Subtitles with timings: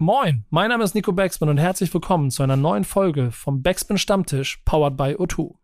[0.00, 3.98] Moin, mein Name ist Nico Backspin und herzlich willkommen zu einer neuen Folge vom Backspin
[3.98, 5.56] Stammtisch powered by O2.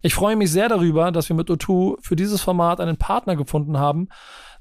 [0.00, 3.78] Ich freue mich sehr darüber, dass wir mit O2 für dieses Format einen Partner gefunden
[3.78, 4.06] haben,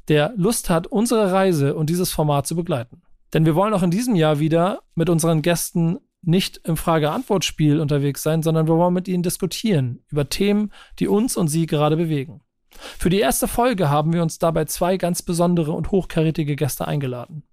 [0.08, 3.04] der Lust hat, unsere Reise und dieses Format zu begleiten.
[3.32, 8.24] Denn wir wollen auch in diesem Jahr wieder mit unseren Gästen nicht im Frage-Antwort-Spiel unterwegs
[8.24, 12.42] sein, sondern wir wollen mit ihnen diskutieren über Themen, die uns und sie gerade bewegen.
[12.72, 17.44] Für die erste Folge haben wir uns dabei zwei ganz besondere und hochkarätige Gäste eingeladen.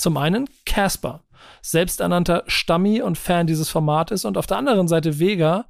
[0.00, 1.24] Zum einen Casper,
[1.60, 5.66] selbsternannter Stammi und Fan dieses Formates und auf der anderen Seite Vega,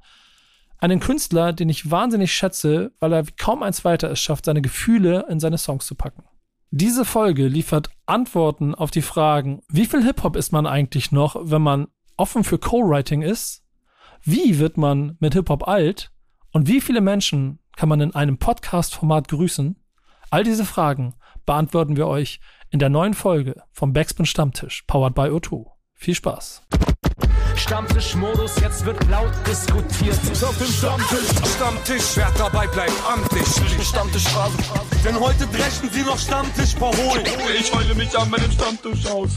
[0.77, 4.61] einen Künstler, den ich wahnsinnig schätze, weil er wie kaum ein zweiter es schafft, seine
[4.61, 6.23] Gefühle in seine Songs zu packen.
[6.69, 11.61] Diese Folge liefert Antworten auf die Fragen, wie viel Hip-Hop ist man eigentlich noch, wenn
[11.61, 13.65] man offen für Co-Writing ist?
[14.23, 16.09] Wie wird man mit Hip-Hop alt?
[16.53, 19.75] Und wie viele Menschen kann man in einem Podcast-Format grüßen?
[20.29, 22.39] All diese Fragen beantworten wir euch
[22.71, 25.67] in der neuen Folge vom Backspin Stammtisch, powered by O2.
[25.93, 26.63] Viel Spaß!
[27.57, 30.17] Stammtischmodus, jetzt wird laut diskutiert.
[30.43, 33.47] Auf dem Stammtisch, Stammtisch, wer dabei bleibt, amtlich.
[33.85, 34.57] Stammtisch Phase.
[35.05, 37.25] Denn heute brechen sie noch Stammtisch verholen.
[37.59, 39.29] Ich heule mich an meinem Stammtisch aus.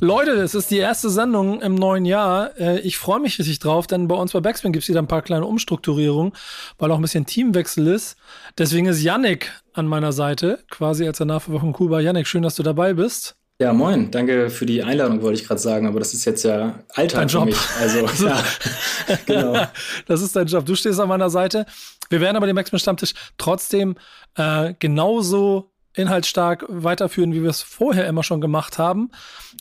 [0.00, 2.58] Leute, es ist die erste Sendung im neuen Jahr.
[2.58, 5.08] Äh, ich freue mich richtig drauf, denn bei uns bei Backspin gibt es wieder ein
[5.08, 6.32] paar kleine Umstrukturierungen,
[6.78, 8.16] weil auch ein bisschen Teamwechsel ist.
[8.58, 12.00] Deswegen ist Yannick an meiner Seite, quasi als der Nachfolger von Kuba.
[12.00, 13.36] Yannick, schön, dass du dabei bist.
[13.58, 14.10] Ja, moin.
[14.10, 17.28] Danke für die Einladung, wollte ich gerade sagen, aber das ist jetzt ja Alltag dein
[17.28, 17.42] Job.
[17.42, 17.58] für mich.
[17.80, 18.44] Also, ja,
[19.26, 19.66] genau.
[20.06, 20.66] Das ist dein Job.
[20.66, 21.64] Du stehst an meiner Seite.
[22.10, 23.96] Wir werden aber den Maximum Stammtisch trotzdem
[24.34, 29.10] äh, genauso inhaltsstark weiterführen, wie wir es vorher immer schon gemacht haben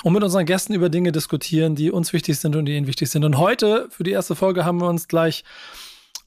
[0.03, 3.09] und mit unseren Gästen über Dinge diskutieren, die uns wichtig sind und die ihnen wichtig
[3.09, 3.23] sind.
[3.23, 5.45] Und heute, für die erste Folge, haben wir uns gleich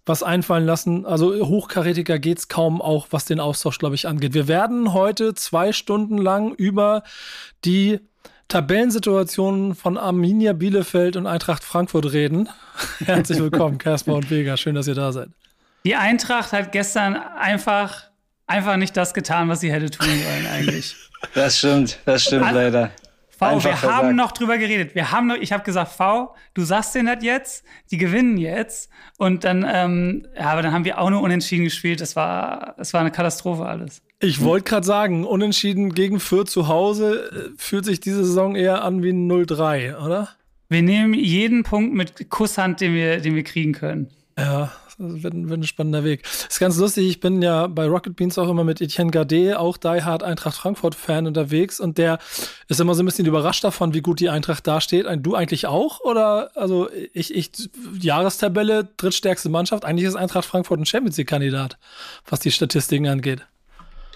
[0.08, 1.06] was einfallen lassen.
[1.06, 4.34] Also hochkarätiger geht's kaum auch, was den Austausch, glaube ich, angeht.
[4.34, 7.02] Wir werden heute zwei Stunden lang über
[7.64, 8.00] die
[8.48, 12.48] Tabellensituationen von Arminia Bielefeld und Eintracht Frankfurt reden.
[13.04, 14.56] Herzlich willkommen, Casper und Vega.
[14.56, 15.28] Schön, dass ihr da seid.
[15.84, 18.04] Die Eintracht hat gestern einfach,
[18.46, 20.96] einfach nicht das getan, was sie hätte tun sollen, eigentlich.
[21.34, 22.90] Das stimmt, das stimmt An leider.
[23.38, 24.02] V, Einfach wir versagt.
[24.02, 24.96] haben noch drüber geredet.
[24.96, 28.90] Wir haben noch, ich habe gesagt, V, du sagst denen das jetzt, die gewinnen jetzt.
[29.16, 32.00] Und dann, ähm, ja, aber dann haben wir auch nur unentschieden gespielt.
[32.00, 34.02] Das war, das war eine Katastrophe alles.
[34.20, 38.82] Ich wollte gerade sagen, unentschieden gegen Fürth zu Hause äh, fühlt sich diese Saison eher
[38.82, 40.30] an wie ein 0-3, oder?
[40.68, 44.10] Wir nehmen jeden Punkt mit Kusshand, den wir, den wir kriegen können.
[44.36, 46.24] Ja, wird, wird ein spannender Weg.
[46.24, 49.76] Ist ganz lustig, ich bin ja bei Rocket Beans auch immer mit Etienne Gardet, auch
[49.76, 52.18] Die Hard Eintracht Frankfurt-Fan unterwegs und der
[52.68, 55.06] ist immer so ein bisschen überrascht davon, wie gut die Eintracht dasteht.
[55.20, 56.00] Du eigentlich auch?
[56.00, 57.50] Oder, also ich, ich,
[58.00, 61.78] Jahrestabelle, drittstärkste Mannschaft, eigentlich ist Eintracht Frankfurt ein Champions League-Kandidat,
[62.28, 63.46] was die Statistiken angeht.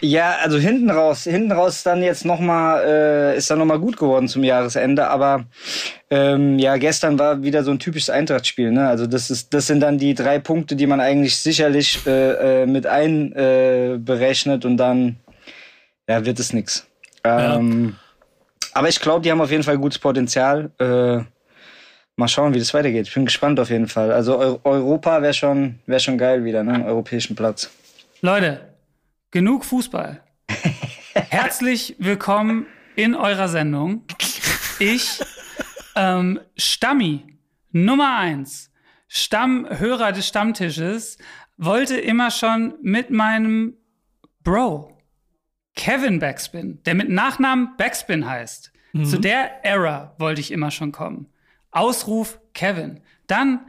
[0.05, 3.79] Ja, also hinten raus, hinten raus dann jetzt noch mal, äh, ist dann noch mal
[3.79, 5.45] gut geworden zum Jahresende, aber
[6.11, 8.89] ähm, ja, gestern war wieder so ein typisches Eintracht-Spiel, ne?
[8.89, 12.67] Also das ist, das sind dann die drei Punkte, die man eigentlich sicherlich äh, äh,
[12.67, 15.21] mit einberechnet äh, und dann
[16.09, 16.85] ja, wird es nix.
[17.23, 18.69] Ähm, ja.
[18.75, 20.73] Aber ich glaube, die haben auf jeden Fall gutes Potenzial.
[20.81, 21.19] Äh,
[22.17, 23.07] mal schauen, wie das weitergeht.
[23.07, 24.11] Ich bin gespannt auf jeden Fall.
[24.11, 26.75] Also Eu Europa wäre schon, wär schon geil wieder, ne?
[26.75, 27.71] Einen europäischen Platz.
[28.21, 28.72] Leute,
[29.33, 30.23] genug Fußball.
[31.15, 34.05] Herzlich willkommen in eurer Sendung.
[34.79, 35.21] Ich,
[35.97, 37.25] ähm, Stammi,
[37.73, 38.71] Nummer eins,
[39.09, 41.17] Stammhörer des Stammtisches,
[41.57, 43.75] wollte immer schon mit meinem
[44.45, 44.99] Bro,
[45.75, 48.71] Kevin Backspin, der mit Nachnamen Backspin heißt.
[48.93, 49.07] Mhm.
[49.07, 51.27] Zu der Era wollte ich immer schon kommen.
[51.71, 53.01] Ausruf Kevin.
[53.27, 53.61] Dann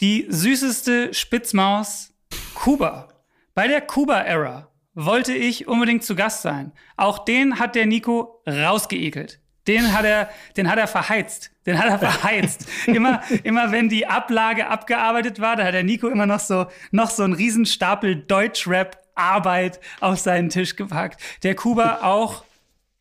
[0.00, 2.14] die süßeste Spitzmaus
[2.54, 3.08] Kuba.
[3.54, 6.72] Bei der Kuba-Era wollte ich unbedingt zu Gast sein.
[6.96, 9.40] Auch den hat der Nico rausgeekelt.
[9.66, 11.50] Den hat er, den hat er verheizt.
[11.66, 12.68] Den hat er verheizt.
[12.86, 17.10] immer, immer wenn die Ablage abgearbeitet war, da hat der Nico immer noch so, noch
[17.10, 21.20] so einen Riesenstapel Deutschrap Arbeit auf seinen Tisch gepackt.
[21.42, 22.44] Der Kuba auch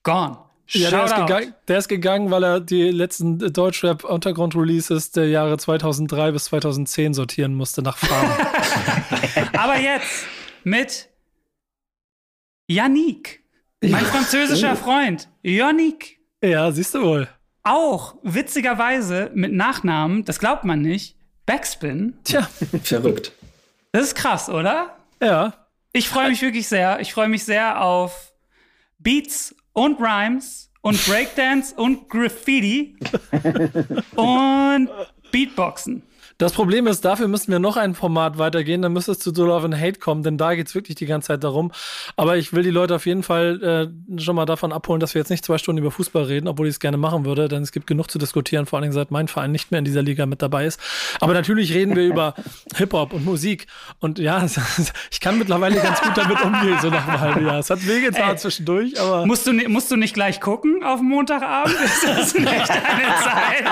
[0.03, 0.37] gone.
[0.67, 6.31] Ja, der ist, gegangen, der ist, gegangen, weil er die letzten Deutschrap-Untergrund-Releases der Jahre 2003
[6.31, 8.31] bis 2010 sortieren musste nach Farben.
[9.57, 10.25] Aber jetzt
[10.63, 11.09] mit
[12.67, 13.43] Yannick.
[13.81, 15.29] Mein französischer Freund.
[15.41, 16.19] Yannick.
[16.41, 17.27] Ja, siehst du wohl.
[17.63, 22.17] Auch witzigerweise mit Nachnamen, das glaubt man nicht, Backspin.
[22.23, 22.47] Tja,
[22.83, 23.31] verrückt.
[23.91, 24.97] Das ist krass, oder?
[25.21, 25.53] Ja.
[25.93, 26.99] Ich freue mich wirklich sehr.
[26.99, 28.33] Ich freue mich sehr auf
[28.97, 32.97] Beats und Rhymes und Breakdance und Graffiti
[34.15, 34.89] und
[35.31, 36.03] Beatboxen.
[36.43, 39.45] Das Problem ist, dafür müssten wir noch ein Format weitergehen, dann müsste es zu So
[39.45, 41.71] Love and Hate kommen, denn da geht's wirklich die ganze Zeit darum.
[42.17, 45.21] Aber ich will die Leute auf jeden Fall äh, schon mal davon abholen, dass wir
[45.21, 47.71] jetzt nicht zwei Stunden über Fußball reden, obwohl ich es gerne machen würde, denn es
[47.71, 50.25] gibt genug zu diskutieren, vor allen Dingen seit mein Verein nicht mehr in dieser Liga
[50.25, 50.81] mit dabei ist.
[51.21, 52.33] Aber natürlich reden wir über
[52.75, 53.67] Hip-Hop und Musik.
[54.01, 54.45] Und ja,
[55.11, 57.59] ich kann mittlerweile ganz gut damit umgehen, so nach einem halben Jahr.
[57.59, 59.25] Es hat wehgetan zwischendurch, aber.
[59.25, 61.73] Musst du, musst du nicht gleich gucken auf Montagabend?
[61.85, 63.63] Ist das nicht deine Zeit?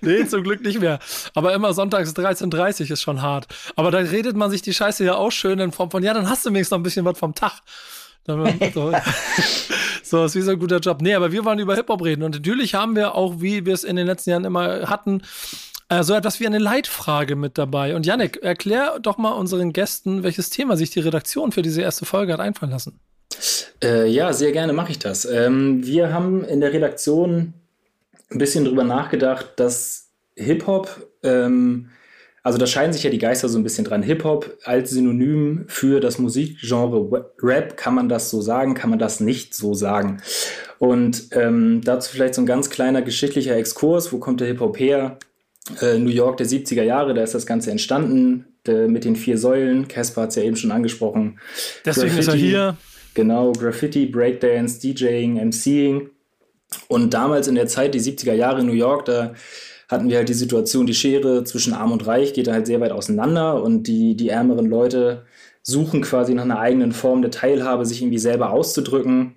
[0.00, 0.98] Nee, zum Glück nicht mehr.
[1.34, 3.46] Aber immer sonntags 13.30 Uhr ist schon hart.
[3.76, 6.28] Aber da redet man sich die Scheiße ja auch schön in Form von, ja, dann
[6.28, 7.60] hast du wenigstens noch ein bisschen was vom Tag.
[8.26, 8.44] So,
[10.02, 11.00] so, ist wie so ein guter Job.
[11.00, 12.22] Nee, aber wir wollen über Hip-Hop reden.
[12.22, 15.22] Und natürlich haben wir auch, wie wir es in den letzten Jahren immer hatten,
[15.88, 17.94] äh, so etwas wie eine Leitfrage mit dabei.
[17.94, 22.04] Und Yannick, erklär doch mal unseren Gästen, welches Thema sich die Redaktion für diese erste
[22.04, 22.98] Folge hat einfallen lassen.
[23.82, 25.24] Äh, ja, sehr gerne mache ich das.
[25.24, 27.54] Ähm, wir haben in der Redaktion
[28.30, 31.90] ein bisschen drüber nachgedacht, dass Hip-Hop, ähm,
[32.42, 34.02] also da scheiden sich ja die Geister so ein bisschen dran.
[34.02, 39.20] Hip-Hop als Synonym für das Musikgenre Rap, kann man das so sagen, kann man das
[39.20, 40.18] nicht so sagen.
[40.78, 44.12] Und ähm, dazu vielleicht so ein ganz kleiner geschichtlicher Exkurs.
[44.12, 45.18] Wo kommt der Hip-Hop her?
[45.80, 49.38] Äh, New York der 70er Jahre, da ist das Ganze entstanden der, mit den vier
[49.38, 49.88] Säulen.
[49.88, 51.40] Casper hat es ja eben schon angesprochen.
[51.84, 52.76] Deswegen Graffiti, ist er hier.
[53.14, 56.10] Genau, Graffiti, Breakdance, DJing, MCing.
[56.88, 59.34] Und damals in der Zeit, die 70er Jahre in New York, da
[59.88, 62.80] hatten wir halt die Situation, die Schere zwischen Arm und Reich geht da halt sehr
[62.80, 65.24] weit auseinander und die, die ärmeren Leute
[65.62, 69.36] suchen quasi nach einer eigenen Form der Teilhabe, sich irgendwie selber auszudrücken.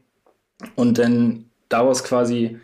[0.76, 2.58] Und dann daraus quasi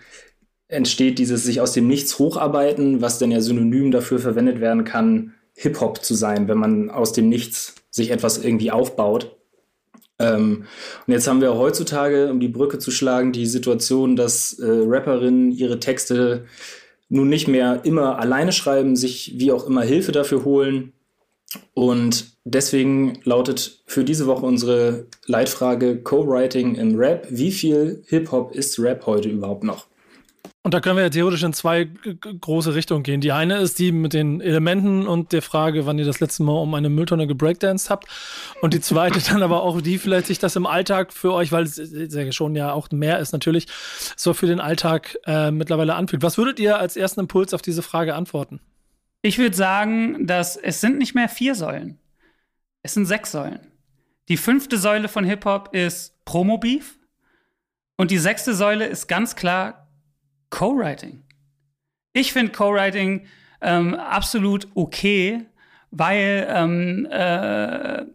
[0.68, 5.34] entsteht dieses sich aus dem Nichts hocharbeiten, was dann ja synonym dafür verwendet werden kann,
[5.54, 9.38] Hip-Hop zu sein, wenn man aus dem Nichts sich etwas irgendwie aufbaut.
[10.20, 10.66] Ähm,
[11.06, 15.52] und jetzt haben wir heutzutage, um die Brücke zu schlagen, die Situation, dass äh, Rapperinnen
[15.52, 16.46] ihre Texte
[17.10, 20.94] nun nicht mehr immer alleine schreiben, sich wie auch immer Hilfe dafür holen.
[21.74, 27.28] Und deswegen lautet für diese Woche unsere Leitfrage Co-Writing im Rap.
[27.30, 29.88] Wie viel Hip-Hop ist Rap heute überhaupt noch?
[30.66, 33.22] Und da können wir ja theoretisch in zwei große Richtungen gehen.
[33.22, 36.54] Die eine ist die mit den Elementen und der Frage, wann ihr das letzte Mal
[36.54, 38.08] um eine Mülltonne gebreakdanced habt.
[38.64, 41.66] Und die zweite dann aber auch die, vielleicht sich das im Alltag für euch, weil
[41.66, 43.68] es ja schon ja auch mehr ist natürlich,
[44.16, 46.24] so für den Alltag äh, mittlerweile anfühlt.
[46.24, 48.60] Was würdet ihr als ersten Impuls auf diese Frage antworten?
[49.22, 52.00] Ich würde sagen, dass es sind nicht mehr vier Säulen.
[52.82, 53.60] Es sind sechs Säulen.
[54.30, 56.98] Die fünfte Säule von Hip-Hop ist Promo-Beef.
[57.98, 59.85] Und die sechste Säule ist ganz klar
[60.50, 61.24] Co-Writing.
[62.14, 63.26] Ich finde Co-Writing
[63.62, 65.46] ähm, absolut okay,
[65.92, 68.06] weil ähm, äh,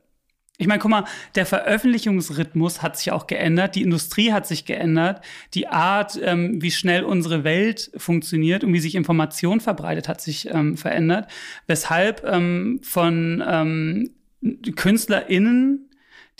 [0.58, 1.04] ich meine, guck mal,
[1.36, 5.24] der Veröffentlichungsrhythmus hat sich auch geändert, die Industrie hat sich geändert,
[5.54, 10.50] die Art, ähm, wie schnell unsere Welt funktioniert und wie sich Information verbreitet, hat sich
[10.50, 11.30] ähm, verändert,
[11.66, 14.10] weshalb ähm, von ähm,
[14.76, 15.90] KünstlerInnen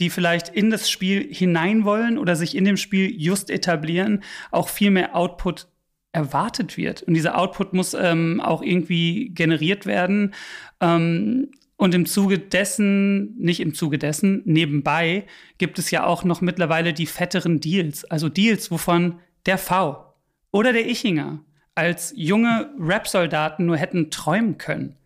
[0.00, 4.70] die vielleicht in das Spiel hinein wollen oder sich in dem Spiel just etablieren, auch
[4.70, 5.68] viel mehr Output
[6.12, 7.02] erwartet wird.
[7.02, 10.34] Und dieser Output muss ähm, auch irgendwie generiert werden.
[10.80, 15.26] Ähm, und im Zuge dessen, nicht im Zuge dessen, nebenbei
[15.56, 18.04] gibt es ja auch noch mittlerweile die fetteren Deals.
[18.04, 20.14] Also Deals, wovon der V
[20.50, 21.42] oder der Ichinger
[21.74, 24.96] als junge Rap-Soldaten nur hätten träumen können.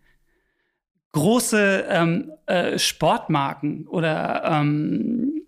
[1.13, 5.43] Große ähm, äh, Sportmarken oder, ähm,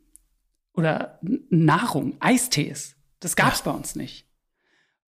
[0.75, 1.19] oder
[1.51, 4.26] Nahrung, Eistees, das gab es bei uns nicht.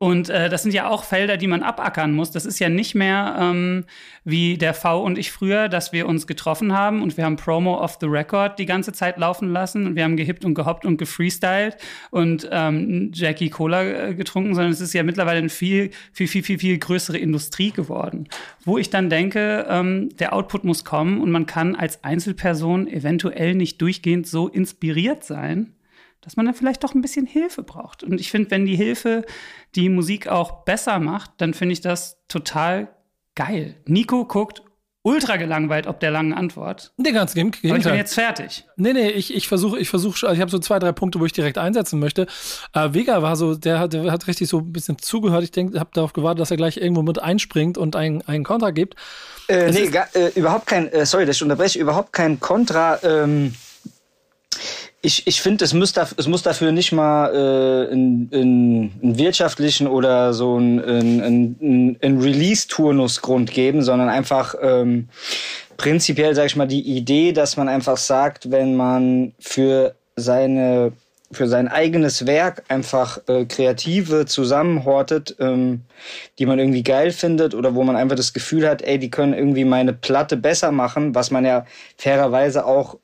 [0.01, 2.31] Und äh, das sind ja auch Felder, die man abackern muss.
[2.31, 3.85] Das ist ja nicht mehr ähm,
[4.23, 7.83] wie der V und ich früher, dass wir uns getroffen haben und wir haben Promo
[7.83, 10.99] off the Record die ganze Zeit laufen lassen und wir haben gehippt und gehoppt und
[10.99, 11.79] gefreestylt
[12.11, 16.45] und ähm, Jackie Cola äh, getrunken, sondern es ist ja mittlerweile eine viel, viel, viel,
[16.45, 18.29] viel, viel größere Industrie geworden.
[18.65, 23.57] Wo ich dann denke, ähm, der Output muss kommen und man kann als Einzelperson eventuell
[23.57, 25.75] nicht durchgehend so inspiriert sein
[26.21, 28.03] dass man dann vielleicht doch ein bisschen Hilfe braucht.
[28.03, 29.25] Und ich finde, wenn die Hilfe
[29.75, 32.89] die Musik auch besser macht, dann finde ich das total
[33.35, 33.77] geil.
[33.87, 34.63] Nico guckt
[35.03, 36.93] ultra gelangweilt ob der langen Antwort.
[36.97, 37.71] Nee, ganz im Gegenteil.
[37.71, 38.67] Aber ich bin jetzt fertig.
[38.77, 41.25] Nee, nee, ich, ich versuche, ich versuche, also ich habe so zwei, drei Punkte, wo
[41.25, 42.27] ich direkt einsetzen möchte.
[42.75, 45.45] Äh, Vega war so, der hat, der hat richtig so ein bisschen zugehört.
[45.45, 48.71] Ich denke, habe darauf gewartet, dass er gleich irgendwo mit einspringt und einen, einen Kontra
[48.71, 48.97] gibt.
[49.49, 52.99] Äh, nee, gar, äh, überhaupt kein, äh, sorry, dass ich unterbreche, überhaupt kein Kontra.
[53.03, 53.55] Ähm
[55.01, 60.33] ich, ich finde, es, muss es muss dafür nicht mal äh, einen, einen wirtschaftlichen oder
[60.33, 65.09] so einen, einen Release-Turnusgrund geben, sondern einfach ähm,
[65.77, 70.93] prinzipiell, sage ich mal, die Idee, dass man einfach sagt, wenn man für seine
[71.31, 75.83] für sein eigenes Werk einfach äh, Kreative zusammenhortet, ähm,
[76.39, 79.35] die man irgendwie geil findet oder wo man einfach das Gefühl hat, ey, die können
[79.35, 81.67] irgendwie meine Platte besser machen, was man ja
[81.99, 82.97] fairerweise auch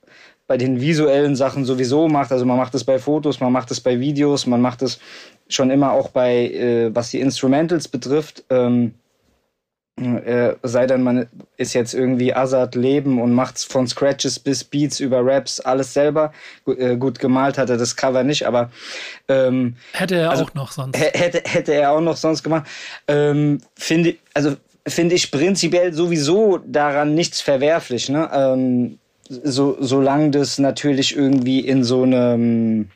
[0.46, 2.32] bei den visuellen Sachen sowieso macht.
[2.32, 4.98] Also man macht es bei Fotos, man macht es bei Videos, man macht es
[5.48, 8.44] schon immer auch bei, äh, was die Instrumentals betrifft.
[8.50, 8.94] Ähm,
[9.96, 14.98] äh, sei denn, man ist jetzt irgendwie Azad Leben und macht von Scratches bis Beats
[14.98, 16.32] über Raps alles selber.
[16.64, 18.70] Gut, äh, gut gemalt hat er das Cover nicht, aber
[19.28, 20.98] ähm, hätte er also, auch noch sonst.
[20.98, 22.66] Hätte, hätte er auch noch sonst gemacht.
[23.06, 28.08] Ähm, finde, also finde ich prinzipiell sowieso daran nichts verwerflich.
[28.08, 28.28] Ne?
[28.32, 28.98] Ähm,
[29.28, 32.90] so, solange das natürlich irgendwie in so einem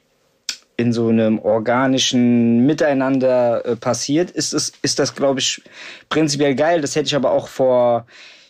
[0.77, 5.61] in so einem organischen Miteinander äh, passiert, ist, es, ist das, glaube ich,
[6.09, 6.81] prinzipiell geil.
[6.81, 8.07] Das hätte ich aber auch vor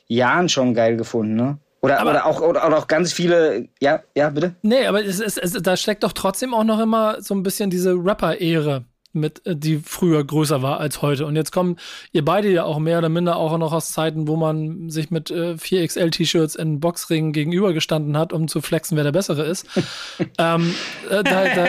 [0.09, 1.59] Jahren schon geil gefunden, ne?
[1.81, 4.55] Oder, aber, oder, auch, oder, oder, auch ganz viele, ja, ja, bitte?
[4.61, 7.71] Nee, aber es, es, es, da steckt doch trotzdem auch noch immer so ein bisschen
[7.71, 8.85] diese Rapper-Ehre
[9.19, 11.27] mit, äh, die früher größer war als heute.
[11.27, 11.77] Und jetzt kommen
[12.13, 15.31] ihr beide ja auch mehr oder minder auch noch aus Zeiten, wo man sich mit
[15.31, 19.67] äh, 4XL-T-Shirts in Boxringen gegenübergestanden hat, um zu flexen, wer der Bessere ist.
[20.39, 20.75] ähm,
[21.11, 21.67] äh, da, da,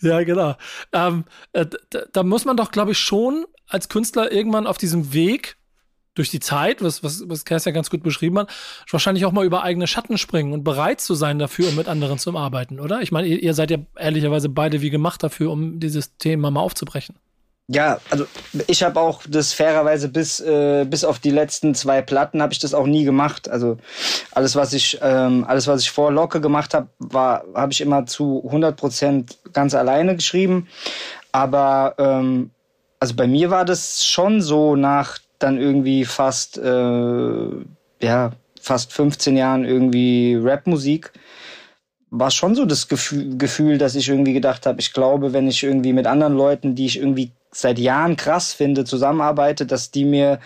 [0.00, 0.56] ja, genau.
[0.92, 5.12] Ähm, äh, da, da muss man doch, glaube ich, schon als Künstler irgendwann auf diesem
[5.12, 5.57] Weg
[6.18, 8.50] durch die Zeit, was, was, was Kers ja ganz gut beschrieben hat,
[8.90, 12.18] wahrscheinlich auch mal über eigene Schatten springen und bereit zu sein dafür, um mit anderen
[12.18, 13.00] zu arbeiten, oder?
[13.00, 16.60] Ich meine, ihr, ihr seid ja ehrlicherweise beide wie gemacht dafür, um dieses Thema mal
[16.60, 17.16] aufzubrechen.
[17.70, 18.26] Ja, also
[18.66, 22.58] ich habe auch das fairerweise bis äh, bis auf die letzten zwei Platten habe ich
[22.58, 23.46] das auch nie gemacht.
[23.50, 23.76] Also
[24.32, 28.06] alles was ich ähm, alles was ich vor Locke gemacht habe, war habe ich immer
[28.06, 30.66] zu 100 Prozent ganz alleine geschrieben.
[31.30, 32.52] Aber ähm,
[33.00, 37.48] also bei mir war das schon so nach dann irgendwie fast, äh,
[38.02, 41.12] ja, fast 15 Jahren irgendwie Rapmusik,
[42.10, 45.62] war schon so das Gefühl, Gefühl dass ich irgendwie gedacht habe, ich glaube, wenn ich
[45.62, 50.40] irgendwie mit anderen Leuten, die ich irgendwie seit Jahren krass finde, zusammenarbeite, dass die mir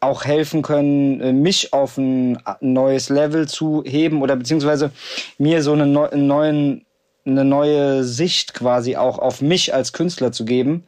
[0.00, 4.90] auch helfen können, äh, mich auf ein neues Level zu heben oder beziehungsweise
[5.38, 6.84] mir so einen, neuen,
[7.24, 10.84] eine neue Sicht quasi auch auf mich als Künstler zu geben,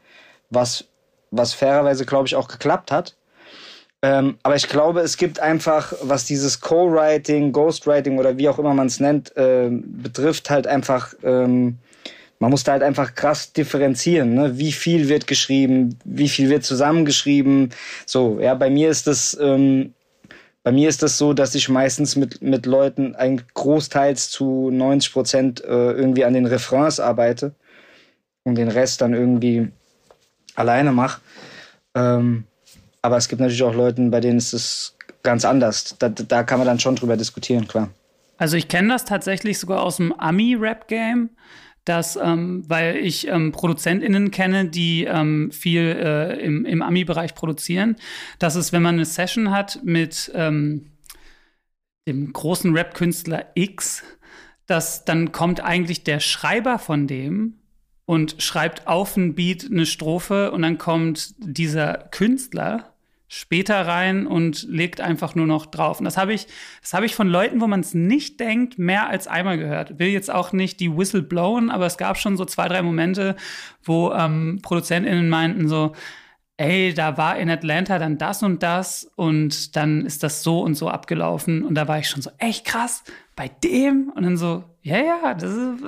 [0.51, 0.85] was,
[1.31, 3.17] was fairerweise, glaube ich, auch geklappt hat.
[4.07, 8.73] Ähm, aber ich glaube, es gibt einfach, was dieses Co-Writing, Ghostwriting oder wie auch immer
[8.73, 11.79] man es nennt, äh, betrifft, halt einfach, ähm,
[12.39, 14.35] man muss da halt einfach krass differenzieren.
[14.35, 14.59] Ne?
[14.59, 17.71] Wie viel wird geschrieben, wie viel wird zusammengeschrieben.
[18.07, 19.93] So, ja, bei mir ist das, ähm,
[20.63, 25.13] bei mir ist das so, dass ich meistens mit, mit Leuten ein großteils zu 90
[25.13, 27.57] Prozent äh, irgendwie an den Refrains arbeite
[28.45, 29.69] und den Rest dann irgendwie
[30.55, 31.21] alleine mache.
[31.97, 32.45] Ähm,
[33.07, 35.97] aber es gibt natürlich auch Leute, bei denen ist es ganz anders.
[35.99, 37.91] Da, da kann man dann schon drüber diskutieren, klar.
[38.39, 41.31] Also ich kenne das tatsächlich sogar aus dem Ami-Rap-Game
[41.87, 47.95] dass, ähm, weil ich ähm, ProduzentInnen kenne, die ähm, viel äh, im, im Ami-Bereich produzieren,
[48.41, 50.91] dass es, wenn man eine Session hat mit ähm,
[52.09, 54.03] dem großen Rap-Künstler X,
[54.67, 57.61] dass dann kommt eigentlich der Schreiber von dem
[58.05, 62.96] und schreibt auf ein Beat eine Strophe und dann kommt dieser Künstler
[63.29, 65.99] später rein und legt einfach nur noch drauf.
[65.99, 66.47] Und das habe ich,
[66.81, 69.99] das habe ich von Leuten, wo man es nicht denkt, mehr als einmal gehört.
[69.99, 73.37] Will jetzt auch nicht die Whistle blowen, aber es gab schon so zwei, drei Momente,
[73.83, 75.93] wo ähm, ProduzentInnen meinten so,
[76.57, 80.75] ey, da war in Atlanta dann das und das und dann ist das so und
[80.75, 81.65] so abgelaufen.
[81.65, 83.05] Und da war ich schon so, echt krass,
[83.35, 84.11] bei dem?
[84.15, 85.85] Und dann so, ja, ja, das ist,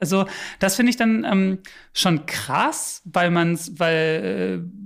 [0.00, 0.26] also
[0.58, 1.58] das finde ich dann ähm,
[1.92, 4.77] schon krass, weil man es, weil äh,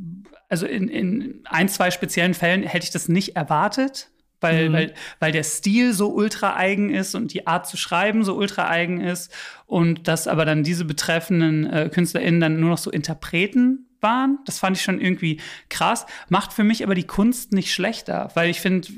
[0.52, 4.11] also in, in ein, zwei speziellen Fällen hätte ich das nicht erwartet,
[4.42, 4.73] weil, mhm.
[4.75, 8.68] weil, weil der Stil so ultra eigen ist und die Art zu schreiben so ultra
[8.68, 9.32] eigen ist
[9.64, 14.38] und dass aber dann diese betreffenden äh, KünstlerInnen dann nur noch so Interpreten waren.
[14.44, 16.06] Das fand ich schon irgendwie krass.
[16.28, 18.88] Macht für mich aber die Kunst nicht schlechter, weil ich finde,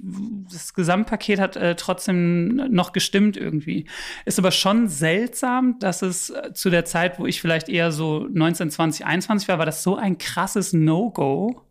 [0.51, 3.89] das Gesamtpaket hat äh, trotzdem noch gestimmt irgendwie.
[4.25, 8.27] Ist aber schon seltsam, dass es äh, zu der Zeit, wo ich vielleicht eher so
[8.31, 11.63] 19, 20, 21 war, war das so ein krasses No-Go.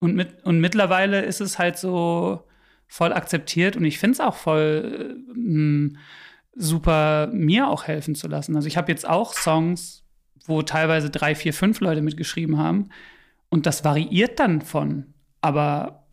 [0.00, 2.44] Und, mit, und mittlerweile ist es halt so
[2.86, 5.98] voll akzeptiert und ich finde es auch voll äh,
[6.54, 8.56] super, mir auch helfen zu lassen.
[8.56, 10.04] Also ich habe jetzt auch Songs,
[10.48, 12.88] wo teilweise drei, vier, fünf Leute mitgeschrieben haben.
[13.48, 16.06] Und das variiert dann von, aber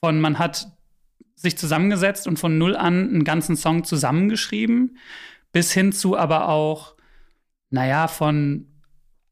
[0.00, 0.68] von man hat
[1.34, 4.98] sich zusammengesetzt und von null an einen ganzen Song zusammengeschrieben,
[5.52, 6.94] bis hin zu aber auch,
[7.70, 8.68] naja, von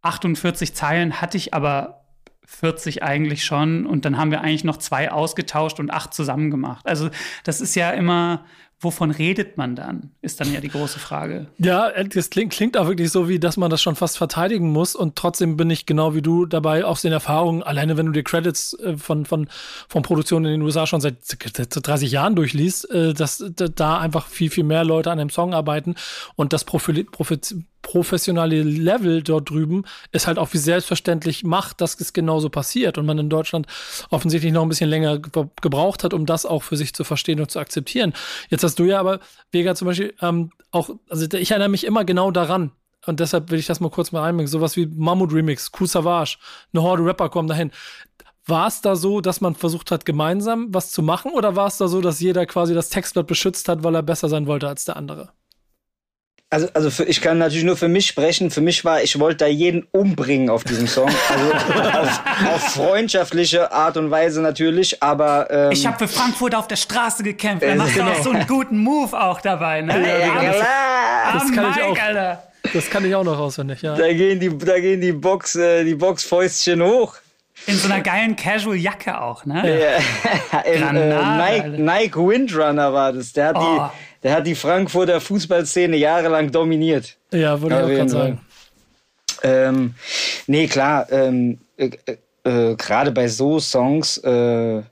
[0.03, 2.05] 48 Zeilen hatte ich aber
[2.45, 6.87] 40 eigentlich schon und dann haben wir eigentlich noch zwei ausgetauscht und acht zusammen gemacht.
[6.87, 7.09] Also
[7.45, 8.45] das ist ja immer
[8.83, 10.11] wovon redet man dann?
[10.21, 11.47] Ist dann ja die große Frage.
[11.59, 14.71] Ja, äh, das klingt, klingt auch wirklich so, wie dass man das schon fast verteidigen
[14.71, 14.95] muss.
[14.95, 18.25] Und trotzdem bin ich genau wie du dabei aus den Erfahrungen, alleine wenn du dir
[18.25, 19.49] Credits äh, von, von,
[19.89, 24.51] von Produktionen in den USA schon seit 30 Jahren durchliest, äh, dass da einfach viel,
[24.51, 25.95] viel mehr Leute an einem Song arbeiten
[26.35, 27.39] und das Profi, Profi,
[27.83, 33.05] professionelle Level dort drüben ist halt auch wie selbstverständlich macht, dass es genauso passiert und
[33.05, 33.67] man in Deutschland
[34.11, 37.51] offensichtlich noch ein bisschen länger gebraucht hat, um das auch für sich zu verstehen und
[37.51, 38.15] zu akzeptieren.
[38.49, 42.05] Jetzt hast du ja aber, Vega zum Beispiel, ähm, auch, also ich erinnere mich immer
[42.05, 42.73] genau daran,
[43.05, 44.47] und deshalb will ich das mal kurz mal einbringen.
[44.47, 46.39] Sowas wie Mammut Remix, Cool Savage,
[46.73, 47.73] eine Horde Rapper kommen dahin.
[48.47, 51.77] War es da so, dass man versucht hat, gemeinsam was zu machen, oder war es
[51.79, 54.85] da so, dass jeder quasi das Textblatt beschützt hat, weil er besser sein wollte als
[54.85, 55.33] der andere?
[56.53, 58.51] Also, also für, ich kann natürlich nur für mich sprechen.
[58.51, 61.09] Für mich war, ich wollte da jeden umbringen auf diesem Song.
[61.31, 61.53] Also
[61.99, 62.21] auf,
[62.55, 65.51] auf freundschaftliche Art und Weise natürlich, aber.
[65.51, 67.65] Ähm, ich habe für Frankfurt auf der Straße gekämpft.
[67.67, 69.95] Da machst du auch so einen guten Move auch dabei, ne?
[69.95, 70.53] Ja, ja,
[71.33, 71.99] das, das kann Mike, ich auch.
[72.05, 72.43] Alter.
[72.75, 73.95] Das kann ich auch noch auswendig, ja.
[73.97, 77.17] Da gehen die, da gehen die Box, äh, die Boxfäustchen hoch.
[77.67, 79.63] In so einer geilen Casual-Jacke auch, ne?
[80.53, 80.61] Ja.
[80.65, 83.33] äh, Granate, Nike, Nike Windrunner war das.
[83.33, 83.61] Der hat Oh.
[83.61, 83.81] die,
[84.23, 87.17] der hat die Frankfurter Fußballszene jahrelang dominiert.
[87.33, 88.41] Ja, würde ich auch gerade sagen.
[89.43, 89.95] Ähm,
[90.47, 91.91] nee, klar, ähm, äh,
[92.45, 94.83] äh, gerade bei so Songs, äh,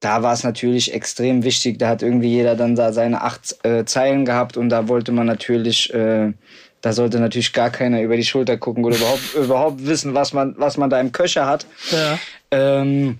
[0.00, 1.78] da war es natürlich extrem wichtig.
[1.78, 5.26] Da hat irgendwie jeder dann da seine acht äh, Zeilen gehabt und da wollte man
[5.26, 6.32] natürlich, äh,
[6.80, 10.54] da sollte natürlich gar keiner über die Schulter gucken oder überhaupt, überhaupt wissen, was man,
[10.58, 11.66] was man da im Köcher hat.
[11.90, 12.18] Ja.
[12.50, 13.18] Ähm,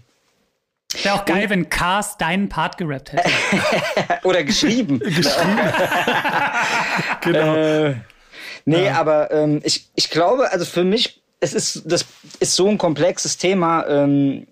[1.02, 3.30] Wäre auch geil, wenn Cars deinen Part gerappt hätte.
[4.24, 5.00] oder geschrieben.
[7.22, 7.54] Genau.
[7.54, 7.94] Äh,
[8.64, 12.04] nee, aber ähm, ich, ich glaube, also für mich, es ist, das
[12.40, 14.46] ist so ein komplexes Thema ähm,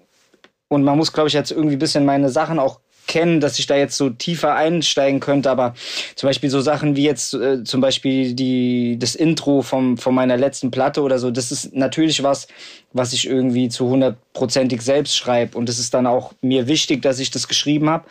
[0.69, 3.67] und man muss, glaube ich, jetzt irgendwie ein bisschen meine Sachen auch kennen, dass ich
[3.67, 5.75] da jetzt so tiefer einsteigen könnte, aber
[6.15, 10.37] zum Beispiel so Sachen wie jetzt äh, zum Beispiel die, das Intro vom, von meiner
[10.37, 12.47] letzten Platte oder so, das ist natürlich was,
[12.93, 17.19] was ich irgendwie zu hundertprozentig selbst schreibe und es ist dann auch mir wichtig, dass
[17.19, 18.05] ich das geschrieben habe,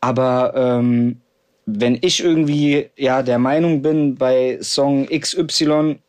[0.00, 1.20] aber ähm,
[1.64, 6.00] wenn ich irgendwie ja der Meinung bin bei Song XY,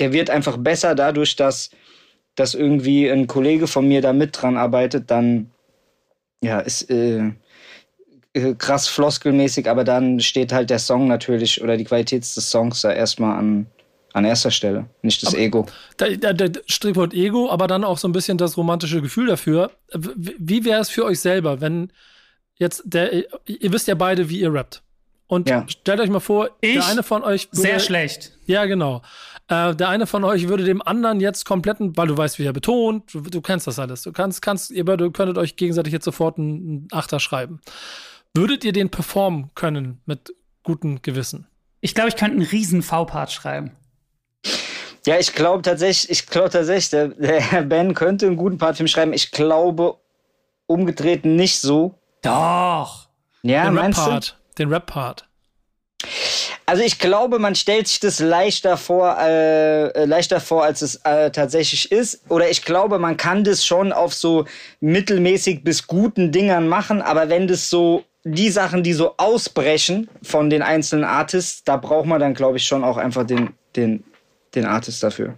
[0.00, 1.68] der wird einfach besser dadurch, dass,
[2.34, 5.50] dass irgendwie ein Kollege von mir da mit dran arbeitet, dann
[6.40, 7.32] ja, ist äh,
[8.58, 12.92] krass floskelmäßig, aber dann steht halt der Song natürlich oder die Qualität des Songs da
[12.92, 13.66] erstmal an,
[14.12, 15.66] an erster Stelle, nicht das Ego.
[15.96, 19.70] Da, da, da Strichwort Ego, aber dann auch so ein bisschen das romantische Gefühl dafür.
[19.94, 21.92] Wie wäre es für euch selber, wenn
[22.56, 24.82] jetzt der, ihr wisst ja beide, wie ihr rappt.
[25.26, 25.66] Und Ja.
[25.68, 28.32] stellt euch mal vor, Ich der eine von euch würde, Sehr schlecht.
[28.46, 29.02] Ja, genau.
[29.48, 32.54] Äh, der eine von euch würde dem anderen jetzt kompletten, weil du weißt, wie er
[32.54, 34.02] betont, du, du kennst das alles.
[34.02, 37.60] Du kannst, kannst, ihr beide könntet euch gegenseitig jetzt sofort einen, einen Achter schreiben.
[38.38, 41.48] Würdet ihr den performen können mit gutem Gewissen?
[41.80, 43.72] Ich glaube, ich könnte einen riesen V-Part schreiben.
[45.04, 48.84] Ja, ich glaube tatsächlich, ich glaube tatsächlich, der, der Ben könnte einen guten Part für
[48.84, 49.12] mich schreiben.
[49.12, 49.98] Ich glaube
[50.66, 51.98] umgedreht nicht so.
[52.22, 53.08] Doch.
[53.42, 54.02] Ja, den meinst du?
[54.02, 54.38] Rap-Part.
[54.56, 55.28] Den Rap-Part.
[56.64, 61.32] Also ich glaube, man stellt sich das leichter vor, äh, leichter vor, als es äh,
[61.32, 62.30] tatsächlich ist.
[62.30, 64.44] Oder ich glaube, man kann das schon auf so
[64.78, 67.02] mittelmäßig bis guten Dingern machen.
[67.02, 72.06] Aber wenn das so die Sachen, die so ausbrechen von den einzelnen Artists, da braucht
[72.06, 74.04] man dann, glaube ich, schon auch einfach den, den,
[74.54, 75.36] den Artist dafür.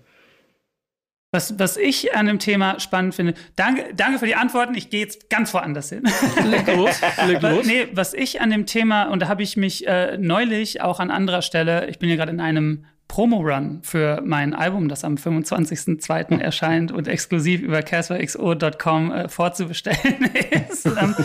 [1.33, 4.75] Was, was ich an dem Thema spannend finde, danke, danke für die Antworten.
[4.75, 6.03] Ich gehe jetzt ganz woanders hin.
[6.45, 7.67] Leg los, leg Was- los.
[7.67, 11.13] Nee, was ich an dem Thema, und da habe ich mich äh, neulich auch an
[11.13, 16.39] anderer Stelle, ich bin ja gerade in einem Promo-Run für mein Album, das am 25.02.
[16.41, 20.31] erscheint und exklusiv über casperxo.com äh, vorzubestellen
[20.71, 20.87] ist.
[20.87, 21.17] Ähm,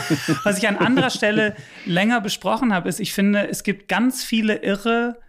[0.43, 4.63] was ich an anderer Stelle länger besprochen habe, ist, ich finde, es gibt ganz viele
[4.63, 5.19] irre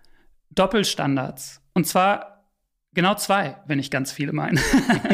[0.49, 1.61] Doppelstandards.
[1.75, 2.49] Und zwar
[2.95, 4.59] genau zwei, wenn ich ganz viele meine.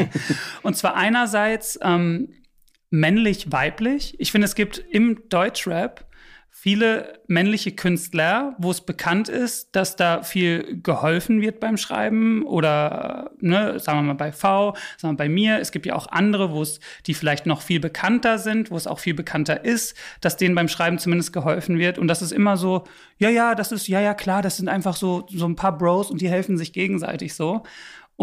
[0.61, 2.29] und zwar einerseits ähm,
[2.89, 4.17] männlich-weiblich.
[4.17, 6.05] Ich finde, es gibt im Deutschrap
[6.55, 13.31] viele männliche Künstler, wo es bekannt ist, dass da viel geholfen wird beim Schreiben oder,
[13.41, 15.59] ne, sagen wir mal bei V, sagen wir bei mir.
[15.59, 18.85] Es gibt ja auch andere, wo es, die vielleicht noch viel bekannter sind, wo es
[18.85, 21.97] auch viel bekannter ist, dass denen beim Schreiben zumindest geholfen wird.
[21.97, 22.83] Und das ist immer so,
[23.17, 26.11] ja, ja, das ist, ja, ja, klar, das sind einfach so, so ein paar Bros
[26.11, 27.63] und die helfen sich gegenseitig so.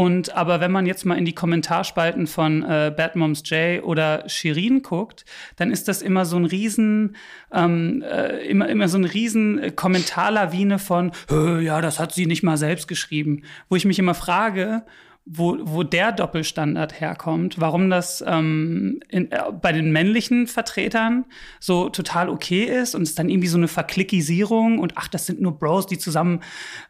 [0.00, 4.26] Und aber wenn man jetzt mal in die Kommentarspalten von äh, Bad Moms J oder
[4.30, 7.16] Shirin guckt, dann ist das immer so ein riesen,
[7.52, 12.24] ähm, äh, immer, immer so ein riesen äh, Kommentarlawine von, "Hö, ja, das hat sie
[12.24, 13.42] nicht mal selbst geschrieben.
[13.68, 14.86] Wo ich mich immer frage,
[15.26, 21.24] wo, wo der Doppelstandard herkommt, warum das ähm, in, äh, bei den männlichen Vertretern
[21.60, 25.40] so total okay ist und es dann irgendwie so eine Verklickisierung und ach, das sind
[25.40, 26.40] nur Bros, die zusammen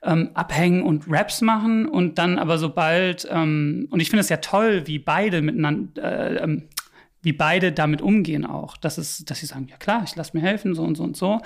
[0.03, 4.39] ähm, abhängen und Raps machen und dann aber sobald, ähm, und ich finde es ja
[4.39, 6.69] toll, wie beide miteinander, äh, ähm,
[7.23, 10.43] wie beide damit umgehen auch, dass es, dass sie sagen, ja klar, ich lasse mir
[10.43, 11.41] helfen, so und so und so.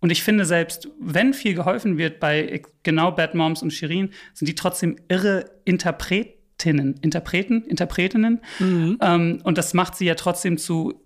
[0.00, 4.48] Und ich finde, selbst wenn viel geholfen wird bei genau Bad Moms und Shirin, sind
[4.48, 8.40] die trotzdem irre Interpretinnen, Interpreten, Interpretinnen.
[8.58, 8.98] Mhm.
[9.00, 11.02] Ähm, und das macht sie ja trotzdem zu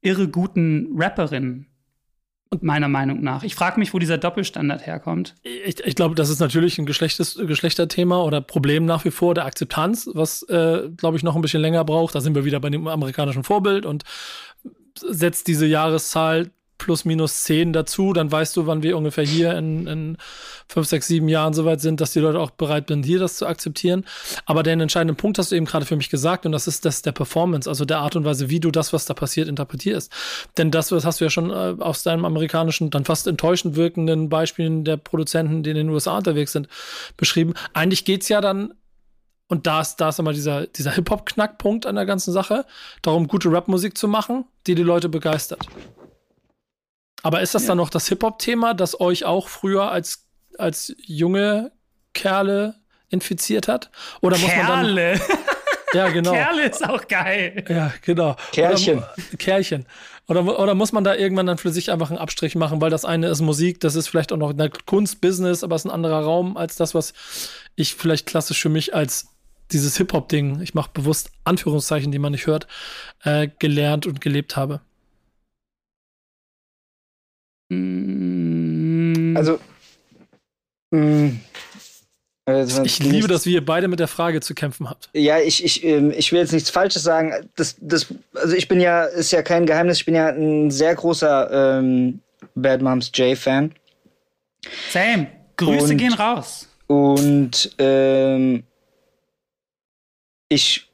[0.00, 1.66] irre guten Rapperinnen.
[2.48, 3.42] Und meiner Meinung nach.
[3.42, 5.34] Ich frage mich, wo dieser Doppelstandard herkommt.
[5.42, 9.46] Ich, ich glaube, das ist natürlich ein Geschlechtes, Geschlechterthema oder Problem nach wie vor der
[9.46, 12.14] Akzeptanz, was, äh, glaube ich, noch ein bisschen länger braucht.
[12.14, 14.04] Da sind wir wieder bei dem amerikanischen Vorbild und
[14.94, 19.86] setzt diese Jahreszahl plus minus zehn dazu, dann weißt du, wann wir ungefähr hier in,
[19.86, 20.16] in
[20.68, 23.46] fünf, sechs, sieben Jahren soweit sind, dass die Leute auch bereit sind, hier das zu
[23.46, 24.04] akzeptieren.
[24.44, 27.02] Aber den entscheidenden Punkt hast du eben gerade für mich gesagt und das ist das
[27.02, 30.12] der Performance, also der Art und Weise, wie du das, was da passiert, interpretierst.
[30.58, 34.28] Denn das, das hast du ja schon äh, aus deinem amerikanischen, dann fast enttäuschend wirkenden
[34.28, 36.68] Beispielen der Produzenten, die in den USA unterwegs sind,
[37.16, 37.54] beschrieben.
[37.72, 38.74] Eigentlich geht's ja dann
[39.48, 42.66] und da ist, da ist immer dieser, dieser Hip-Hop-Knackpunkt an der ganzen Sache,
[43.02, 45.66] darum, gute Rap-Musik zu machen, die die Leute begeistert.
[47.26, 47.68] Aber ist das ja.
[47.68, 51.72] dann noch das Hip-Hop-Thema, das euch auch früher als, als junge
[52.14, 52.76] Kerle
[53.08, 53.90] infiziert hat?
[54.20, 55.18] Oder muss Kerle.
[55.18, 55.20] man dann.
[55.92, 56.32] Ja, genau.
[56.32, 57.64] Kerle ist auch geil.
[57.68, 58.36] Ja, genau.
[58.52, 58.98] Kerlchen.
[58.98, 59.86] Oder, Kerlchen.
[60.28, 63.04] Oder, oder muss man da irgendwann dann für sich einfach einen Abstrich machen, weil das
[63.04, 66.20] eine ist Musik, das ist vielleicht auch noch eine Kunstbusiness, aber es ist ein anderer
[66.20, 67.12] Raum als das, was
[67.74, 69.28] ich vielleicht klassisch für mich als
[69.72, 72.68] dieses Hip-Hop-Ding, ich mache bewusst Anführungszeichen, die man nicht hört,
[73.24, 74.80] äh, gelernt und gelebt habe.
[77.68, 79.58] Also,
[80.90, 81.40] mh, mm,
[82.48, 85.10] also ich liebe, dass ihr beide mit der Frage zu kämpfen habt.
[85.12, 87.32] Ja, ich, ich, ähm, ich will jetzt nichts Falsches sagen.
[87.56, 90.94] Das, das, also ich bin ja, ist ja kein Geheimnis, ich bin ja ein sehr
[90.94, 92.20] großer ähm,
[92.54, 93.72] Bad Moms J-Fan.
[94.92, 95.26] Same.
[95.56, 96.68] Grüße und, gehen raus.
[96.86, 98.62] Und ähm,
[100.48, 100.88] ich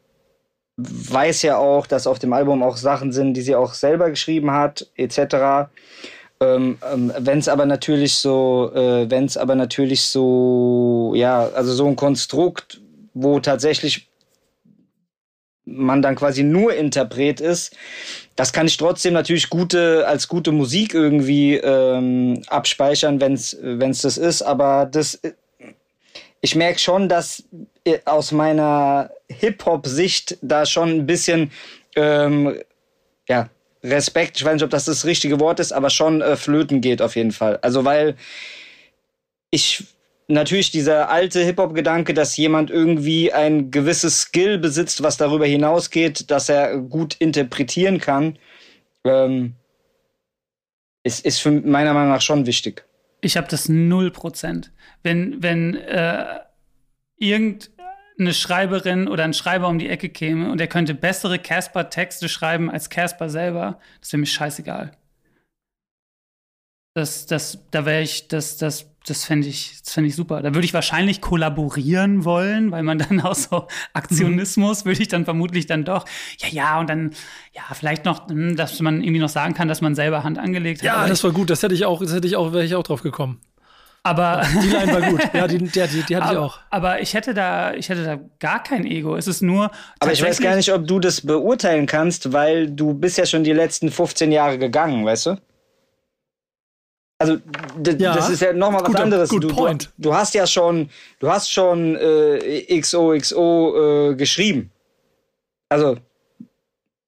[0.78, 4.52] weiß ja auch, dass auf dem Album auch Sachen sind, die sie auch selber geschrieben
[4.52, 5.68] hat, etc.
[6.42, 11.72] Ähm, ähm, wenn es aber natürlich so, äh, wenn es aber natürlich so, ja, also
[11.72, 12.80] so ein Konstrukt,
[13.14, 14.08] wo tatsächlich
[15.64, 17.76] man dann quasi nur Interpret ist,
[18.34, 24.16] das kann ich trotzdem natürlich gute als gute Musik irgendwie ähm, abspeichern, wenn es das
[24.16, 24.42] ist.
[24.42, 25.20] Aber das,
[26.40, 27.44] ich merke schon, dass
[27.84, 31.52] äh, aus meiner Hip Hop Sicht da schon ein bisschen
[31.94, 32.58] ähm,
[33.28, 33.48] ja
[33.82, 37.02] Respekt, ich weiß nicht, ob das das richtige Wort ist, aber schon äh, flöten geht
[37.02, 37.58] auf jeden Fall.
[37.62, 38.16] Also weil
[39.50, 39.84] ich
[40.28, 46.48] natürlich dieser alte Hip-Hop-Gedanke, dass jemand irgendwie ein gewisses Skill besitzt, was darüber hinausgeht, dass
[46.48, 48.38] er gut interpretieren kann,
[49.04, 49.54] ähm,
[51.02, 52.84] ist, ist für meiner Meinung nach schon wichtig.
[53.20, 54.72] Ich habe das null Prozent.
[55.02, 56.40] Wenn, wenn äh,
[57.18, 57.70] irgend
[58.22, 62.70] eine Schreiberin oder ein Schreiber um die Ecke käme und er könnte bessere Casper-Texte schreiben
[62.70, 64.92] als Casper selber, das wäre mir scheißegal.
[66.94, 70.42] Das, das, da wäre ich, das, das, das fände ich, das fände ich super.
[70.42, 75.24] Da würde ich wahrscheinlich kollaborieren wollen, weil man dann auch so Aktionismus würde ich dann
[75.24, 76.04] vermutlich dann doch,
[76.38, 77.12] ja, ja, und dann,
[77.54, 80.82] ja, vielleicht noch, hm, dass man irgendwie noch sagen kann, dass man selber Hand angelegt
[80.82, 80.86] hat.
[80.86, 81.50] Ja, das war gut.
[81.50, 83.40] Das hätte ich auch, das hätte ich auch, wäre ich auch drauf gekommen.
[84.04, 85.20] Aber die Line war gut.
[85.32, 86.58] Ja, die, die, die, die hatte aber, ich auch.
[86.70, 89.16] Aber ich hätte da, ich hätte da gar kein Ego.
[89.16, 89.70] Es ist nur.
[90.00, 93.44] Aber ich weiß gar nicht, ob du das beurteilen kannst, weil du bist ja schon
[93.44, 95.36] die letzten 15 Jahre gegangen, weißt du?
[97.18, 97.38] Also
[97.98, 99.30] ja, das ist ja nochmal was guter, anderes.
[99.30, 99.92] Good du, point.
[99.96, 104.72] Du, du, hast ja schon, du hast schon äh, XOXO äh, geschrieben.
[105.68, 105.98] Also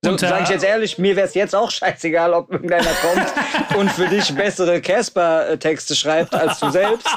[0.05, 3.91] so, sag ich jetzt ehrlich, mir wäre es jetzt auch scheißegal, ob irgendeiner kommt und
[3.91, 7.09] für dich bessere Casper-Texte schreibt als du selbst.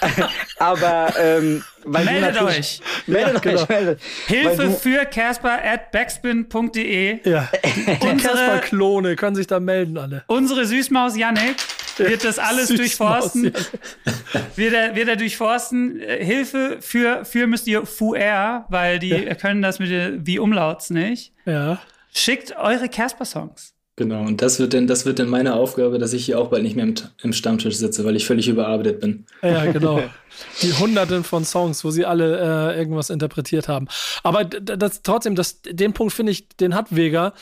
[0.58, 2.80] Aber ähm, weil meldet euch.
[3.06, 3.66] Meldet ja, euch.
[3.66, 3.66] Genau.
[3.68, 4.00] Meldet.
[4.26, 7.28] Hilfe für Casper at backspin.de.
[7.28, 7.48] Ja.
[7.64, 10.24] Die Casper-Klone können sich da melden alle.
[10.26, 11.56] Unsere Süßmaus Yannick
[11.96, 13.52] wird das alles durchforsten.
[14.56, 16.00] wird, er, wird er durchforsten.
[16.00, 19.34] Hilfe für, für müsst ihr FUR, weil die ja.
[19.34, 19.90] können das mit
[20.26, 21.32] wie Umlauts nicht.
[21.44, 21.78] Ja.
[22.16, 23.74] Schickt eure Casper-Songs.
[23.96, 26.62] Genau, und das wird denn, das wird denn meine Aufgabe, dass ich hier auch bald
[26.62, 29.26] nicht mehr im, im Stammtisch sitze, weil ich völlig überarbeitet bin.
[29.42, 30.02] Ja, genau.
[30.60, 33.88] Die Hunderten von Songs, wo sie alle äh, irgendwas interpretiert haben.
[34.22, 37.32] Aber das, trotzdem, das, den Punkt finde ich, den hat Vega.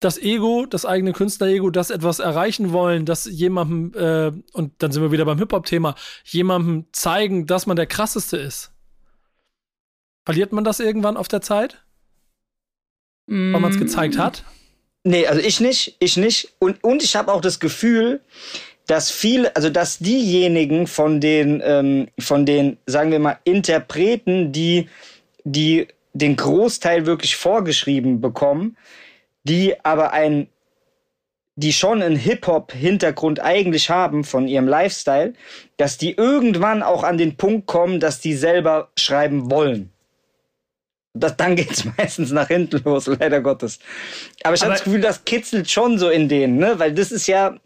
[0.00, 5.02] Das Ego, das eigene Künstler-Ego, das etwas erreichen wollen, das jemandem, äh, und dann sind
[5.02, 8.74] wir wieder beim Hip-Hop-Thema, jemandem zeigen, dass man der krasseste ist
[10.24, 11.83] Verliert man das irgendwann auf der Zeit?
[13.26, 14.44] Weil man es gezeigt hat?
[15.04, 16.54] Nee, also ich nicht, ich nicht.
[16.58, 18.20] Und, und ich habe auch das Gefühl,
[18.86, 24.88] dass viele, also dass diejenigen von den, ähm, von den, sagen wir mal, Interpreten, die,
[25.44, 28.76] die den Großteil wirklich vorgeschrieben bekommen,
[29.42, 30.48] die aber ein,
[31.56, 35.34] die schon einen Hip-Hop-Hintergrund eigentlich haben von ihrem Lifestyle,
[35.76, 39.93] dass die irgendwann auch an den Punkt kommen, dass die selber schreiben wollen.
[41.14, 43.78] Das, dann geht's meistens nach hinten los, leider Gottes.
[44.42, 46.78] Aber ich habe das Gefühl, das kitzelt schon so in denen, ne?
[46.78, 47.56] Weil das ist ja,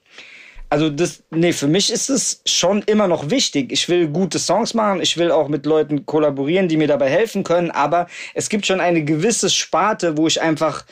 [0.68, 3.72] also das, nee, für mich ist es schon immer noch wichtig.
[3.72, 7.42] Ich will gute Songs machen, ich will auch mit Leuten kollaborieren, die mir dabei helfen
[7.42, 10.84] können, aber es gibt schon eine gewisse Sparte, wo ich einfach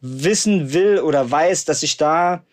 [0.00, 2.44] wissen will oder weiß, dass ich da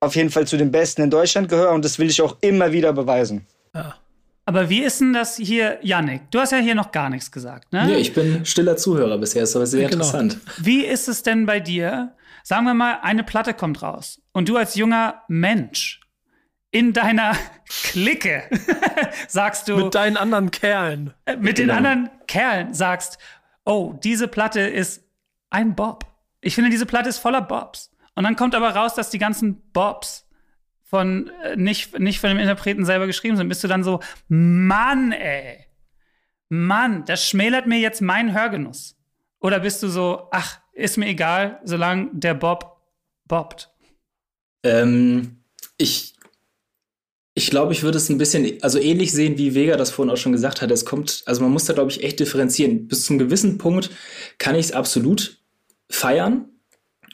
[0.00, 2.72] auf jeden Fall zu den Besten in Deutschland gehöre und das will ich auch immer
[2.72, 3.46] wieder beweisen.
[4.48, 6.30] Aber wie ist denn das hier, Yannick?
[6.30, 7.84] Du hast ja hier noch gar nichts gesagt, ne?
[7.86, 10.04] Nee, ich bin stiller Zuhörer bisher, ist aber sehr Genau.
[10.04, 10.38] interessant.
[10.58, 12.14] Wie ist es denn bei dir?
[12.44, 16.00] Sagen wir mal, eine Platte kommt raus und du als junger Mensch
[16.70, 17.32] in deiner
[17.68, 18.44] Clique
[19.28, 21.12] sagst du Mit deinen anderen Kerlen.
[21.24, 21.78] äh, mit den Genau.
[21.78, 23.18] anderen Kerlen sagst,
[23.64, 25.02] oh, diese Platte ist
[25.50, 26.04] ein Bob.
[26.40, 27.90] Ich finde, diese Platte ist voller Bobs.
[28.14, 30.25] Und dann kommt aber raus, dass die ganzen Bobs
[30.88, 33.48] von äh, nicht, nicht von dem Interpreten selber geschrieben sind.
[33.48, 35.66] Bist du dann so, Mann, ey.
[36.48, 38.96] Mann, das schmälert mir jetzt meinen Hörgenuss.
[39.40, 42.80] Oder bist du so, ach, ist mir egal, solange der Bob
[43.26, 43.70] bobbt.
[44.62, 45.42] Ähm,
[45.76, 46.16] ich
[47.38, 50.16] ich glaube, ich würde es ein bisschen, also ähnlich sehen, wie Vega das vorhin auch
[50.16, 50.70] schon gesagt hat.
[50.70, 52.88] Es kommt, also man muss da, glaube ich, echt differenzieren.
[52.88, 53.90] Bis zum gewissen Punkt
[54.38, 55.36] kann ich es absolut
[55.90, 56.48] feiern.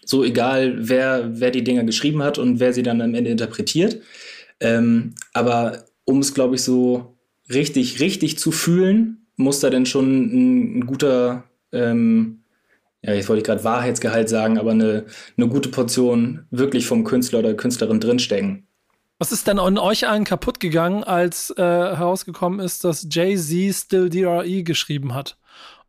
[0.05, 4.03] So egal, wer, wer die Dinger geschrieben hat und wer sie dann am Ende interpretiert.
[4.61, 7.17] Ähm, aber um es, glaube ich, so
[7.53, 12.43] richtig, richtig zu fühlen, muss da denn schon ein, ein guter, ähm,
[13.03, 17.41] ja, jetzt wollte ich gerade Wahrheitsgehalt sagen, aber eine, eine gute Portion wirklich vom Künstler
[17.41, 18.67] oder Künstlerin drinstecken.
[19.19, 24.11] Was ist denn an euch allen kaputt gegangen, als äh, herausgekommen ist, dass Jay-Z Still
[24.11, 25.37] DRE geschrieben hat?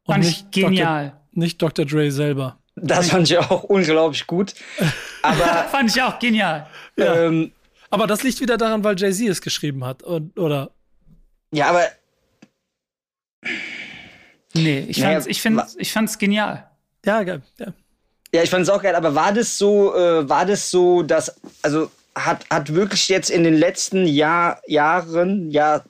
[0.04, 1.10] Und Fand ich genial.
[1.10, 1.86] Dr., nicht Dr.
[1.86, 2.60] Dre selber.
[2.76, 4.54] Das fand ich auch unglaublich gut.
[5.22, 6.68] Aber Fand ich auch genial.
[6.98, 7.16] Ja.
[7.26, 7.52] ähm,
[7.90, 10.02] Aber das liegt wieder daran, weil Jay-Z es geschrieben hat.
[10.04, 10.72] Und, oder
[11.52, 11.84] ja, aber
[14.56, 16.70] Nee, ich Naja, fand's, ich find's, ich fand's genial.
[17.06, 17.42] ja, geil.
[17.60, 17.74] Ja.
[18.34, 21.36] Ja, ich fand es auch geil, aber war das so, äh, war das so, dass,
[21.62, 25.84] also hat, hat wirklich jetzt in den letzten Jahr, Jahren, ja,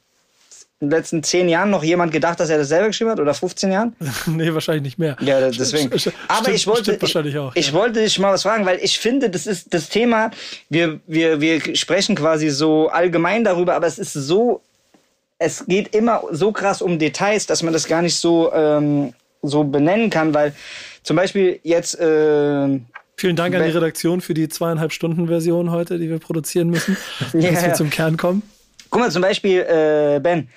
[0.83, 3.19] in den letzten zehn Jahren noch jemand gedacht, dass er das selber geschrieben hat?
[3.19, 3.95] Oder 15 Jahren?
[4.27, 5.15] nee, wahrscheinlich nicht mehr.
[5.21, 5.89] Ja, deswegen.
[5.93, 7.73] St- st- Aber stimmt- ich wollte, stimmt wahrscheinlich auch, ich ja.
[7.73, 10.31] wollte dich mal was fragen, weil ich finde, das ist das Thema,
[10.69, 14.61] wir, wir, wir sprechen quasi so allgemein darüber, aber es ist so,
[15.39, 19.63] es geht immer so krass um Details, dass man das gar nicht so, ähm, so
[19.63, 20.53] benennen kann, weil
[21.03, 22.79] zum Beispiel jetzt, äh,
[23.15, 26.97] Vielen Dank an die Redaktion für die zweieinhalb Stunden Version heute, die wir produzieren müssen,
[27.19, 27.73] dass wir ja.
[27.73, 28.41] zum Kern kommen.
[28.93, 30.49] Guck mal, zum Beispiel, äh, Ben,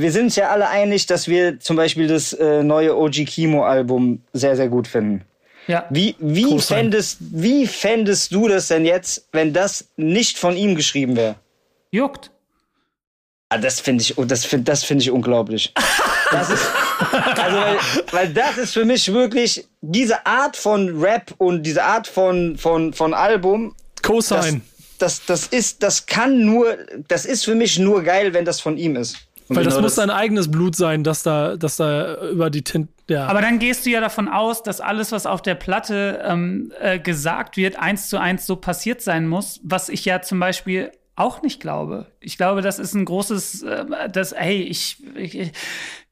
[0.00, 4.22] wir sind uns ja alle einig, dass wir zum Beispiel das äh, neue OG Kimo-Album
[4.32, 5.24] sehr, sehr gut finden.
[5.66, 5.86] Ja.
[5.90, 6.78] Wie, wie, sein.
[6.78, 11.36] fändest, wie fändest du das denn jetzt, wenn das nicht von ihm geschrieben wäre?
[11.90, 12.30] Juckt.
[13.48, 15.72] Ah, das finde ich, oh, das find, das finde ich unglaublich.
[16.32, 16.66] Das ist,
[17.36, 17.78] also, weil,
[18.10, 22.94] weil das ist für mich wirklich diese Art von Rap und diese Art von, von,
[22.94, 24.62] von Album, das, Co-Sign.
[24.98, 28.78] das, das ist, das kann nur, das ist für mich nur geil, wenn das von
[28.78, 29.18] ihm ist.
[29.52, 32.62] Und Weil das genau muss sein eigenes Blut sein, dass da, dass da über die
[32.62, 32.88] Tint.
[33.08, 33.26] Ja.
[33.26, 36.98] Aber dann gehst du ja davon aus, dass alles, was auf der Platte ähm, äh,
[36.98, 41.42] gesagt wird, eins zu eins so passiert sein muss, was ich ja zum Beispiel auch
[41.42, 42.06] nicht glaube.
[42.20, 45.52] Ich glaube, das ist ein großes, äh, das, hey, ich, ich, ich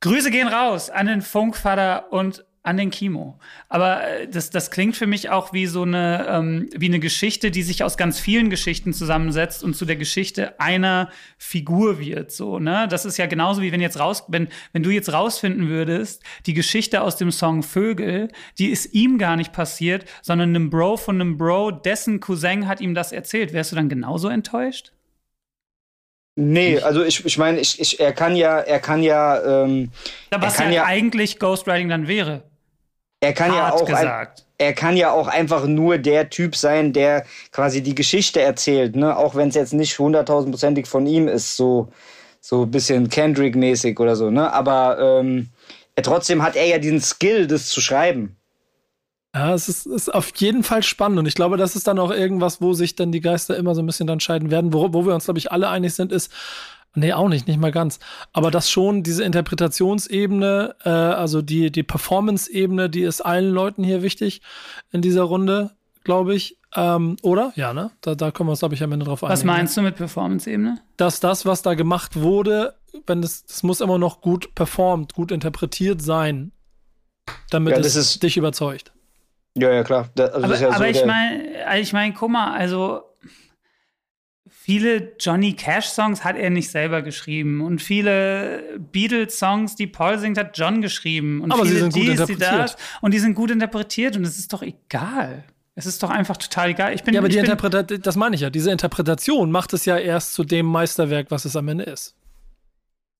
[0.00, 3.38] Grüße gehen raus an den Funkvater und an den Kimo.
[3.68, 7.50] Aber äh, das, das klingt für mich auch wie so eine, ähm, wie eine Geschichte,
[7.50, 12.32] die sich aus ganz vielen Geschichten zusammensetzt und zu der Geschichte einer Figur wird.
[12.32, 12.86] So, ne?
[12.90, 16.54] Das ist ja genauso wie wenn jetzt raus, wenn, wenn du jetzt rausfinden würdest, die
[16.54, 21.18] Geschichte aus dem Song Vögel, die ist ihm gar nicht passiert, sondern einem Bro von
[21.18, 23.54] einem Bro, dessen Cousin hat ihm das erzählt.
[23.54, 24.92] Wärst du dann genauso enttäuscht?
[26.36, 29.90] Nee, also ich, ich meine, ich, ich, er kann ja, er kann ja, ähm,
[30.30, 32.49] Was kann ja, ja- eigentlich Ghostwriting dann wäre.
[33.20, 34.44] Er kann ja auch ein, gesagt.
[34.58, 39.16] er kann ja auch einfach nur der Typ sein, der quasi die Geschichte erzählt, ne?
[39.16, 41.88] Auch wenn es jetzt nicht hunderttausendprozentig von ihm ist, so
[42.40, 44.52] so ein bisschen Kendrick-mäßig oder so, ne?
[44.52, 45.50] Aber ähm,
[45.94, 48.36] er, trotzdem hat er ja diesen Skill, das zu schreiben.
[49.34, 52.10] Ja, es ist, ist auf jeden Fall spannend und ich glaube, das ist dann auch
[52.10, 54.72] irgendwas, wo sich dann die Geister immer so ein bisschen dann scheiden werden.
[54.72, 56.32] Wo, wo wir uns, glaube ich, alle einig sind, ist,
[56.94, 58.00] Nee, auch nicht, nicht mal ganz.
[58.32, 64.02] Aber das schon, diese Interpretationsebene, äh, also die, die Performance-Ebene, die ist allen Leuten hier
[64.02, 64.42] wichtig
[64.90, 65.70] in dieser Runde,
[66.04, 66.58] glaube ich.
[66.74, 67.52] Ähm, oder?
[67.56, 67.90] Ja, ne?
[68.00, 69.32] Da, da können wir uns, glaube ich, am Ende drauf einigen.
[69.32, 70.78] Was meinst du mit Performance-Ebene?
[70.96, 72.74] Dass das, was da gemacht wurde,
[73.06, 76.52] wenn das, das muss immer noch gut performt, gut interpretiert sein,
[77.50, 78.92] damit Ja, es das ist- dich überzeugt.
[79.56, 80.08] Ja, ja, klar.
[80.14, 83.02] Da, also Aber, das ist ja aber so ich meine, ich meine, guck mal, also
[84.70, 90.56] viele Johnny Cash-Songs hat er nicht selber geschrieben und viele Beatles-Songs, die Paul singt, hat
[90.56, 92.60] John geschrieben und Aber sie viele sind gut dies, die interpretiert.
[92.60, 95.42] das und die sind gut interpretiert und es ist doch egal.
[95.74, 96.94] Es ist doch einfach total egal.
[96.94, 99.98] Ich bin, Ja, aber die Interpretation, das meine ich ja, diese Interpretation macht es ja
[99.98, 102.14] erst zu dem Meisterwerk, was es am Ende ist.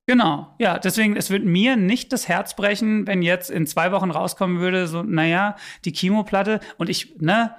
[0.06, 4.12] Genau, ja, deswegen, es wird mir nicht das Herz brechen, wenn jetzt in zwei Wochen
[4.12, 7.56] rauskommen würde, so, naja, die Chemoplatte und ich, ne,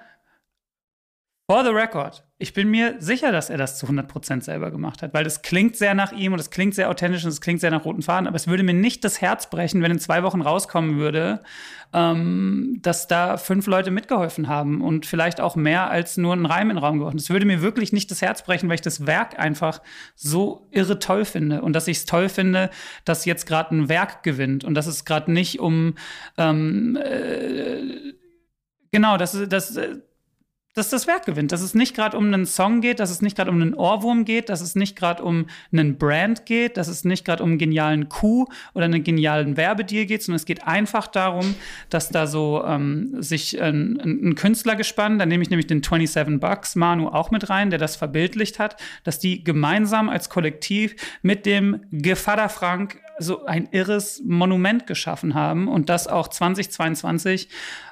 [1.50, 5.14] for the record, ich bin mir sicher, dass er das zu 100% selber gemacht hat,
[5.14, 7.70] weil das klingt sehr nach ihm und es klingt sehr authentisch und es klingt sehr
[7.70, 10.42] nach roten Faden, aber es würde mir nicht das Herz brechen, wenn in zwei Wochen
[10.42, 11.44] rauskommen würde,
[11.94, 16.72] ähm, dass da fünf Leute mitgeholfen haben und vielleicht auch mehr als nur einen Reim
[16.72, 17.18] in den Raum geworfen.
[17.18, 19.82] Das würde mir wirklich nicht das Herz brechen, weil ich das Werk einfach
[20.16, 22.72] so irre toll finde und dass ich es toll finde,
[23.06, 25.94] dass jetzt gerade ein Werk gewinnt und dass es gerade nicht um
[26.38, 28.14] ähm, äh,
[28.92, 29.98] genau, dass, dass, äh,
[30.74, 33.36] dass das Werk gewinnt, dass es nicht gerade um einen Song geht, dass es nicht
[33.36, 37.04] gerade um einen Ohrwurm geht, dass es nicht gerade um einen Brand geht, dass es
[37.04, 41.08] nicht gerade um einen genialen Coup oder einen genialen Werbedeal geht, sondern es geht einfach
[41.08, 41.56] darum,
[41.90, 46.40] dass da so ähm, sich ein, ein, Künstler gespannt, da nehme ich nämlich den 27
[46.40, 51.46] Bucks Manu auch mit rein, der das verbildlicht hat, dass die gemeinsam als Kollektiv mit
[51.46, 57.50] dem Gevatter Frank so ein irres Monument geschaffen haben und das auch 2022,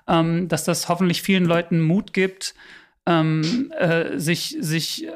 [0.08, 2.56] ähm, dass das hoffentlich vielen Leuten Mut gibt,
[3.06, 5.08] ähm, äh, sich, sich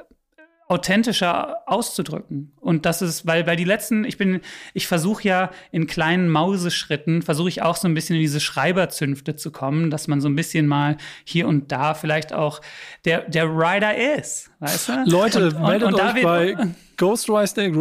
[0.74, 2.52] authentischer auszudrücken.
[2.60, 4.42] Und das ist, weil bei die letzten, ich bin,
[4.74, 9.36] ich versuche ja in kleinen Mauseschritten, versuche ich auch so ein bisschen in diese Schreiberzünfte
[9.36, 12.62] zu kommen, dass man so ein bisschen mal hier und da vielleicht auch
[13.06, 15.04] der, der Rider ist, weißt du?
[15.08, 16.56] Leute, Und- und- meldet und da euch bei
[16.98, 17.74] Ghostwriting,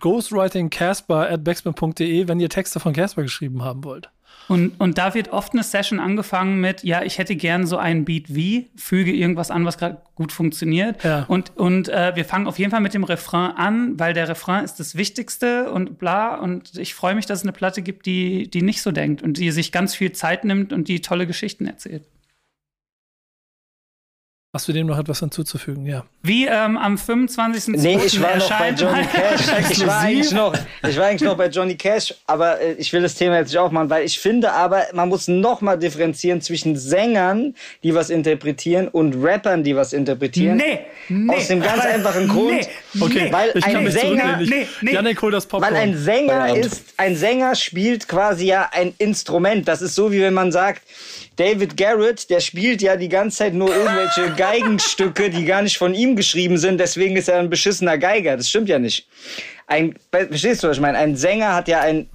[0.00, 4.10] Ghostwriting Casper at backspin.de, wenn ihr Texte von Casper geschrieben haben wollt.
[4.48, 8.04] Und, und da wird oft eine Session angefangen mit, ja, ich hätte gern so einen
[8.04, 11.04] Beat wie, füge irgendwas an, was gerade gut funktioniert.
[11.04, 11.24] Ja.
[11.28, 14.64] Und, und äh, wir fangen auf jeden Fall mit dem Refrain an, weil der Refrain
[14.64, 16.36] ist das Wichtigste und bla.
[16.36, 19.36] Und ich freue mich, dass es eine Platte gibt, die, die nicht so denkt und
[19.36, 22.02] die sich ganz viel Zeit nimmt und die tolle Geschichten erzählt.
[24.54, 25.84] Hast du dem noch etwas hinzuzufügen?
[25.84, 26.06] Ja.
[26.22, 27.76] Wie ähm, am 25.
[27.76, 29.42] Nee, ich war noch bei Johnny Cash.
[29.72, 30.54] Ich war, eigentlich noch,
[30.88, 33.58] ich war eigentlich noch bei Johnny Cash, aber äh, ich will das Thema jetzt nicht
[33.58, 38.88] aufmachen, weil ich finde aber, man muss noch mal differenzieren zwischen Sängern, die was interpretieren
[38.88, 40.56] und Rappern, die was interpretieren.
[40.56, 40.78] Nee,
[41.10, 41.36] nee.
[41.36, 42.52] Aus dem ganz einfachen Grund,
[42.94, 43.32] Nee, Okay, nee.
[43.32, 44.92] weil ich kann ein mich Sänger- Nee, nee.
[44.94, 45.74] Janik, hol das Popcorn.
[45.74, 49.68] Weil ein Sänger ist, ein Sänger spielt quasi ja ein Instrument.
[49.68, 50.80] Das ist so, wie wenn man sagt,
[51.38, 55.94] David Garrett, der spielt ja die ganze Zeit nur irgendwelche Geigenstücke, die gar nicht von
[55.94, 56.78] ihm geschrieben sind.
[56.78, 58.36] Deswegen ist er ein beschissener Geiger.
[58.36, 59.06] Das stimmt ja nicht.
[59.68, 60.98] Ein, verstehst du, was ich meine?
[60.98, 62.10] Ein Sänger hat ja ein,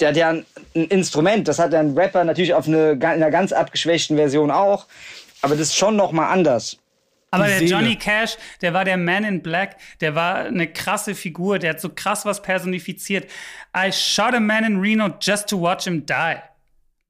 [0.00, 1.48] der hat ja ein, ein Instrument.
[1.48, 4.86] Das hat ein Rapper natürlich auf eine, in einer ganz abgeschwächten Version auch.
[5.42, 6.78] Aber das ist schon noch mal anders.
[7.30, 7.62] Aber der.
[7.62, 11.80] Johnny Cash, der war der Man in Black, der war eine krasse Figur, der hat
[11.80, 13.30] so krass was personifiziert.
[13.76, 16.42] I shot a man in Reno just to watch him die.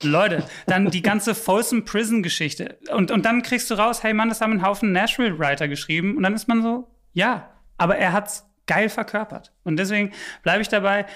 [0.03, 2.79] Leute, dann die ganze Folsom Prison Geschichte.
[2.91, 6.17] Und, und dann kriegst du raus, hey Mann, das haben ein Haufen Nashville Writer geschrieben.
[6.17, 9.53] Und dann ist man so, ja, aber er hat's geil verkörpert.
[9.65, 11.07] Und deswegen bleibe ich dabei,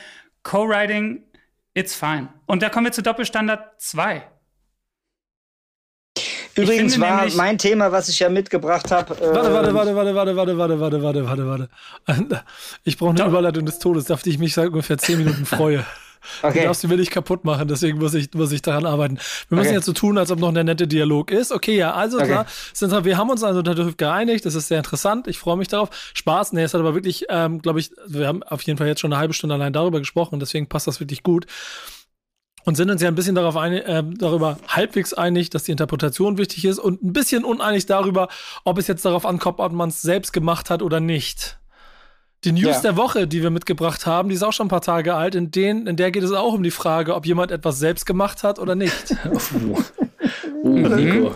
[0.42, 1.22] Co-Writing,
[1.72, 2.28] it's fine.
[2.46, 4.22] Und da kommen wir zu Doppelstandard 2.
[6.56, 9.14] Übrigens war mein Thema, was ich ja mitgebracht habe.
[9.14, 11.68] Äh, Warte, warte, warte, warte, warte, warte, warte, warte, warte, warte,
[12.06, 12.44] warte.
[12.84, 13.26] Ich brauche eine.
[13.26, 15.84] Überleitung des Todes, auf die ich mich seit ungefähr zehn Minuten freue.
[16.42, 16.64] Du Okay.
[16.64, 19.18] darfst die mir nicht kaputt machen, deswegen muss ich, muss ich daran arbeiten.
[19.48, 19.76] Wir müssen Okay.
[19.76, 21.52] jetzt so tun, als ob noch ein netter Dialog ist.
[21.52, 22.26] Okay, ja, also Okay.
[22.26, 25.68] klar, sind, wir haben uns also darauf geeinigt, das ist sehr interessant, ich freue mich
[25.68, 25.90] darauf.
[26.14, 29.00] Spaß, nee, es hat aber wirklich, ähm, glaube ich, wir haben auf jeden Fall jetzt
[29.00, 31.46] schon eine halbe Stunde allein darüber gesprochen, deswegen passt das wirklich gut.
[32.66, 36.38] Und sind uns ja ein bisschen darauf einig, ähm, darüber halbwegs einig, dass die Interpretation
[36.38, 38.28] wichtig ist und ein bisschen uneinig darüber,
[38.64, 41.58] ob es jetzt darauf ankommt, ob man es selbst gemacht hat oder nicht.
[42.44, 42.80] Die News Ja.
[42.80, 45.34] der Woche, die wir mitgebracht haben, die ist auch schon ein paar Tage alt.
[45.34, 48.42] In, denen, in der geht es auch um die Frage, ob jemand etwas selbst gemacht
[48.42, 49.16] hat oder nicht.
[50.62, 51.34] Uh, Nico.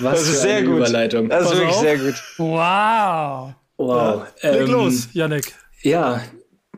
[0.00, 0.76] Was Das ist für sehr eine gut.
[0.76, 1.28] Überleitung.
[1.30, 1.80] Das ist Pass wirklich auf.
[1.80, 2.14] sehr gut.
[2.36, 3.54] Wow.
[3.78, 4.22] Wow.
[4.42, 5.54] Leg Ähm, los, Yannick.
[5.82, 6.20] Ja,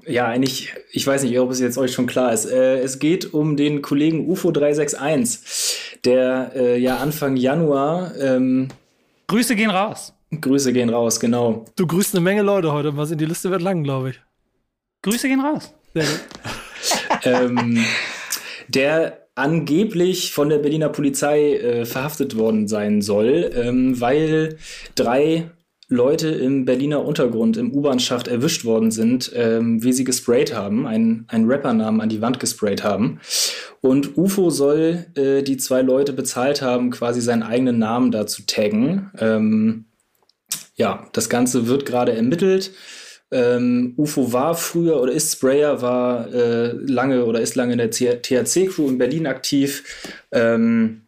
[0.07, 2.45] ja, eigentlich, ich weiß nicht, ob es jetzt euch schon klar ist.
[2.47, 8.68] Äh, es geht um den Kollegen UFO 361, der äh, ja Anfang Januar, ähm,
[9.27, 10.12] Grüße gehen raus.
[10.31, 11.64] Grüße gehen raus, genau.
[11.77, 12.93] Du grüßt eine Menge Leute heute.
[12.93, 14.20] Mal sehen, die Liste wird lang, glaube ich.
[15.03, 15.72] Grüße gehen raus.
[15.95, 16.20] Sehr gut.
[17.24, 17.85] ähm,
[18.68, 24.57] der angeblich von der Berliner Polizei äh, verhaftet worden sein soll, ähm, weil
[24.95, 25.51] drei
[25.89, 31.27] Leute im Berliner Untergrund im U-Bahn-Schacht erwischt worden sind, ähm, wie sie gesprayt haben, einen,
[31.29, 33.20] einen Rappernamen an die Wand gesprayt haben.
[33.83, 38.45] Und UFO soll äh, die zwei Leute bezahlt haben, quasi seinen eigenen Namen da zu
[38.47, 39.12] taggen.
[39.20, 39.85] Ähm,
[40.77, 42.72] ja, das Ganze wird gerade ermittelt.
[43.33, 47.91] Ähm, UFO war früher oder ist Sprayer, war äh, lange oder ist lange in der
[47.91, 50.22] THC-Crew in Berlin aktiv.
[50.31, 51.07] Ähm,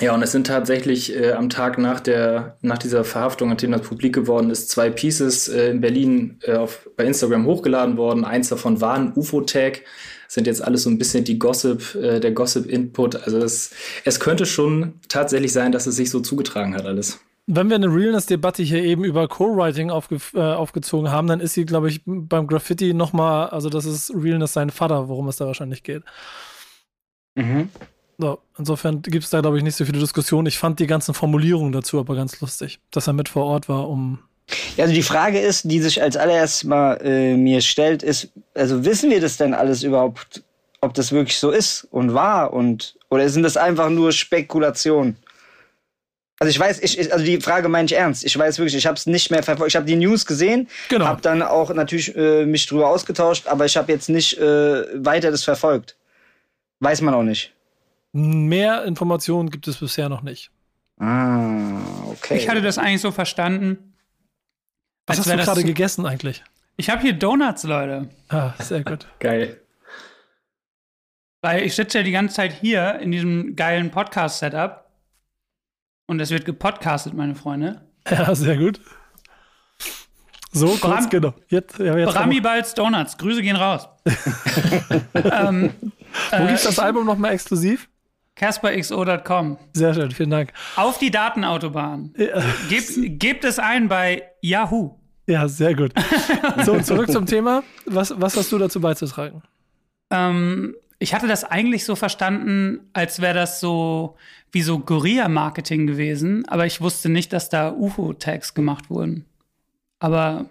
[0.00, 3.70] ja, und es sind tatsächlich äh, am Tag nach, der, nach dieser Verhaftung, an dem
[3.70, 8.24] das publik geworden ist, zwei Pieces äh, in Berlin äh, auf, bei Instagram hochgeladen worden.
[8.24, 9.82] Eins davon war ein UFO-Tag.
[10.26, 13.22] Sind jetzt alles so ein bisschen die Gossip, äh, der Gossip-Input.
[13.24, 13.70] Also es,
[14.04, 17.20] es könnte schon tatsächlich sein, dass es sich so zugetragen hat alles.
[17.46, 21.66] Wenn wir eine Realness-Debatte hier eben über Co-Writing aufge äh, aufgezogen haben, dann ist sie,
[21.66, 25.82] glaube ich, beim Graffiti nochmal, also das ist Realness sein Vater, worum es da wahrscheinlich
[25.82, 26.02] geht.
[27.34, 27.68] Mhm.
[28.16, 30.46] So, insofern gibt es da, glaube ich, nicht so viele Diskussionen.
[30.46, 33.88] Ich fand die ganzen Formulierungen dazu aber ganz lustig, dass er mit vor Ort war,
[33.88, 34.20] um.
[34.76, 38.84] Ja, also die Frage ist, die sich als allererstes mal äh, mir stellt, ist, also
[38.84, 40.44] wissen wir das denn alles überhaupt,
[40.80, 45.16] ob das wirklich so ist und war und oder sind das einfach nur Spekulationen?
[46.40, 48.24] Also ich weiß, ich, also die Frage meine ich ernst.
[48.24, 49.70] Ich weiß wirklich, ich habe es nicht mehr verfolgt.
[49.70, 51.06] Ich habe die News gesehen, genau.
[51.06, 55.30] habe dann auch natürlich äh, mich drüber ausgetauscht, aber ich habe jetzt nicht äh, weiter
[55.30, 55.96] das verfolgt.
[56.80, 57.52] Weiß man auch nicht.
[58.12, 60.50] Mehr Informationen gibt es bisher noch nicht.
[60.98, 62.36] Ah, okay.
[62.36, 63.94] Ich hatte das eigentlich so verstanden.
[65.06, 66.42] Was hast du gerade so gegessen eigentlich?
[66.76, 68.08] Ich habe hier Donuts, Leute.
[68.28, 69.06] Ah, sehr gut.
[69.20, 69.60] Geil.
[71.42, 74.83] Weil ich sitze ja die ganze Zeit hier in diesem geilen Podcast-Setup
[76.06, 77.82] und es wird gepodcastet, meine Freunde.
[78.08, 78.80] Ja, sehr gut.
[80.52, 81.34] So, Bram kurz, genau.
[81.48, 83.88] Jetzt, ja, jetzt Brami Balz Donuts, Grüße gehen raus.
[85.14, 85.72] ähm,
[86.30, 87.88] Wo äh, gibt's das Album nochmal exklusiv?
[88.36, 89.58] CasperXO.com.
[89.72, 90.52] Sehr schön, vielen Dank.
[90.76, 92.14] Auf die Datenautobahn.
[92.16, 92.42] Ja.
[92.68, 94.96] Gebt, gebt es ein bei Yahoo.
[95.26, 95.92] Ja, sehr gut.
[96.64, 97.62] So, zurück zum Thema.
[97.86, 99.42] Was, was hast du dazu beizutragen?
[100.10, 104.16] Ähm, ich hatte das eigentlich so verstanden, als wäre das so
[104.52, 109.24] wie so Guerilla-Marketing gewesen, aber ich wusste nicht, dass da UFO-Tags gemacht wurden.
[109.98, 110.46] Aber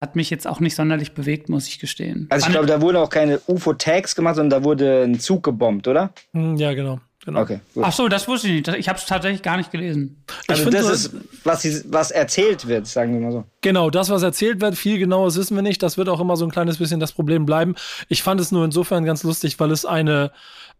[0.00, 2.26] hat mich jetzt auch nicht sonderlich bewegt, muss ich gestehen.
[2.30, 5.88] Also ich glaube, da wurden auch keine UFO-Tags gemacht, sondern da wurde ein Zug gebombt,
[5.88, 6.12] oder?
[6.32, 7.00] Hm, ja, genau.
[7.24, 7.40] Genau.
[7.40, 7.84] Okay, gut.
[7.84, 8.78] Ach so, das wusste ich nicht.
[8.78, 10.24] Ich habe es tatsächlich gar nicht gelesen.
[10.46, 11.12] Also das ist,
[11.44, 13.44] was, was erzählt wird, sagen wir mal so.
[13.60, 15.82] Genau, das, was erzählt wird, viel genaues wissen wir nicht.
[15.82, 17.74] Das wird auch immer so ein kleines bisschen das Problem bleiben.
[18.08, 20.30] Ich fand es nur insofern ganz lustig, weil es eine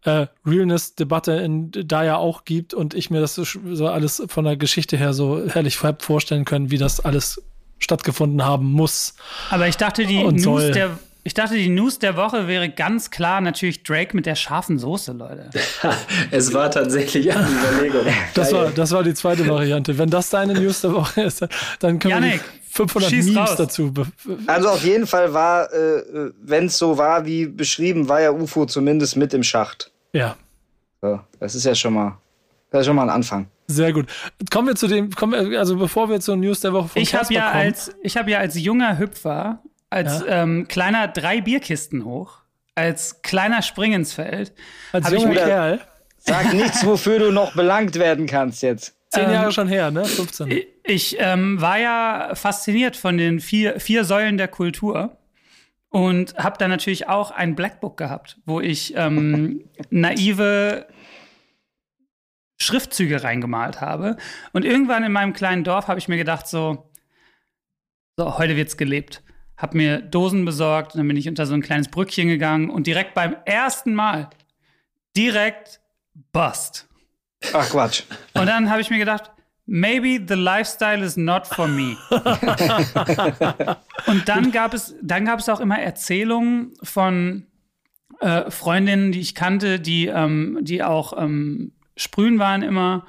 [0.05, 1.47] äh, Realness-Debatte
[1.85, 5.45] da ja auch gibt und ich mir das so alles von der Geschichte her so
[5.45, 7.41] herrlich vorstellen können, wie das alles
[7.79, 9.15] stattgefunden haben muss.
[9.49, 10.71] Aber ich dachte, die News soll.
[10.71, 14.79] der ich dachte, die News der Woche wäre ganz klar natürlich Drake mit der scharfen
[14.79, 15.49] Soße, Leute.
[16.31, 18.05] es war tatsächlich eine Überlegung.
[18.33, 19.97] Das war, das war die zweite Variante.
[19.97, 21.45] Wenn das deine News der Woche ist,
[21.79, 23.55] dann können Janik, wir 500 Memes raus.
[23.57, 23.93] dazu.
[24.47, 28.65] Also auf jeden Fall war, äh, wenn es so war wie beschrieben, war ja UFO
[28.65, 29.91] zumindest mit im Schacht.
[30.13, 30.37] Ja.
[31.01, 32.17] So, das ist ja schon mal,
[32.71, 33.47] das ist schon mal ein Anfang.
[33.67, 34.07] Sehr gut.
[34.51, 37.13] Kommen wir zu dem, kommen wir, also bevor wir zur News der Woche von ich
[37.13, 37.63] habe ja kommen.
[37.63, 40.43] als Ich habe ja als junger Hüpfer als ja.
[40.43, 42.39] ähm, kleiner drei Bierkisten hoch,
[42.75, 44.53] als kleiner Spring ins Feld.
[44.91, 45.81] Als junger Kerl.
[46.17, 48.95] Sag nichts, wofür du noch belangt werden kannst jetzt.
[49.09, 50.05] Zehn ähm, Jahre schon her, ne?
[50.05, 50.51] 15.
[50.51, 55.17] Ich, ich ähm, war ja fasziniert von den vier, vier Säulen der Kultur
[55.89, 60.85] und habe dann natürlich auch ein Blackbook gehabt, wo ich ähm, naive
[62.61, 64.17] Schriftzüge reingemalt habe.
[64.51, 66.91] Und irgendwann in meinem kleinen Dorf habe ich mir gedacht, so,
[68.17, 69.23] so heute wird's gelebt
[69.59, 73.13] habe mir Dosen besorgt, dann bin ich unter so ein kleines Brückchen gegangen und direkt
[73.13, 74.29] beim ersten Mal
[75.15, 75.81] direkt
[76.31, 76.87] Bust.
[77.53, 78.03] Ach Quatsch.
[78.33, 79.31] Und dann habe ich mir gedacht,
[79.65, 81.97] maybe the lifestyle is not for me.
[84.07, 87.45] und dann gab es, dann gab es auch immer Erzählungen von
[88.21, 93.05] äh, Freundinnen, die ich kannte, die, ähm, die auch ähm, sprühen waren immer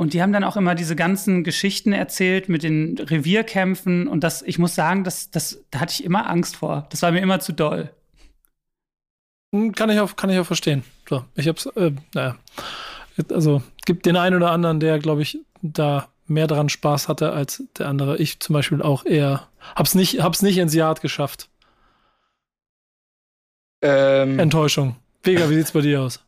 [0.00, 4.08] und die haben dann auch immer diese ganzen Geschichten erzählt mit den Revierkämpfen.
[4.08, 6.86] Und das, ich muss sagen, das, das, da hatte ich immer Angst vor.
[6.88, 7.90] Das war mir immer zu doll.
[9.54, 10.84] Hm, kann ich auch, kann ich auch verstehen.
[11.06, 12.38] So, ich hab's, äh, naja.
[13.30, 17.62] Also, gibt den einen oder anderen, der, glaube ich, da mehr daran Spaß hatte als
[17.76, 18.16] der andere.
[18.16, 21.50] Ich zum Beispiel auch eher, hab's nicht, hab's nicht ins Yard geschafft.
[23.82, 24.96] Ähm, Enttäuschung.
[25.22, 26.24] Vega, wie sieht's bei dir aus?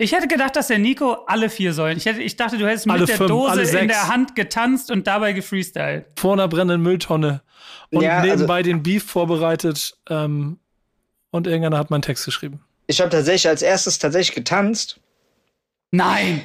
[0.00, 1.96] Ich hätte gedacht, dass der Nico alle vier sollen.
[1.96, 4.92] Ich, hätte, ich dachte, du hättest mit Alle der fünf, Dose in der Hand getanzt
[4.92, 6.06] und dabei gefreestylt.
[6.16, 7.42] Vor einer brennenden Mülltonne.
[7.90, 9.96] Und Ja, also- nebenbei den Beef vorbereitet.
[10.08, 10.58] Ähm,
[11.30, 12.60] und irgendeiner hat meinen Text geschrieben.
[12.86, 15.00] Ich habe tatsächlich als erstes tatsächlich getanzt.
[15.90, 16.42] Nein.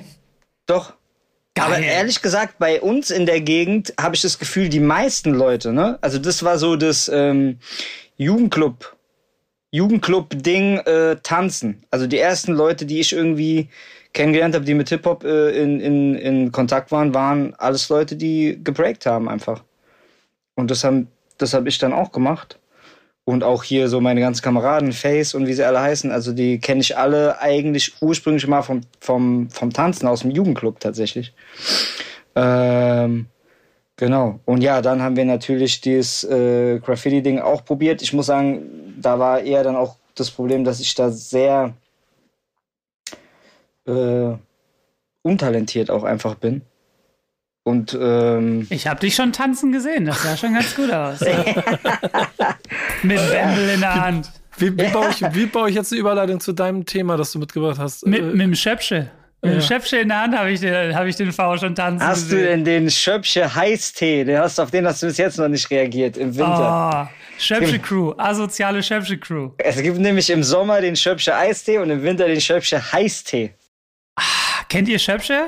[0.66, 0.94] Doch.
[1.56, 1.66] Geil.
[1.66, 5.72] Aber ehrlich gesagt, bei uns in der Gegend habe ich das Gefühl, die meisten Leute,
[5.72, 6.00] ne?
[6.02, 7.60] Also das war so das ähm,
[8.18, 8.96] Jugendclub,
[9.74, 11.84] Jugendclub-Ding äh, tanzen.
[11.90, 13.70] Also die ersten Leute, die ich irgendwie
[14.14, 18.60] kennengelernt habe, die mit Hip-Hop äh, in, in, in Kontakt waren, waren alles Leute, die
[18.64, 19.64] gebreakt haben einfach.
[20.54, 21.08] Und das haben,
[21.40, 22.60] das habe ich dann auch gemacht.
[23.26, 26.60] Und auch hier so meine ganzen Kameraden, Face und wie sie alle heißen, also die
[26.60, 31.34] kenne ich alle eigentlich ursprünglich mal vom, vom, vom Tanzen aus dem Jugendclub tatsächlich.
[32.36, 33.28] Ähm,
[33.96, 34.40] genau.
[34.46, 38.02] Und ja, dann haben wir natürlich dieses äh, Graffiti-Ding auch probiert.
[38.02, 41.74] Ich muss sagen, da war eher dann auch das Problem, dass ich da sehr
[43.86, 44.34] äh,
[45.22, 46.62] untalentiert auch einfach bin.
[47.66, 50.06] Und ähm, Ich habe dich schon tanzen gesehen.
[50.06, 51.22] Das sah schon ganz gut aus.
[53.04, 54.32] Mit Bändel in der Hand.
[54.58, 57.40] Wie, wie, baue ich, wie baue ich jetzt eine Überleitung zu deinem Thema, das du
[57.40, 58.06] mitgebracht hast?
[58.06, 59.10] Mit, Äh, mit dem Schöpsche.
[59.44, 59.62] Mit dem.
[59.62, 62.36] Schöpsche in der Hand habe ich, den- hab ich den V schon tanzen hast du
[62.38, 62.64] gesehen.
[62.64, 64.24] denn den Schöpsche Heißtee?
[64.24, 67.10] Den hast, auf den hast du bis jetzt noch nicht reagiert im Winter.
[67.10, 68.14] Oh, Schöpsche Crew.
[68.18, 69.50] Asoziale Schöpsche Crew.
[69.58, 73.54] Es gibt nämlich im Sommer den Schöpsche Eistee und im Winter den Schöpsche Heißtee.
[74.70, 75.48] Kennt ihr Schöpsche?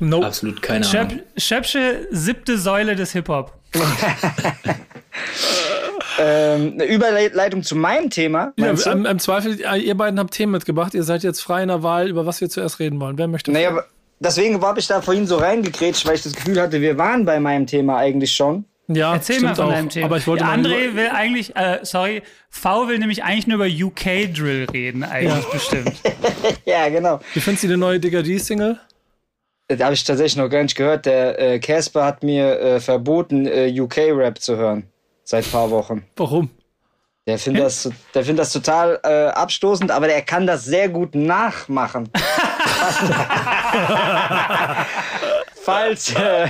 [0.00, 0.26] nope.
[0.26, 1.20] Absolut keine Schöp Ahnung.
[1.36, 3.52] Schöpsche, siebte Säule des Hip-Hop.
[6.18, 8.52] Ähm, eine Überleitung zu meinem Thema.
[8.58, 10.94] Ja, im, Im Zweifel, äh, ihr beiden habt Themen mitgebracht.
[10.94, 13.16] Ihr seid jetzt frei in der Wahl, über was wir zuerst reden wollen.
[13.18, 13.52] Wer möchte?
[13.52, 13.84] Naja,
[14.18, 17.38] deswegen habe ich da vorhin so reingekrätscht, weil ich das Gefühl hatte, wir waren bei
[17.38, 18.64] meinem Thema eigentlich schon.
[18.88, 19.70] ja, Erzähl mal von auch.
[19.70, 20.06] deinem Thema.
[20.06, 23.86] Aber ich wollte ja, André will eigentlich, äh, sorry, V will nämlich eigentlich nur über
[23.86, 25.92] UK-Drill reden, eigentlich bestimmt.
[26.64, 27.20] Ja, genau.
[27.34, 28.78] Wie findest du die neue Digga D-Single?
[29.68, 31.06] Das habe ich tatsächlich noch gar nicht gehört.
[31.06, 34.84] Der äh, Casper hat mir äh, verboten, äh, UK-Rap zu hören.
[35.30, 36.06] Seit ein paar Wochen.
[36.16, 36.48] Warum?
[37.26, 41.14] Der findet das, der findet das total äh, abstoßend, aber der kann das sehr gut
[41.14, 42.08] nachmachen.
[45.60, 46.14] Falls.
[46.14, 46.48] Äh,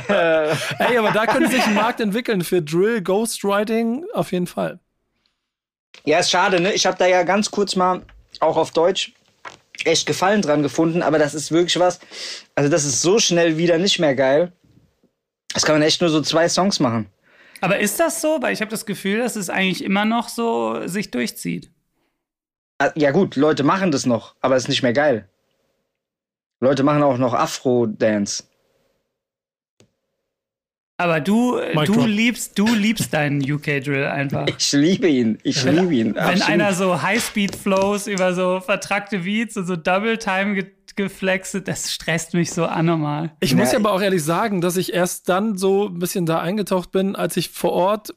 [0.78, 4.78] Ey, aber da könnte sich ein Markt entwickeln für Drill, Ghostwriting auf jeden Fall.
[6.04, 6.72] Ja, ist schade, ne?
[6.72, 8.02] Ich habe da ja ganz kurz mal
[8.38, 9.12] auch auf Deutsch
[9.82, 11.98] echt Gefallen dran gefunden, aber das ist wirklich was.
[12.54, 14.52] Also, das ist so schnell wieder nicht mehr geil.
[15.52, 17.10] Das kann man echt nur so zwei Songs machen.
[17.60, 18.40] Aber ist das so?
[18.40, 21.70] Weil ich habe das Gefühl, dass es eigentlich immer noch so sich durchzieht.
[22.78, 25.28] Ah, Ja, gut, Leute machen das noch, aber es ist nicht mehr geil.
[26.60, 28.44] Leute machen auch noch Afro-Dance.
[31.00, 32.06] Aber du, du drop.
[32.06, 34.46] liebst, du liebst deinen UK-Drill einfach.
[34.58, 35.38] Ich liebe ihn.
[35.44, 36.14] Ich liebe ihn.
[36.16, 36.48] Wenn absolut.
[36.48, 40.66] einer so Highspeed-Flows über so vertrackte Beats und so Double-Time ge
[40.98, 43.32] geflexet, das stresst mich so anormal.
[43.40, 46.40] Ich muss Ja, aber auch ehrlich sagen, dass ich erst dann so ein bisschen da
[46.40, 48.14] eingetaucht bin, als ich vor Ort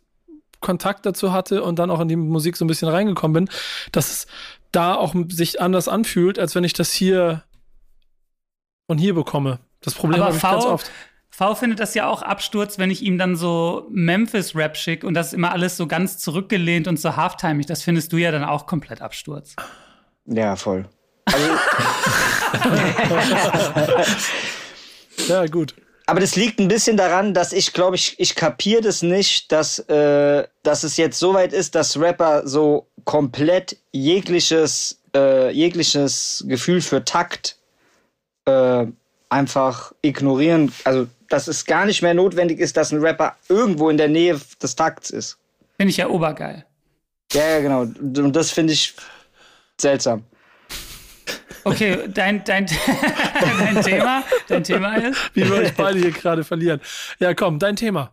[0.60, 3.56] Kontakt dazu hatte und dann auch in die Musik so ein bisschen reingekommen bin,
[3.92, 4.28] dass es
[4.72, 7.44] da auch sich anders anfühlt, als wenn ich das hier
[8.88, 9.60] von hier bekomme.
[9.82, 10.92] Das Problem Aber habe ich ganz V, oft.
[11.30, 15.28] V findet das ja auch Absturz, wenn ich ihm dann so Memphis-Rap schicke und das
[15.28, 17.66] ist immer alles so ganz zurückgelehnt und so halftimig.
[17.68, 19.56] Das findest du ja dann auch komplett Absturz.
[20.26, 20.88] Ja, voll.
[25.28, 25.76] Ja, gut.
[26.08, 29.80] Aber das liegt ein bisschen daran, dass ich glaube, ich, ich kapiere das nicht, dass,
[29.80, 36.82] äh, dass es jetzt so weit ist, dass Rapper so komplett jegliches, äh, jegliches Gefühl
[36.82, 37.58] für Takt
[38.46, 38.86] äh,
[39.30, 40.74] einfach ignorieren.
[40.84, 44.40] Also, dass es gar nicht mehr notwendig ist, dass ein Rapper irgendwo in der Nähe
[44.62, 45.38] des Takts ist.
[45.78, 46.66] Finde ich ja obergeil.
[47.32, 47.82] Ja, ja, genau.
[47.82, 48.94] Und das finde ich
[49.80, 50.26] seltsam.
[51.64, 52.66] Okay, dein, dein,
[53.42, 55.32] dein Thema, dein Thema ist.
[55.34, 56.82] Wie wir euch beide hier gerade verlieren.
[57.20, 58.12] Ja, komm, dein Thema.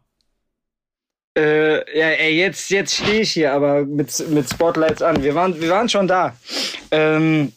[1.37, 5.23] Äh, ja, ey, jetzt, jetzt stehe ich hier aber mit, mit Spotlights an.
[5.23, 6.37] Wir waren, wir waren schon da.
[6.91, 7.53] Ähm,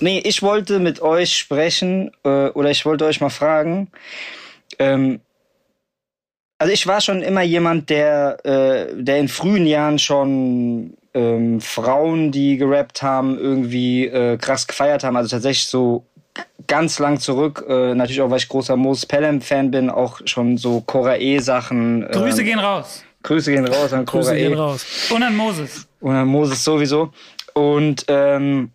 [0.00, 3.90] nee, ich wollte mit euch sprechen äh, oder ich wollte euch mal fragen.
[4.78, 5.20] Ähm,
[6.58, 12.30] also ich war schon immer jemand, der, äh, der in frühen Jahren schon ähm, Frauen,
[12.30, 15.16] die gerappt haben, irgendwie äh, krass gefeiert haben.
[15.16, 16.04] Also tatsächlich so
[16.66, 17.64] ganz lang zurück.
[17.68, 22.06] Äh, natürlich auch, weil ich großer Moses Pelham-Fan bin, auch schon so Cora E-Sachen.
[22.12, 23.02] Grüße ähm, gehen raus.
[23.22, 24.48] Grüße gehen raus an Cora Grüße E.
[24.48, 24.84] gehen raus.
[25.10, 25.88] Und an Moses.
[26.00, 27.10] Und an Moses sowieso.
[27.54, 28.70] Und ähm,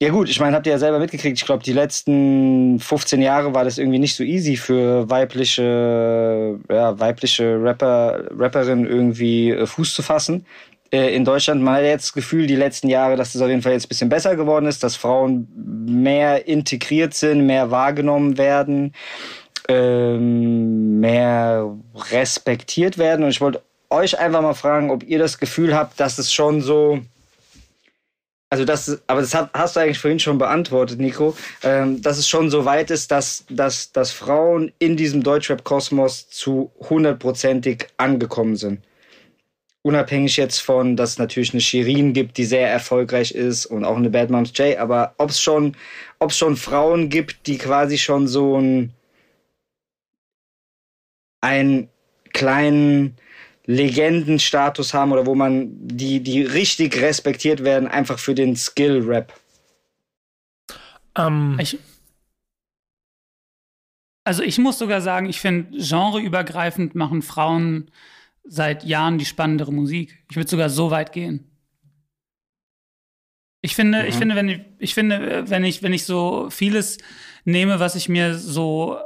[0.00, 3.54] ja gut, ich meine, habt ihr ja selber mitgekriegt, ich glaube, die letzten 15 Jahre
[3.54, 9.94] war das irgendwie nicht so easy für weibliche, ja, weibliche Rapper, Rapperinnen irgendwie äh, Fuß
[9.94, 10.46] zu fassen.
[10.92, 13.62] Äh, in Deutschland, man hat jetzt das Gefühl, die letzten Jahre, dass das auf jeden
[13.62, 15.48] Fall jetzt ein bisschen besser geworden ist, dass Frauen
[15.86, 18.94] mehr integriert sind, mehr wahrgenommen werden,
[19.68, 21.76] ähm, mehr
[22.10, 23.24] respektiert werden.
[23.24, 26.62] Und ich wollte euch einfach mal fragen, ob ihr das Gefühl habt, dass es schon
[26.62, 27.00] so,
[28.50, 32.50] also das, aber das hast du eigentlich vorhin schon beantwortet, Nico, ähm, dass es schon
[32.50, 38.80] so weit ist, dass, dass, dass Frauen in diesem Deutschrap-Kosmos zu hundertprozentig angekommen sind.
[39.82, 43.96] Unabhängig jetzt von, dass es natürlich eine Shirin gibt, die sehr erfolgreich ist und auch
[43.96, 45.76] eine Bad Moms J, aber ob es schon,
[46.18, 48.92] ob's schon Frauen gibt, die quasi schon so ein,
[51.40, 51.88] einen
[52.32, 53.16] kleinen
[53.66, 59.32] Legendenstatus haben oder wo man die, die richtig respektiert werden, einfach für den Skill-Rap.
[61.16, 61.78] Ähm, ich,
[64.24, 67.90] also ich muss sogar sagen, ich finde, genreübergreifend machen Frauen
[68.44, 70.24] seit Jahren die spannendere Musik.
[70.30, 71.50] Ich würde sogar so weit gehen.
[73.60, 74.08] Ich finde, mhm.
[74.08, 76.98] ich finde, wenn ich, ich finde, wenn ich, wenn ich so vieles
[77.44, 78.98] nehme, was ich mir so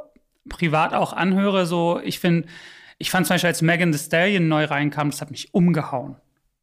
[0.49, 2.49] privat auch anhöre, so, ich finde,
[2.99, 6.17] ich fand zum Beispiel, als Megan Thee Stallion neu reinkam, das hat mich umgehauen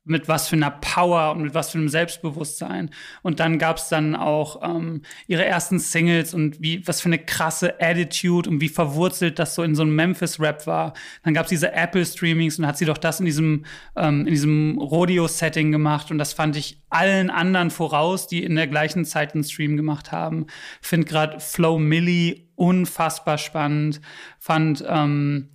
[0.10, 2.89] mit was für einer Power und mit was für einem Selbstbewusstsein.
[3.22, 7.20] Und dann gab es dann auch ähm, ihre ersten Singles und wie was für eine
[7.20, 10.93] krasse Attitude und wie verwurzelt das so in so einem Memphis-Rap war.
[11.24, 14.78] Dann gab es diese Apple-Streamings und hat sie doch das in diesem, ähm, in diesem
[14.80, 16.12] Rodeo-Setting gemacht.
[16.12, 20.12] Und das fand ich allen anderen voraus, die in der gleichen Zeit einen Stream gemacht
[20.12, 20.47] haben.
[20.82, 24.01] Find gerade Flow Millie unfassbar spannend.
[24.38, 25.49] Fand ähm,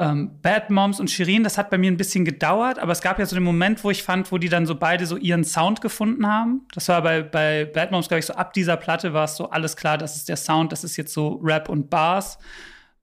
[0.00, 3.18] ähm, Bad Moms und Shirin, das hat bei mir ein bisschen gedauert, aber es gab
[3.18, 5.82] ja so den Moment, wo ich fand, wo die dann so beide so ihren Sound
[5.82, 6.62] gefunden haben.
[6.74, 9.50] Das war bei, bei Bad Moms, glaube ich, so ab dieser Platte war es so
[9.50, 12.38] alles klar, das ist der Sound, das ist jetzt so Rap und Bars.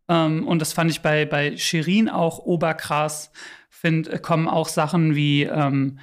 [0.09, 3.31] Ähm, und das fand ich bei, bei Shirin auch oberkrass.
[3.69, 5.99] Find, äh, kommen auch Sachen wie ähm,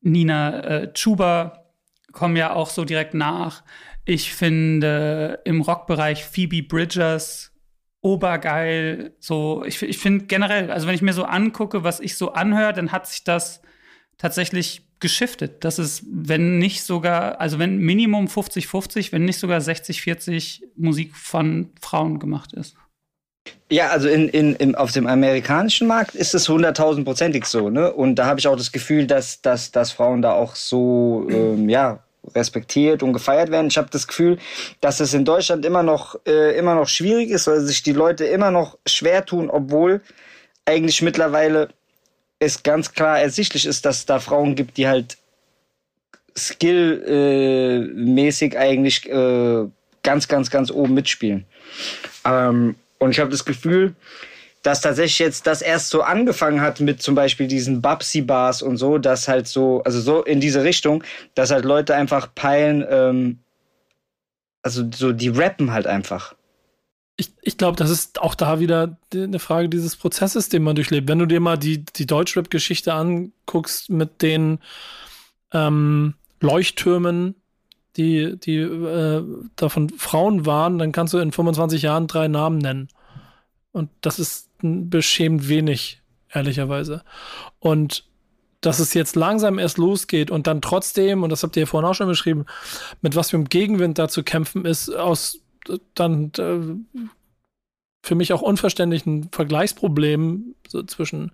[0.00, 1.64] Nina äh, Chuba
[2.12, 3.62] kommen ja auch so direkt nach.
[4.04, 7.47] Ich finde im Rockbereich Phoebe Bridgers
[8.08, 9.12] obergeil.
[9.18, 12.72] So, ich, ich finde generell, also wenn ich mir so angucke, was ich so anhöre,
[12.72, 13.60] dann hat sich das
[14.16, 15.64] tatsächlich geschiftet.
[15.64, 21.70] Das ist, wenn nicht sogar, also wenn Minimum 50-50, wenn nicht sogar 60-40 Musik von
[21.80, 22.74] Frauen gemacht ist.
[23.70, 27.92] Ja, also in, in, in, auf dem amerikanischen Markt ist es hunderttausendprozentig so, ne?
[27.92, 31.68] Und da habe ich auch das Gefühl, dass, dass, dass Frauen da auch so, ähm,
[31.68, 32.02] ja,
[32.34, 33.68] respektiert und gefeiert werden.
[33.68, 34.38] Ich habe das Gefühl,
[34.80, 38.24] dass es in Deutschland immer noch äh, immer noch schwierig ist, weil sich die Leute
[38.24, 40.00] immer noch schwer tun, obwohl
[40.66, 41.68] eigentlich mittlerweile
[42.38, 45.16] es ganz klar ersichtlich ist, dass es da Frauen gibt, die halt
[46.36, 49.64] skillmäßig äh, eigentlich äh,
[50.02, 51.46] ganz, ganz, ganz oben mitspielen.
[52.24, 53.94] Ähm, und ich habe das Gefühl,
[54.62, 58.98] dass tatsächlich jetzt das erst so angefangen hat mit zum Beispiel diesen Babsi-Bars und so,
[58.98, 61.04] dass halt so, also so in diese Richtung,
[61.34, 63.38] dass halt Leute einfach peilen, ähm,
[64.62, 66.34] also so, die rappen halt einfach.
[67.16, 71.08] Ich, ich glaube, das ist auch da wieder eine Frage dieses Prozesses, den man durchlebt.
[71.08, 74.60] Wenn du dir mal die, die Deutschrap-Geschichte anguckst mit den
[75.52, 77.34] ähm, Leuchttürmen,
[77.96, 79.24] die, die äh,
[79.56, 82.88] davon Frauen waren, dann kannst du in 25 Jahren drei Namen nennen.
[83.72, 86.02] Und das ist beschämt wenig,
[86.32, 87.02] ehrlicherweise.
[87.58, 88.04] Und
[88.60, 91.88] dass es jetzt langsam erst losgeht und dann trotzdem, und das habt ihr ja vorhin
[91.88, 92.46] auch schon beschrieben,
[93.02, 95.40] mit was für einem Gegenwind da zu kämpfen ist, aus
[95.94, 96.98] dann äh,
[98.02, 101.32] für mich auch unverständlichen Vergleichsproblemen so zwischen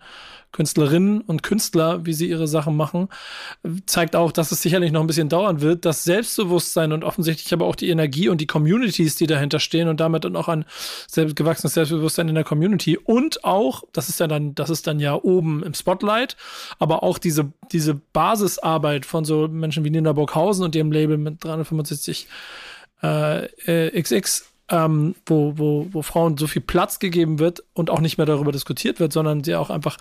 [0.53, 3.09] Künstlerinnen und Künstler, wie sie ihre Sachen machen,
[3.87, 5.85] zeigt auch, dass es sicherlich noch ein bisschen dauern wird.
[5.85, 9.99] Das Selbstbewusstsein und offensichtlich aber auch die Energie und die Communities, die dahinter stehen und
[9.99, 10.65] damit dann auch ein
[11.13, 15.15] gewachsenes Selbstbewusstsein in der Community und auch, das ist ja dann, das ist dann ja
[15.15, 16.37] oben im Spotlight,
[16.79, 21.43] aber auch diese, diese Basisarbeit von so Menschen wie Nina Burghausen und ihrem Label mit
[21.43, 22.29] 365
[23.03, 28.17] äh, XX ähm, wo, wo, wo Frauen so viel Platz gegeben wird und auch nicht
[28.17, 29.99] mehr darüber diskutiert wird, sondern sie auch einfach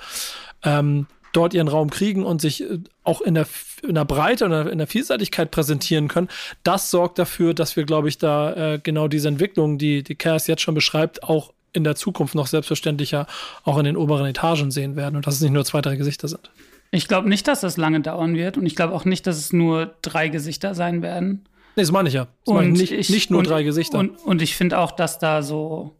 [0.64, 3.48] ähm, dort ihren Raum kriegen und sich äh, auch in der,
[3.86, 6.30] in der Breite oder in der Vielseitigkeit präsentieren können.
[6.64, 10.48] Das sorgt dafür, dass wir, glaube ich, da äh, genau diese Entwicklung, die die Chaos
[10.48, 13.28] jetzt schon beschreibt, auch in der Zukunft noch selbstverständlicher
[13.64, 16.28] auch in den oberen Etagen sehen werden und dass es nicht nur zwei, drei Gesichter
[16.28, 16.52] sind.
[16.92, 19.52] Ich glaube nicht, dass das lange dauern wird und ich glaube auch nicht, dass es
[19.52, 21.44] nur drei Gesichter sein werden.
[21.76, 22.28] Nee, das meine ich ja.
[22.46, 24.00] Das und ich nicht, nicht nur und, drei Gesichter.
[24.00, 25.96] Und, und ich finde auch, dass da so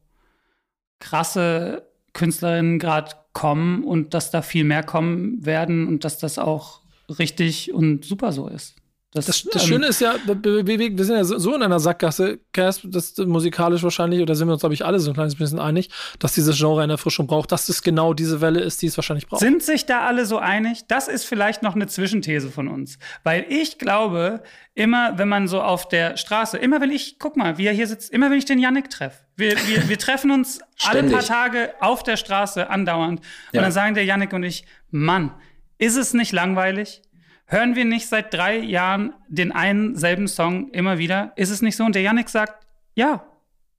[1.00, 6.82] krasse Künstlerinnen gerade kommen und dass da viel mehr kommen werden und dass das auch
[7.10, 8.76] richtig und super so ist.
[9.14, 12.40] Das, das, das ähm, Schöne ist ja, wir, wir, sind ja so in einer Sackgasse,
[12.52, 15.60] Cass, das musikalisch wahrscheinlich, oder sind wir uns, glaube ich, alle so ein kleines bisschen
[15.60, 15.90] einig,
[16.20, 19.28] dass dieses Genre eine Erfrischung braucht, dass es genau diese Welle ist, die es wahrscheinlich
[19.28, 19.42] braucht.
[19.42, 20.88] Sind sich da alle so einig?
[20.88, 22.98] Das ist vielleicht noch eine Zwischenthese von uns.
[23.24, 24.42] Weil ich glaube,
[24.74, 27.88] immer, wenn man so auf der Straße, immer wenn ich, guck mal, wie er hier
[27.88, 31.74] sitzt, immer wenn ich den Yannick treffe, wir, wir, wir treffen uns alle paar Tage
[31.80, 33.20] auf der Straße andauernd.
[33.20, 33.62] Und ja.
[33.62, 35.32] dann sagen der Yannick und ich, Mann,
[35.78, 37.02] ist es nicht langweilig?
[37.46, 41.34] Hören wir nicht seit drei Jahren den einen selben Song immer wieder?
[41.36, 41.84] Ist es nicht so?
[41.84, 42.66] Und der Yannick sagt,
[42.96, 43.26] ja,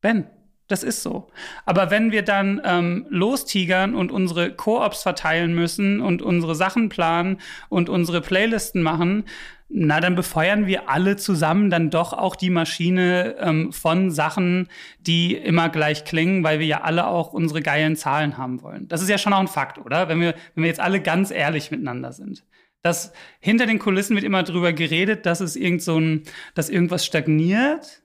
[0.00, 0.26] Ben,
[0.68, 1.28] das ist so.
[1.64, 7.38] Aber wenn wir dann ähm, lostigern und unsere Koops verteilen müssen und unsere Sachen planen
[7.68, 9.24] und unsere Playlisten machen,
[9.68, 14.68] na, dann befeuern wir alle zusammen dann doch auch die Maschine ähm, von Sachen,
[15.00, 18.88] die immer gleich klingen, weil wir ja alle auch unsere geilen Zahlen haben wollen.
[18.88, 20.08] Das ist ja schon auch ein Fakt, oder?
[20.08, 22.44] Wenn wir, wenn wir jetzt alle ganz ehrlich miteinander sind
[22.84, 26.22] dass hinter den Kulissen wird immer drüber geredet, dass es irgend so ein,
[26.54, 28.02] dass irgendwas stagniert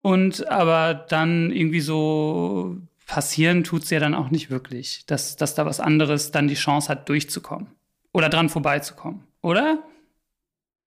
[0.00, 5.54] und aber dann irgendwie so passieren tut es ja dann auch nicht wirklich, dass, dass
[5.54, 7.66] da was anderes dann die Chance hat, durchzukommen
[8.14, 9.82] oder dran vorbeizukommen, oder?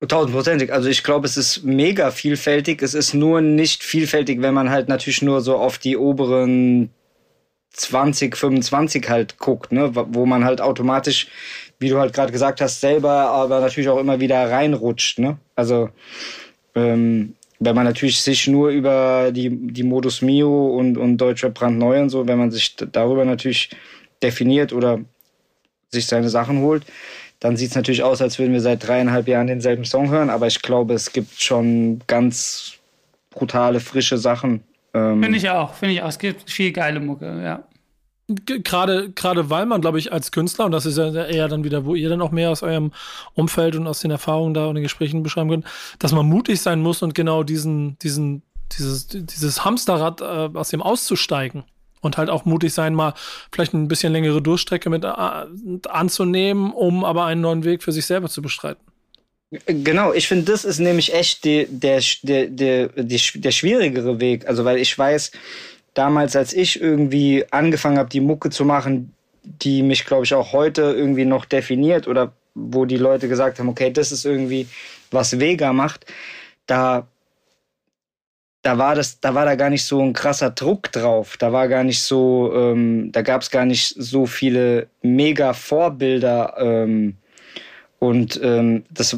[0.08, 0.74] Tausendprozentig.
[0.74, 2.82] Also ich glaube, es ist mega vielfältig.
[2.82, 6.90] Es ist nur nicht vielfältig, wenn man halt natürlich nur so auf die oberen
[7.74, 11.28] 20, 25 halt guckt, ne, wo man halt automatisch
[11.80, 15.20] wie du halt gerade gesagt hast, selber, aber natürlich auch immer wieder reinrutscht.
[15.20, 15.38] Ne?
[15.56, 15.90] Also
[16.76, 22.02] ähm, wenn man natürlich sich nur über die, die Modus Mio und, und Deutscher brandneu
[22.02, 23.70] und so, wenn man sich darüber natürlich
[24.22, 25.00] definiert oder
[25.90, 26.84] sich seine Sachen holt,
[27.40, 30.30] dann sieht es natürlich aus, als würden wir seit dreieinhalb Jahren denselben Song hören.
[30.30, 32.74] Aber ich glaube, es gibt schon ganz
[33.30, 34.64] brutale, frische Sachen.
[34.94, 36.10] Ähm finde ich auch, finde ich auch.
[36.10, 37.64] Es gibt viel geile Mucke, ja
[38.28, 41.86] gerade gerade weil man glaube ich als Künstler und das ist ja eher dann wieder
[41.86, 42.92] wo ihr dann auch mehr aus eurem
[43.34, 45.66] Umfeld und aus den Erfahrungen da und den Gesprächen beschreiben könnt,
[46.00, 48.44] dass man mutig sein muss und genau diesen diesen
[48.78, 51.64] dieses dieses Hamsterrad äh, aus dem auszusteigen
[52.02, 53.14] und halt auch mutig sein mal
[53.52, 55.08] vielleicht ein bisschen längere Durchstrecke mit äh,
[55.88, 58.84] anzunehmen, um aber einen neuen Weg für sich selber zu bestreiten.
[59.66, 64.46] Genau, ich finde, das ist nämlich echt die, der, der, der, der, der schwierigere Weg.
[64.46, 65.32] Also, weil ich weiß,
[65.98, 70.54] damals, als ich irgendwie angefangen habe, die Mucke zu machen, die mich, glaube ich, auch
[70.54, 74.68] heute irgendwie noch definiert oder wo die Leute gesagt haben, okay, das ist irgendwie,
[75.12, 76.06] was Vega macht,
[76.66, 77.08] da,
[78.62, 81.38] da war das, da war da gar nicht so ein krasser Druck drauf.
[81.38, 86.56] Da war gar nicht so, ähm, da gab es gar nicht so viele mega Vorbilder
[86.58, 87.16] ähm,
[88.00, 89.18] und ähm, das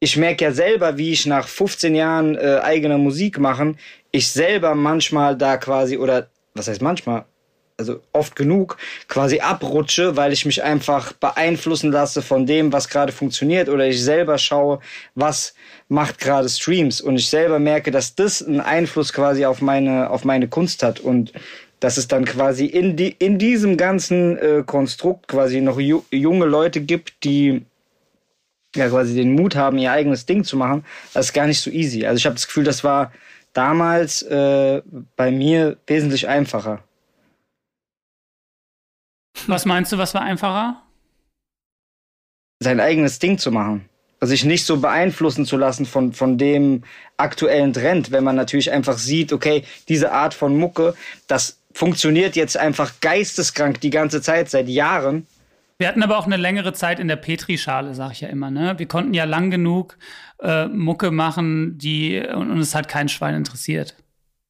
[0.00, 3.78] ich merke ja selber, wie ich nach 15 Jahren äh, eigener Musik machen,
[4.10, 7.24] ich selber manchmal da quasi, oder was heißt manchmal,
[7.78, 13.12] also oft genug, quasi abrutsche, weil ich mich einfach beeinflussen lasse von dem, was gerade
[13.12, 14.80] funktioniert, oder ich selber schaue,
[15.14, 15.54] was
[15.88, 20.24] macht gerade Streams und ich selber merke, dass das einen Einfluss quasi auf meine, auf
[20.24, 21.32] meine Kunst hat und
[21.80, 26.46] dass es dann quasi in, die, in diesem ganzen äh, Konstrukt quasi noch ju junge
[26.46, 27.62] Leute gibt, die
[28.74, 30.84] ja quasi den Mut haben, ihr eigenes Ding zu machen,
[31.14, 32.04] das ist gar nicht so easy.
[32.04, 33.12] Also ich habe das Gefühl, das war
[33.52, 34.82] damals äh,
[35.16, 36.82] bei mir wesentlich einfacher.
[39.46, 40.82] Was meinst du, was war einfacher?
[42.60, 43.88] Sein eigenes Ding zu machen.
[44.20, 46.82] Also sich nicht so beeinflussen zu lassen von, von dem
[47.16, 50.94] aktuellen Trend, wenn man natürlich einfach sieht, okay, diese Art von Mucke,
[51.28, 55.26] das funktioniert jetzt einfach geisteskrank die ganze Zeit, seit Jahren.
[55.78, 58.50] Wir hatten aber auch eine längere Zeit in der Petrischale, sag ich ja immer.
[58.50, 58.74] Ne?
[58.78, 59.96] Wir konnten ja lang genug
[60.42, 63.94] äh, Mucke machen, die und, und es hat kein Schwein interessiert.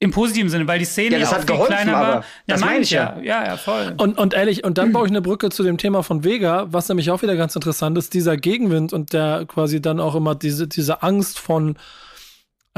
[0.01, 2.14] Im positiven Sinne, weil die Szene ja, ja auch viel geholfen, kleiner war.
[2.14, 3.18] Ja, das meine ich ja.
[3.20, 3.45] ja.
[3.45, 3.95] Ja, voll.
[3.99, 6.89] Und, und ehrlich, und dann baue ich eine Brücke zu dem Thema von Vega, was
[6.89, 10.66] nämlich auch wieder ganz interessant ist, dieser Gegenwind und der quasi dann auch immer diese,
[10.66, 11.76] diese Angst von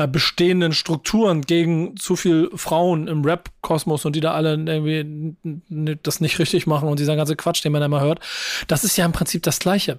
[0.00, 5.36] äh, bestehenden Strukturen gegen zu viel Frauen im Rap-Kosmos und die da alle irgendwie
[6.02, 8.20] das nicht richtig machen und dieser ganze Quatsch, den man immer hört,
[8.66, 9.98] das ist ja im Prinzip das Gleiche.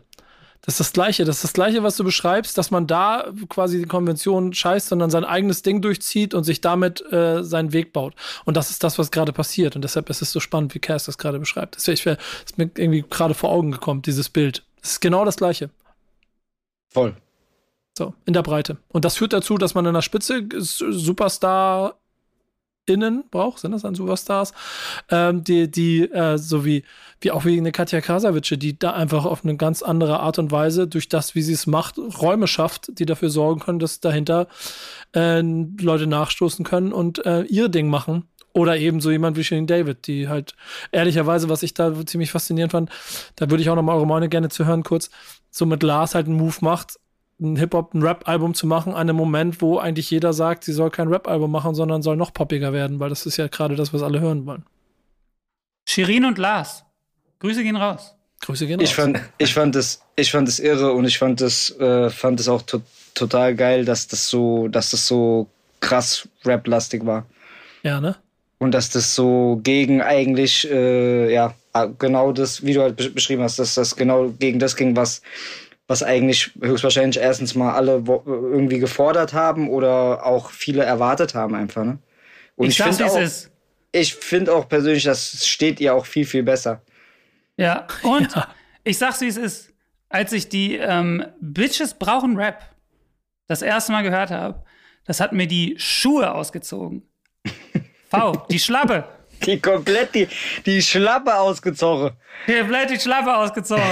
[0.62, 1.26] Das ist das Gleiche.
[1.26, 5.10] Das ist das Gleiche, was du beschreibst, dass man da quasi die Konvention scheißt, sondern
[5.10, 8.14] sein eigenes Ding durchzieht und sich damit äh, seinen Weg baut.
[8.45, 9.76] Und das ist das, was gerade passiert.
[9.76, 11.76] Und deshalb ist es so spannend, wie Cass das gerade beschreibt.
[11.76, 12.18] Das ist mir
[12.76, 14.64] irgendwie gerade vor Augen gekommen, dieses Bild.
[14.84, 15.72] Es ist genau das Gleiche.
[16.89, 17.16] Voll.
[17.98, 18.78] So, in der Breite.
[18.88, 22.02] Und das führt dazu, dass man in der Spitze Superstar
[22.86, 24.54] innen braucht, sind das dann Superstars,
[25.10, 26.84] ähm, die, die äh, so wie,
[27.20, 30.52] wie auch wie eine Katja Krasavice, die da einfach auf eine ganz andere Art und
[30.52, 34.48] Weise durch das, wie sie es macht, Räume schafft, die dafür sorgen können, dass dahinter
[35.16, 38.28] äh, Leute nachstoßen können und äh, ihr Ding machen.
[38.54, 40.56] Oder eben so jemand wie Shane David, die halt
[40.92, 42.89] ehrlicherweise, was ich da ziemlich faszinierend fand,
[43.38, 45.10] da würde ich auch noch mal eure Meinung gerne zu hören kurz,
[45.52, 47.00] so mit Lars halt einen Move macht,
[47.42, 50.92] ein Hip-Hop, ein Rap-Album zu machen, an einem Moment, wo eigentlich jeder sagt, sie soll
[50.92, 54.04] kein Rap-Album machen, sondern soll noch poppiger werden, weil das ist ja gerade das, was
[54.04, 54.64] alle hören wollen.
[55.88, 56.86] Shirin und Lars.
[57.39, 58.16] Grüße gehen raus.
[58.42, 58.89] Grüße gehen raus.
[58.89, 62.39] Ich fand, ich fand das, ich fand das irre und ich fand das, äh, fand
[62.39, 62.82] das auch to
[63.14, 65.48] total geil, dass das so, dass das so
[65.82, 67.26] krass Rap-lastig war.
[67.84, 68.16] Ja, ne?
[68.58, 71.54] Und dass das so gegen eigentlich, äh, ja,
[72.00, 75.22] genau das, wie du halt beschrieben hast, dass das genau gegen das ging, was,
[75.92, 81.84] was eigentlich höchstwahrscheinlich erstens mal alle irgendwie gefordert haben oder auch viele erwartet haben einfach,
[81.84, 82.00] ne?
[82.56, 83.20] Und ich, ich finde auch,
[83.92, 86.82] ich finde auch persönlich, das steht ihr auch viel, viel besser.
[87.58, 88.48] Ja, und ja.
[88.86, 89.74] ich sag's, wie es ist.
[90.08, 92.64] Als ich die ähm, Bitches brauchen Rap
[93.48, 94.64] das erste Mal gehört habe,
[95.06, 97.04] das hat mir die Schuhe ausgezogen.
[98.10, 99.06] V, die Schlappe.
[99.46, 100.28] Die komplett die,
[100.66, 102.12] die Schlappe ausgezogen.
[102.48, 103.84] Die komplett die Schlappe ausgezogen.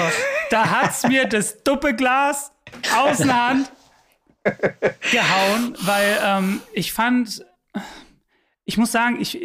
[0.49, 2.51] Da hat's mir das Duppeglas
[2.95, 3.71] aus der Hand
[5.11, 7.45] gehauen, weil ähm, ich fand,
[8.65, 9.37] ich muss sagen, ich,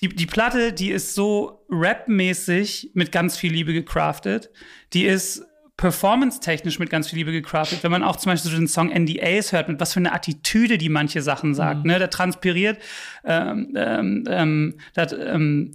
[0.00, 4.50] die, die Platte, die ist so rapmäßig mit ganz viel Liebe gecraftet.
[4.92, 5.44] Die ist
[5.78, 7.82] performance-technisch mit ganz viel Liebe gecraftet.
[7.82, 10.76] Wenn man auch zum Beispiel so den Song NDAs hört, mit was für eine Attitüde
[10.76, 11.92] die manche Sachen sagt, mhm.
[11.92, 12.82] ne, da transpiriert,
[13.24, 15.72] ähm, ähm, ähm, dat, ähm,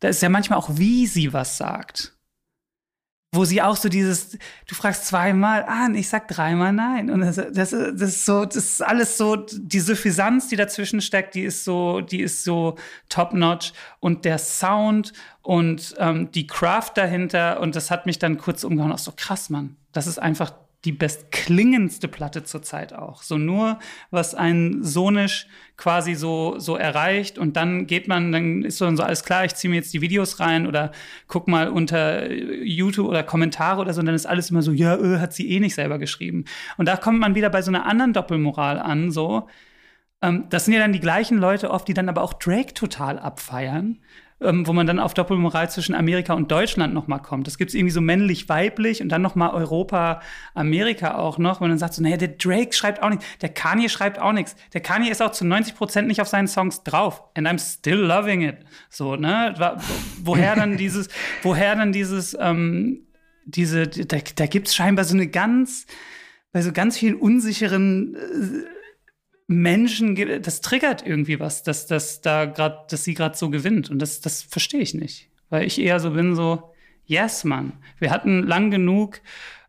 [0.00, 2.13] da ist ja manchmal auch, wie sie was sagt
[3.34, 7.10] wo sie auch so dieses, du fragst zweimal an, ich sag dreimal nein.
[7.10, 11.34] Und das, das, das ist so, das ist alles so, die Suffisanz, die dazwischen steckt,
[11.34, 12.76] die ist so, die ist so
[13.08, 13.72] top-notch.
[14.00, 15.12] Und der Sound
[15.42, 19.50] und ähm, die Craft dahinter, und das hat mich dann kurz umgehauen, auch so krass,
[19.50, 19.76] Mann.
[19.92, 20.52] Das ist einfach
[20.84, 23.22] die bestklingendste Platte zurzeit auch.
[23.22, 23.78] So nur,
[24.10, 29.02] was ein Sonisch quasi so, so erreicht und dann geht man, dann ist so, so
[29.02, 30.92] alles klar, ich ziehe mir jetzt die Videos rein oder
[31.26, 34.96] guck mal unter YouTube oder Kommentare oder so und dann ist alles immer so, ja,
[34.96, 36.44] öh, hat sie eh nicht selber geschrieben.
[36.76, 39.48] Und da kommt man wieder bei so einer anderen Doppelmoral an, so.
[40.22, 43.18] Ähm, das sind ja dann die gleichen Leute oft, die dann aber auch Drake total
[43.18, 44.00] abfeiern
[44.44, 47.46] ähm, wo man dann auf Doppelmoral zwischen Amerika und Deutschland nochmal kommt.
[47.46, 50.20] Das gibt es irgendwie so männlich-weiblich und dann nochmal Europa,
[50.54, 51.60] Amerika auch noch.
[51.60, 54.54] Und dann sagt so, naja, der Drake schreibt auch nichts, der Kanye schreibt auch nichts.
[54.72, 57.22] Der Kanye ist auch zu 90 Prozent nicht auf seinen Songs drauf.
[57.34, 58.58] And I'm still loving it.
[58.90, 59.54] So, ne?
[60.22, 61.08] Woher dann dieses,
[61.42, 63.06] woher dann dieses, ähm,
[63.46, 65.86] diese, da, da gibt es scheinbar so eine ganz,
[66.52, 68.74] bei so ganz vielen unsicheren äh,
[69.46, 73.90] Menschen, das triggert irgendwie was, dass, dass da gerade, dass sie gerade so gewinnt.
[73.90, 75.28] Und das, das verstehe ich nicht.
[75.50, 76.72] Weil ich eher so bin, so,
[77.04, 77.74] yes, Mann.
[77.98, 79.20] Wir hatten lang genug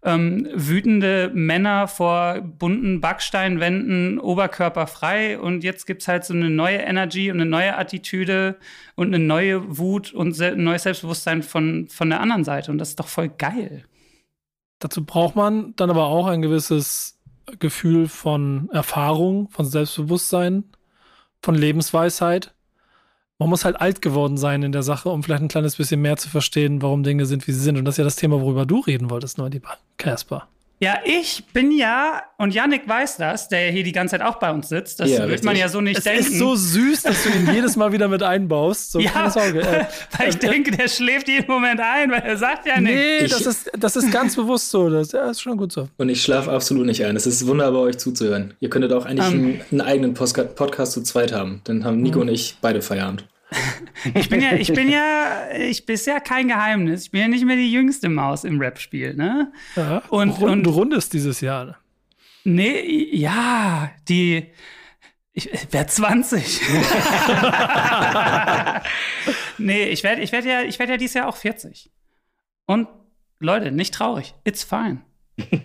[0.03, 5.39] ähm, wütende Männer vor bunten Backsteinwänden, oberkörperfrei.
[5.39, 8.57] Und jetzt gibt es halt so eine neue Energy und eine neue Attitüde
[8.95, 12.71] und eine neue Wut und ein neues Selbstbewusstsein von, von der anderen Seite.
[12.71, 13.83] Und das ist doch voll geil.
[14.79, 17.14] Dazu braucht man dann aber auch ein gewisses
[17.59, 20.63] Gefühl von Erfahrung, von Selbstbewusstsein,
[21.41, 22.53] von Lebensweisheit.
[23.37, 26.17] Man muss halt alt geworden sein in der Sache, um vielleicht ein kleines bisschen mehr
[26.17, 27.77] zu verstehen, warum Dinge sind, wie sie sind.
[27.77, 30.47] Und das ist ja das Thema, worüber du reden wolltest, ne, lieber Casper.
[30.81, 34.51] Ja, ich bin ja, und Yannick weiß das, der hier die ganze Zeit auch bei
[34.51, 34.99] uns sitzt.
[34.99, 35.45] Das ja, wird richtig.
[35.45, 36.19] man ja so nicht es denken.
[36.19, 38.91] Es ist so süß, dass du ihn jedes Mal wieder mit einbaust.
[38.91, 39.61] So, ja, Sorge.
[39.61, 39.85] Äh,
[40.17, 43.21] weil ich äh, denke, der schläft jeden Moment ein, weil er sagt ja nichts.
[43.21, 44.89] Nee, das ist, das ist ganz bewusst so.
[44.89, 45.87] Das ja, ist schon gut so.
[45.97, 47.15] Und ich schlafe absolut nicht ein.
[47.15, 48.53] Es ist wunderbar, euch zuzuhören.
[48.59, 49.45] Ihr könntet auch eigentlich um, ähm.
[49.71, 51.61] einen, einen, eigenen Podcast zu zweit haben.
[51.63, 52.23] Dann haben Nico mhm.
[52.23, 53.23] und ich beide Feierabend.
[54.15, 57.03] ich bin ja, ich bin ja, ich bin ja kein Geheimnis.
[57.03, 59.51] Ich bin ja nicht mehr die jüngste Maus im Rap-Spiel, ne?
[59.75, 61.65] Ja, und, und du rundest dieses Jahr.
[61.65, 61.75] Ne?
[62.43, 64.51] Nee, ja, die.
[65.33, 66.61] Ich werde 20.
[69.57, 71.91] nee, ich werde ich werd ja, ich werd ja dieses Jahr auch 40.
[72.65, 72.87] Und
[73.39, 74.33] Leute, nicht traurig.
[74.45, 75.01] It's fine.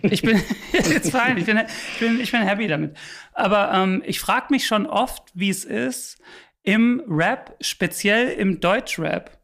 [0.01, 0.41] Ich bin,
[0.73, 1.39] it's fine.
[1.39, 1.57] Ich bin,
[1.93, 2.97] ich bin, ich bin happy damit.
[3.33, 6.17] Aber ähm, ich frage mich schon oft, wie es ist,
[6.63, 9.37] im Rap, speziell im Deutschrap,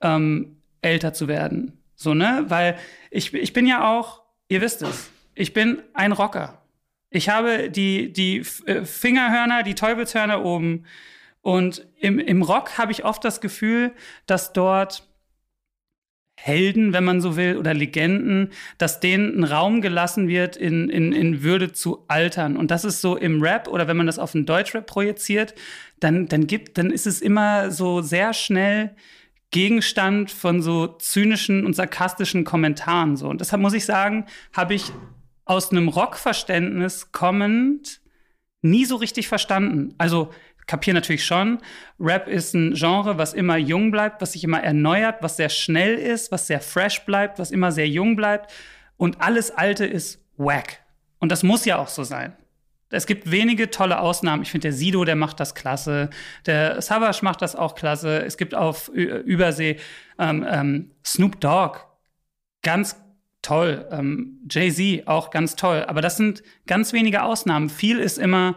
[0.00, 1.82] ähm, älter zu werden.
[1.94, 2.44] So, ne?
[2.48, 2.78] Weil
[3.10, 6.62] ich, ich bin ja auch, ihr wisst es, ich bin ein Rocker.
[7.10, 10.86] Ich habe die, die äh, Fingerhörner, die Teufelshörner oben.
[11.42, 13.92] Und im, im Rock habe ich oft das Gefühl,
[14.26, 15.09] dass dort
[16.42, 21.12] Helden, wenn man so will, oder Legenden, dass denen ein Raum gelassen wird, in, in,
[21.12, 22.56] in Würde zu altern.
[22.56, 25.54] Und das ist so im Rap oder wenn man das auf den Deutschrap projiziert,
[26.00, 28.94] dann, dann gibt, dann ist es immer so sehr schnell
[29.50, 33.16] Gegenstand von so zynischen und sarkastischen Kommentaren.
[33.16, 33.28] So.
[33.28, 34.24] Und deshalb muss ich sagen,
[34.54, 34.92] habe ich
[35.44, 38.00] aus einem Rockverständnis kommend
[38.62, 39.94] nie so richtig verstanden.
[39.98, 40.30] Also
[40.70, 41.58] kapiere natürlich schon,
[41.98, 45.96] Rap ist ein Genre, was immer jung bleibt, was sich immer erneuert, was sehr schnell
[45.96, 48.52] ist, was sehr fresh bleibt, was immer sehr jung bleibt.
[48.96, 50.78] Und alles Alte ist wack.
[51.18, 52.36] Und das muss ja auch so sein.
[52.88, 54.42] Es gibt wenige tolle Ausnahmen.
[54.42, 56.10] Ich finde, der Sido, der macht das klasse.
[56.46, 58.24] Der Savage macht das auch klasse.
[58.24, 59.76] Es gibt auf Übersee
[60.18, 61.80] ähm, ähm, Snoop Dogg.
[62.62, 62.96] Ganz
[63.42, 63.88] toll.
[63.90, 65.84] Ähm, Jay-Z auch ganz toll.
[65.88, 67.70] Aber das sind ganz wenige Ausnahmen.
[67.70, 68.56] Viel ist immer,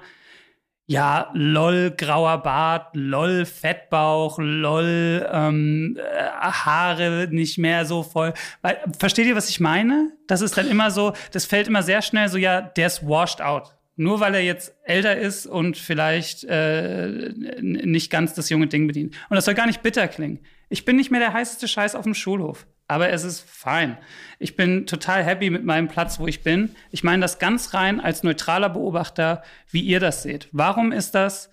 [0.93, 8.33] ja, lol, grauer Bart, lol, Fettbauch, lol, ähm, äh, Haare nicht mehr so voll.
[8.61, 10.11] Weil, versteht ihr, was ich meine?
[10.27, 13.41] Das ist dann immer so, das fällt immer sehr schnell so, ja, der ist washed
[13.41, 13.75] out.
[13.95, 19.15] Nur weil er jetzt älter ist und vielleicht äh, nicht ganz das junge Ding bedient.
[19.29, 20.39] Und das soll gar nicht bitter klingen.
[20.69, 22.67] Ich bin nicht mehr der heißeste Scheiß auf dem Schulhof.
[22.87, 23.97] Aber es ist fein.
[24.39, 26.75] Ich bin total happy mit meinem Platz, wo ich bin.
[26.91, 30.49] Ich meine das ganz rein als neutraler Beobachter, wie ihr das seht.
[30.51, 31.49] Warum ist das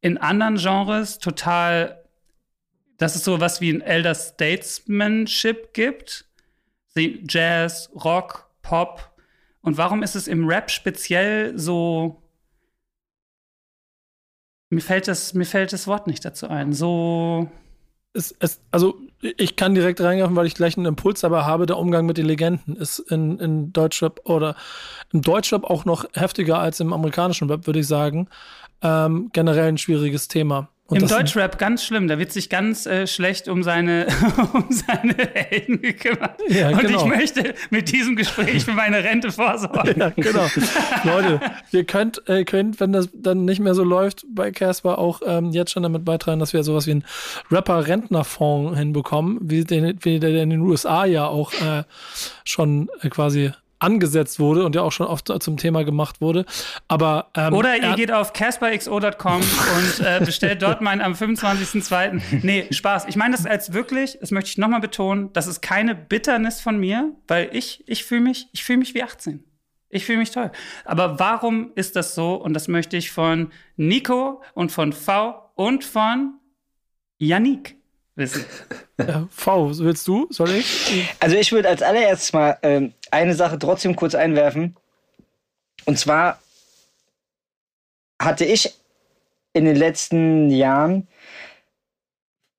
[0.00, 2.02] in anderen Genres total,
[2.96, 6.24] dass es so was wie ein Elder Statesmanship gibt?
[6.96, 9.14] Jazz, Rock, Pop.
[9.62, 12.22] Und warum ist es im Rap speziell so
[14.70, 16.72] mir fällt das, mir fällt das Wort nicht dazu ein.
[16.72, 17.50] So
[18.12, 21.66] es, es, also ich kann direkt reingreifen, weil ich gleich einen Impuls dabei habe.
[21.66, 24.56] Der Umgang mit den Legenden ist in, in Deutschrap oder
[25.12, 28.28] im Deutschrap auch noch heftiger als im amerikanischen Rap, würde ich sagen.
[28.82, 30.68] Ähm, generell ein schwieriges Thema.
[30.90, 32.08] Und Im Deutschrap ganz schlimm.
[32.08, 34.08] Da wird sich ganz äh, schlecht um seine,
[34.52, 36.40] um seine Helden gekümmert.
[36.48, 36.98] Ja, Und genau.
[36.98, 39.94] ich möchte mit diesem Gespräch für meine Rente vorsorgen.
[40.00, 40.46] Ja, genau.
[41.04, 41.40] Leute,
[41.72, 45.50] ihr könnt, äh, könnt, wenn das dann nicht mehr so läuft, bei Casper auch ähm,
[45.50, 47.04] jetzt schon damit beitragen, dass wir sowas wie einen
[47.50, 51.84] Rapper-Rentnerfonds hinbekommen, wie, den, wie der in den USA ja auch äh,
[52.44, 56.44] schon äh, quasi angesetzt wurde und ja auch schon oft zum Thema gemacht wurde.
[56.88, 59.40] Aber ähm, Oder ihr geht auf casperxo.com
[59.76, 62.40] und äh, bestellt dort meinen am 25.02.
[62.42, 63.06] Nee, Spaß.
[63.08, 66.78] Ich meine das als wirklich, das möchte ich nochmal betonen, das ist keine Bitternis von
[66.78, 69.42] mir, weil ich, ich fühle mich, ich fühle mich wie 18.
[69.88, 70.52] Ich fühle mich toll.
[70.84, 72.34] Aber warum ist das so?
[72.34, 76.34] Und das möchte ich von Nico und von V und von
[77.18, 77.79] Yannick
[78.20, 78.44] wissen.
[78.98, 80.28] Ja, v, willst du?
[80.30, 81.08] Soll ich?
[81.18, 84.76] Also ich würde als allererstes mal ähm, eine Sache trotzdem kurz einwerfen.
[85.86, 86.38] Und zwar
[88.20, 88.74] hatte ich
[89.52, 91.08] in den letzten Jahren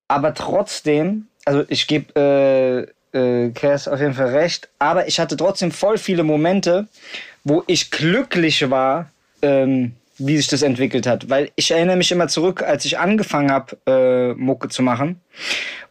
[0.08, 5.36] aber trotzdem, also ich gebe äh, äh, Cass auf jeden Fall recht, aber ich hatte
[5.36, 6.86] trotzdem voll viele Momente,
[7.44, 9.10] wo ich glücklich war,
[9.40, 11.28] ähm, wie sich das entwickelt hat.
[11.30, 15.20] Weil ich erinnere mich immer zurück, als ich angefangen habe, äh, Mucke zu machen.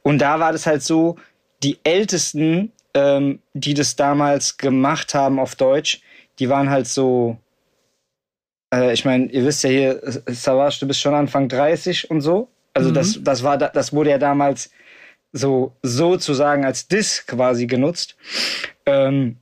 [0.03, 1.17] Und da war das halt so,
[1.63, 6.01] die Ältesten, ähm, die das damals gemacht haben auf Deutsch,
[6.39, 7.37] die waren halt so,
[8.73, 12.47] äh, ich meine, ihr wisst ja hier, Savage, du bist schon Anfang 30 und so.
[12.73, 12.93] Also mhm.
[12.93, 14.71] das, das war, das wurde ja damals
[15.33, 18.15] so sozusagen als Diss quasi genutzt.
[18.85, 19.37] Ähm,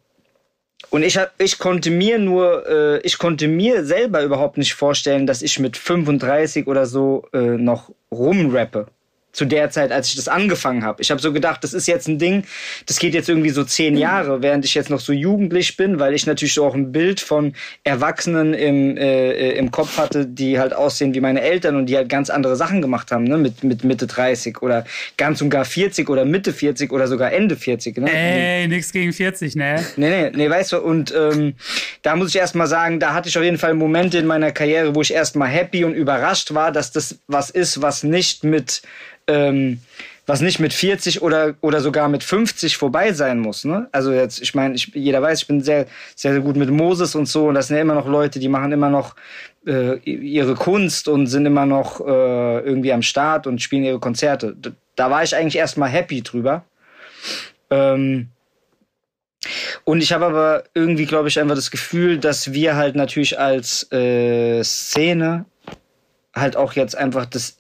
[0.90, 5.28] und ich, hab, ich konnte mir nur, äh, ich konnte mir selber überhaupt nicht vorstellen,
[5.28, 8.88] dass ich mit 35 oder so äh, noch rumrappe
[9.32, 11.02] zu der Zeit, als ich das angefangen habe.
[11.02, 12.44] Ich habe so gedacht, das ist jetzt ein Ding,
[12.88, 14.00] das geht jetzt irgendwie so zehn mhm.
[14.00, 17.20] Jahre, während ich jetzt noch so jugendlich bin, weil ich natürlich so auch ein Bild
[17.20, 17.54] von
[17.84, 22.10] Erwachsenen im, äh, im Kopf hatte, die halt aussehen wie meine Eltern und die halt
[22.10, 23.38] ganz andere Sachen gemacht haben, ne?
[23.38, 24.86] mit, mit Mitte 30 oder
[25.18, 27.98] ganz und gar 40 oder Mitte 40 oder sogar Ende 40.
[27.98, 28.12] Ne?
[28.12, 29.86] Ey, nix gegen 40, ne?
[29.96, 31.54] Nee, nee, nee, weißt du, und ähm,
[32.02, 34.96] da muss ich erstmal sagen, da hatte ich auf jeden Fall Momente in meiner Karriere,
[34.96, 38.82] wo ich erstmal happy und überrascht war, dass das was ist, was nicht mit
[39.30, 39.80] ähm,
[40.26, 43.66] was nicht mit 40 oder, oder sogar mit 50 vorbei sein muss.
[43.66, 43.88] Ne?
[43.92, 47.16] Also jetzt, ich meine, ich, jeder weiß, ich bin sehr, sehr, sehr gut mit Moses
[47.16, 49.16] und so und das sind ja immer noch Leute, die machen immer noch
[49.66, 54.56] äh, ihre Kunst und sind immer noch äh, irgendwie am Start und spielen ihre Konzerte.
[54.60, 56.64] Da, da war ich eigentlich erstmal happy drüber.
[57.72, 58.30] Ähm,
[59.84, 63.92] und ich habe aber irgendwie, glaube ich, einfach das Gefühl, dass wir halt natürlich als
[63.92, 65.46] äh, Szene
[66.36, 67.59] halt auch jetzt einfach das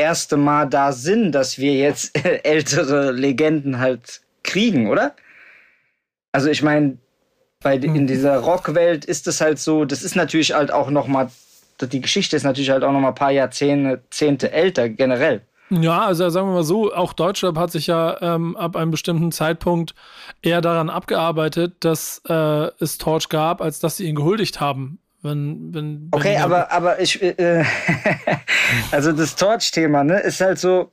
[0.00, 5.14] erste Mal da sind, dass wir jetzt ältere Legenden halt kriegen, oder?
[6.32, 6.98] Also ich meine,
[7.62, 8.06] bei in mhm.
[8.06, 11.30] dieser Rockwelt ist es halt so, das ist natürlich halt auch noch mal
[11.86, 15.42] die Geschichte ist natürlich halt auch noch mal ein paar Jahrzehnte älter generell.
[15.70, 19.30] Ja, also sagen wir mal so, auch Deutschrap hat sich ja ähm, ab einem bestimmten
[19.30, 19.94] Zeitpunkt
[20.42, 24.98] eher daran abgearbeitet, dass äh, es Torch gab, als dass sie ihn gehuldigt haben.
[25.22, 27.64] Wenn, wenn, okay, aber, aber ich, äh,
[28.90, 30.90] also das Torch-Thema, ne, ist halt so.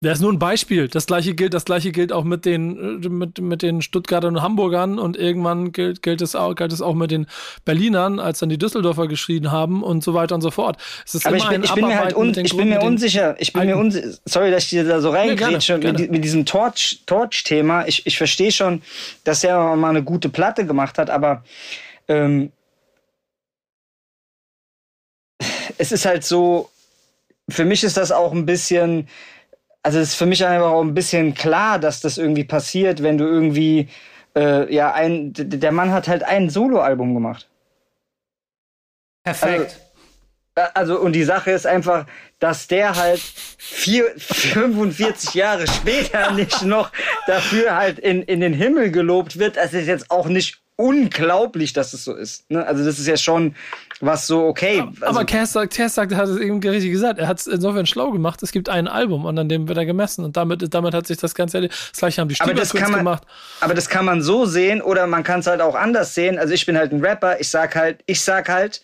[0.00, 0.86] Das ist nur ein Beispiel.
[0.86, 4.42] Das gleiche gilt, das gleiche gilt auch mit den, äh, mit, mit den Stuttgartern und
[4.42, 7.26] Hamburgern und irgendwann gilt, gilt, es auch, gilt es auch mit den
[7.64, 10.76] Berlinern, als dann die Düsseldorfer geschrien haben und so weiter und so fort.
[11.22, 13.36] Aber ich bin, ich bin, mir halt un, ich bin mir unsicher.
[13.38, 14.08] Ich bin mir unsicher.
[14.24, 17.86] Sorry, dass ich dir da so reingrätsche ja, mit, mit, diesem Torch-Thema.
[17.86, 18.82] ich, ich verstehe schon,
[19.22, 21.44] dass er mal eine gute Platte gemacht hat, aber
[22.08, 22.50] ähm,
[25.78, 26.70] es ist halt so,
[27.48, 29.08] für mich ist das auch ein bisschen,
[29.82, 33.16] also es ist für mich einfach auch ein bisschen klar, dass das irgendwie passiert, wenn
[33.16, 33.88] du irgendwie,
[34.36, 37.48] äh, ja, ein, der Mann hat halt ein Soloalbum gemacht.
[39.24, 39.80] Perfekt.
[40.54, 42.06] Also, also, und die Sache ist einfach,
[42.40, 46.90] dass der halt vier, 45 Jahre später nicht noch
[47.28, 49.56] dafür halt in, in den Himmel gelobt wird.
[49.56, 52.48] Das ist jetzt auch nicht unglaublich, dass es so ist.
[52.50, 52.64] Ne?
[52.64, 53.56] Also das ist ja schon
[54.00, 54.80] was so okay.
[55.00, 57.18] Also, aber Cass sagt, Cass sagt, hat es eben richtig gesagt.
[57.18, 58.42] Er hat es insofern schlau gemacht.
[58.44, 61.18] Es gibt ein Album und an dem wird er gemessen und damit, damit hat sich
[61.18, 61.62] das Ganze.
[61.68, 63.24] Das gleiche haben die Stiebers gemacht.
[63.60, 66.38] Aber das kann man so sehen oder man kann es halt auch anders sehen.
[66.38, 67.40] Also ich bin halt ein Rapper.
[67.40, 68.80] Ich sag halt, ich sag halt,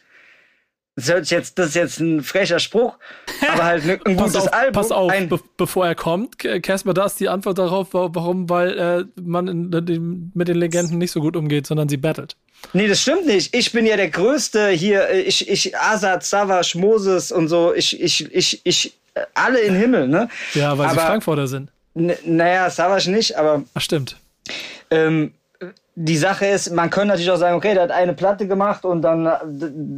[0.97, 2.99] das, hört jetzt, das ist jetzt ein frecher Spruch,
[3.53, 4.72] aber halt ein, ein gutes pass auf, Album.
[4.72, 9.05] Pass auf, be bevor er kommt, Casper, da ist die Antwort darauf, warum, weil äh,
[9.20, 12.36] man in, in, mit den Legenden nicht so gut umgeht, sondern sie battelt.
[12.72, 13.55] Nee, das stimmt nicht.
[13.55, 15.11] Ich bin ja der Größte hier.
[15.11, 17.74] Ich, ich, Asad, Savas, Moses und so.
[17.74, 18.95] Ich, ich, ich, ich,
[19.34, 20.28] alle in Himmel, ne?
[20.55, 21.70] Ja, weil aber, sie Frankfurter sind.
[21.95, 23.64] Naja, Savas nicht, aber.
[23.74, 24.16] Ach, stimmt.
[24.90, 25.32] Ähm,
[25.97, 29.03] die Sache ist, man könnte natürlich auch sagen, okay, der hat eine Platte gemacht und
[29.03, 29.25] dann,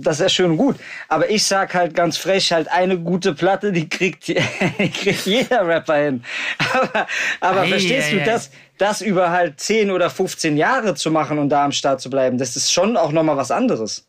[0.03, 0.77] das ist ja schön und gut.
[1.09, 5.67] Aber ich sag halt ganz frech, halt eine gute Platte, die kriegt, die kriegt jeder
[5.67, 6.23] Rapper hin.
[6.73, 7.07] Aber,
[7.41, 8.25] aber ei, verstehst ei, du, ei.
[8.25, 12.11] das, das über halt 10 oder 15 Jahre zu machen und da am Start zu
[12.11, 14.07] bleiben, das ist schon auch nochmal was anderes.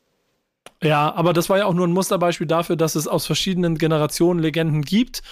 [0.83, 4.39] Ja, aber das war ja auch nur ein Musterbeispiel dafür, dass es aus verschiedenen Generationen
[4.39, 5.23] Legenden gibt,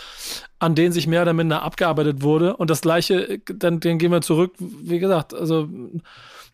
[0.57, 2.57] an denen sich mehr oder minder abgearbeitet wurde.
[2.57, 5.69] Und das Gleiche, dann, dann gehen wir zurück, wie gesagt, also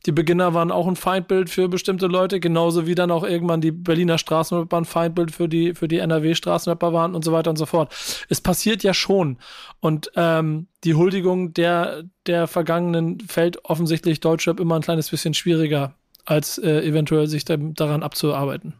[0.05, 3.71] die Beginner waren auch ein Feindbild für bestimmte Leute, genauso wie dann auch irgendwann die
[3.71, 7.67] Berliner Straßenrapper ein Feindbild für die, für die NRW-Straßenrapper waren und so weiter und so
[7.67, 7.93] fort.
[8.27, 9.37] Es passiert ja schon.
[9.79, 15.93] Und ähm, die Huldigung der, der Vergangenen fällt offensichtlich Deutschrap immer ein kleines bisschen schwieriger,
[16.25, 18.73] als äh, eventuell sich da, daran abzuarbeiten.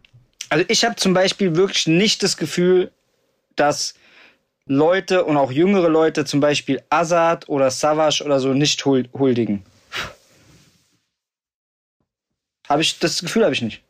[0.49, 2.91] Also ich habe zum Beispiel wirklich nicht das Gefühl,
[3.55, 3.93] dass
[4.65, 9.63] Leute und auch jüngere Leute zum Beispiel Azad oder Savage oder so nicht huldigen.
[12.67, 13.81] Habe ich das Gefühl habe ich nicht.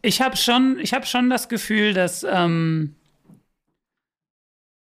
[0.00, 2.94] Ich habe schon, ich habe schon das Gefühl, dass ähm,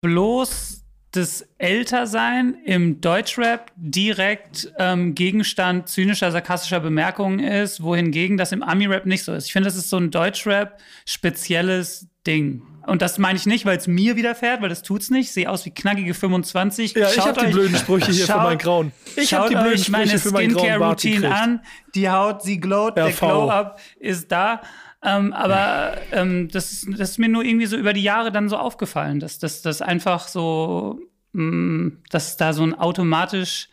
[0.00, 0.85] bloß
[1.16, 9.06] das Ältersein im Deutschrap direkt ähm, Gegenstand zynischer, sarkastischer Bemerkungen ist, wohingegen das im Ami-Rap
[9.06, 9.46] nicht so ist.
[9.46, 12.62] Ich finde, das ist so ein Deutschrap spezielles Ding.
[12.86, 15.32] Und das meine ich nicht, weil es mir widerfährt, weil das tut's nicht.
[15.32, 16.94] Sehe aus wie knackige 25.
[16.94, 18.92] Ja, schaut ich habe die blöden Sprüche hier schaut, für meinen Grauen.
[19.16, 21.60] Ich habe die blöden Sprüche meine Skincare-Routine an.
[21.96, 24.60] Die Haut, sie glowt, ja, der Glow-Up ist da.
[25.02, 28.56] Ähm, aber ähm, das, das ist mir nur irgendwie so über die Jahre dann so
[28.56, 30.98] aufgefallen, dass das einfach so,
[31.32, 33.68] mh, mm, dass da so ein automatisch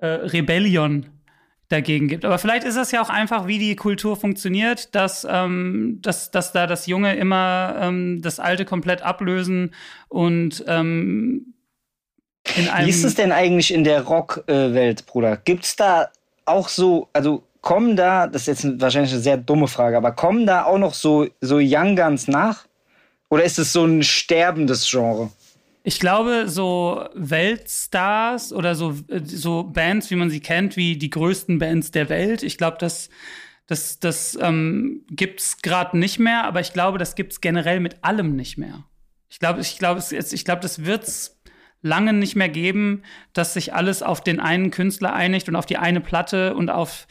[0.00, 1.06] äh, Rebellion
[1.68, 2.24] dagegen gibt.
[2.24, 6.52] Aber vielleicht ist das ja auch einfach, wie die Kultur funktioniert, dass, ähm, dass, dass
[6.52, 9.74] da das Junge immer ähm, das Alte komplett ablösen
[10.08, 11.54] und ähm,
[12.56, 15.36] in einem Wie ist es denn eigentlich in der Rock-Welt, Bruder?
[15.36, 16.10] Gibt's da
[16.44, 20.46] auch so, also kommen da, das ist jetzt wahrscheinlich eine sehr dumme Frage, aber kommen
[20.46, 22.64] da auch noch so, so Young Guns nach?
[23.28, 25.30] Oder ist es so ein sterbendes Genre?
[25.82, 28.94] Ich glaube, so Weltstars oder so,
[29.24, 33.08] so Bands, wie man sie kennt, wie die größten Bands der Welt, ich glaube, das,
[33.66, 37.80] das, das ähm, gibt es gerade nicht mehr, aber ich glaube, das gibt es generell
[37.80, 38.84] mit allem nicht mehr.
[39.28, 41.36] Ich glaube, ich glaube, ich glaube, das wird es
[41.82, 43.02] lange nicht mehr geben,
[43.32, 47.08] dass sich alles auf den einen Künstler einigt und auf die eine Platte und auf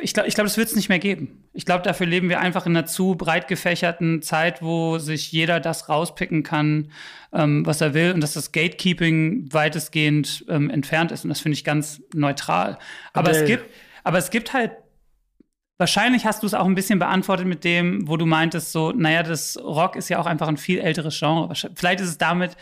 [0.00, 1.44] ich glaube, ich glaub, das wird es nicht mehr geben.
[1.52, 5.58] Ich glaube, dafür leben wir einfach in einer zu breit gefächerten Zeit, wo sich jeder
[5.58, 6.92] das rauspicken kann,
[7.32, 11.24] ähm, was er will und dass das Gatekeeping weitestgehend ähm, entfernt ist.
[11.24, 12.78] Und das finde ich ganz neutral.
[13.12, 13.64] Aber es gibt,
[14.04, 14.72] aber es gibt halt
[15.78, 19.22] Wahrscheinlich hast du es auch ein bisschen beantwortet mit dem, wo du meintest, so, naja,
[19.22, 21.54] das Rock ist ja auch einfach ein viel älteres Genre.
[21.74, 22.54] Vielleicht ist es damit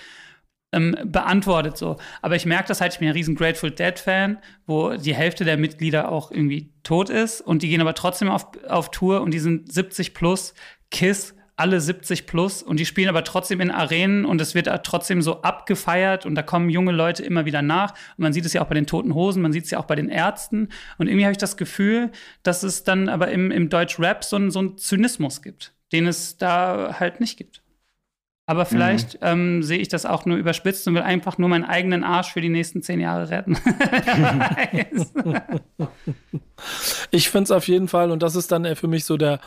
[0.72, 1.96] ähm, beantwortet so.
[2.22, 5.44] Aber ich merke das halt, ich bin ein riesen Grateful Dead Fan, wo die Hälfte
[5.44, 9.32] der Mitglieder auch irgendwie tot ist und die gehen aber trotzdem auf, auf Tour und
[9.32, 10.54] die sind 70 plus,
[10.90, 15.22] Kiss alle 70 plus und die spielen aber trotzdem in Arenen und es wird trotzdem
[15.22, 18.62] so abgefeiert und da kommen junge Leute immer wieder nach und man sieht es ja
[18.62, 20.68] auch bei den Toten Hosen, man sieht es ja auch bei den Ärzten
[20.98, 22.12] und irgendwie habe ich das Gefühl,
[22.44, 26.96] dass es dann aber im, im Deutsch-Rap so, so einen Zynismus gibt, den es da
[27.00, 27.60] halt nicht gibt.
[28.48, 29.26] Aber vielleicht mhm.
[29.26, 32.40] ähm, sehe ich das auch nur überspitzt und will einfach nur meinen eigenen Arsch für
[32.40, 33.58] die nächsten zehn Jahre retten.
[37.10, 39.40] ich finde es auf jeden Fall, und das ist dann für mich so der,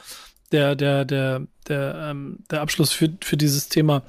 [0.52, 4.04] der, der, der, der, ähm, der Abschluss für, für dieses Thema.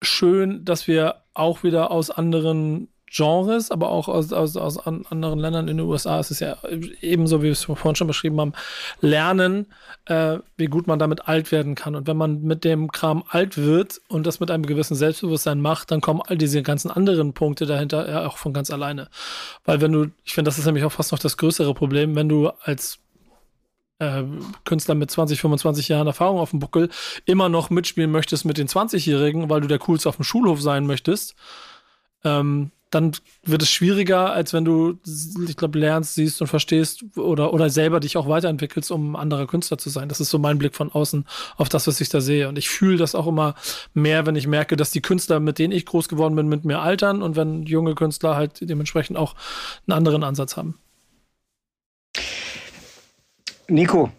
[0.00, 5.38] Schön, dass wir auch wieder aus anderen Genres, aber auch aus, aus, aus an, anderen
[5.38, 6.56] Ländern in den USA ist es ja
[7.00, 8.52] ebenso, wie wir es vorhin schon beschrieben haben,
[9.00, 9.66] lernen,
[10.06, 11.94] äh, wie gut man damit alt werden kann.
[11.94, 15.90] Und wenn man mit dem Kram alt wird und das mit einem gewissen Selbstbewusstsein macht,
[15.90, 19.08] dann kommen all diese ganzen anderen Punkte dahinter ja auch von ganz alleine.
[19.64, 22.28] Weil wenn du, ich finde, das ist nämlich auch fast noch das größere Problem, wenn
[22.28, 22.98] du als
[23.98, 24.22] äh,
[24.64, 26.88] Künstler mit 20, 25 Jahren Erfahrung auf dem Buckel
[27.24, 30.86] immer noch mitspielen möchtest mit den 20-Jährigen, weil du der Coolste auf dem Schulhof sein
[30.86, 31.34] möchtest,
[32.24, 33.12] ähm, dann
[33.44, 34.98] wird es schwieriger, als wenn du,
[35.46, 39.46] ich glaube, lernst, siehst und verstehst oder, oder selber dich auch weiterentwickelst, um ein anderer
[39.46, 40.08] Künstler zu sein.
[40.08, 42.48] Das ist so mein Blick von außen auf das, was ich da sehe.
[42.48, 43.54] Und ich fühle das auch immer
[43.94, 46.80] mehr, wenn ich merke, dass die Künstler, mit denen ich groß geworden bin, mit mir
[46.80, 49.34] altern und wenn junge Künstler halt dementsprechend auch
[49.86, 50.78] einen anderen Ansatz haben.
[53.68, 54.10] Nico.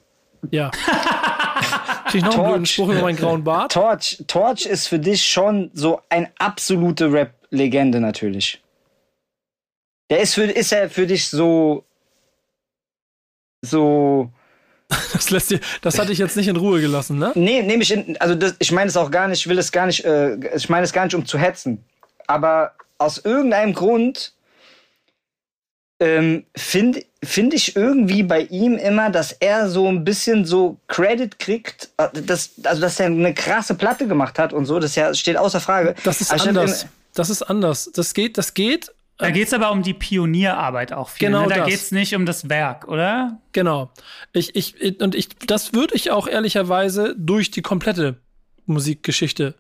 [0.52, 0.72] Ja.
[2.10, 3.72] Krieg ich noch einen blöden Spruch über meinen grauen Bart?
[3.72, 8.62] Torch, Torch ist für dich schon so ein absolute Rap-Legende natürlich.
[10.10, 11.86] Der ist für, ist er für dich so,
[13.62, 14.32] so,
[15.14, 17.32] Das lässt dir, das hatte ich jetzt nicht in Ruhe gelassen, ne?
[17.36, 19.72] Nee, nehme ich in, also das, ich meine es auch gar nicht, ich will es
[19.72, 21.84] gar nicht, äh, ich meine es gar nicht, um zu hetzen.
[22.28, 24.34] Aber aus irgendeinem Grund
[26.00, 31.38] ähm, finde find ich irgendwie bei ihm immer, dass er so ein bisschen so Credit
[31.38, 35.14] kriegt, äh, dass, also dass er eine krasse Platte gemacht hat und so, das ja,
[35.14, 35.96] steht außer Frage.
[36.04, 36.88] Das ist Aber statt anders.
[37.14, 37.92] Das ist anders.
[37.94, 38.92] Das geht, das geht.
[39.18, 41.28] Da geht es aber um die Pionierarbeit auch viel.
[41.28, 41.50] Genau ne?
[41.50, 43.38] Da geht es nicht um das Werk, oder?
[43.52, 43.92] Genau.
[44.32, 48.16] Ich, ich, und ich, das würde ich auch ehrlicherweise durch die komplette
[48.66, 49.56] Musikgeschichte,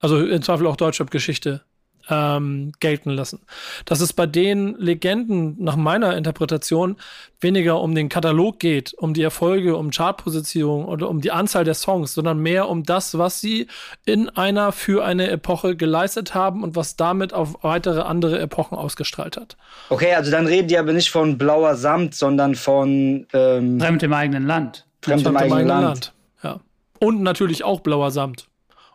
[0.00, 1.62] also im Zweifel auch Deutschrap-Geschichte,
[2.10, 3.40] ähm, gelten lassen.
[3.84, 6.96] Dass es bei den Legenden nach meiner Interpretation
[7.40, 11.74] weniger um den Katalog geht, um die Erfolge, um Chartpositionierung oder um die Anzahl der
[11.74, 13.66] Songs, sondern mehr um das, was sie
[14.04, 19.36] in einer für eine Epoche geleistet haben und was damit auf weitere andere Epochen ausgestrahlt
[19.36, 19.56] hat.
[19.88, 24.12] Okay, also dann reden die aber nicht von blauer Samt, sondern von ähm, Fremd im
[24.12, 24.86] eigenen Land.
[25.02, 26.12] Fremd im eigenen Land.
[26.42, 26.60] Ja.
[26.98, 28.48] Und natürlich auch blauer Samt.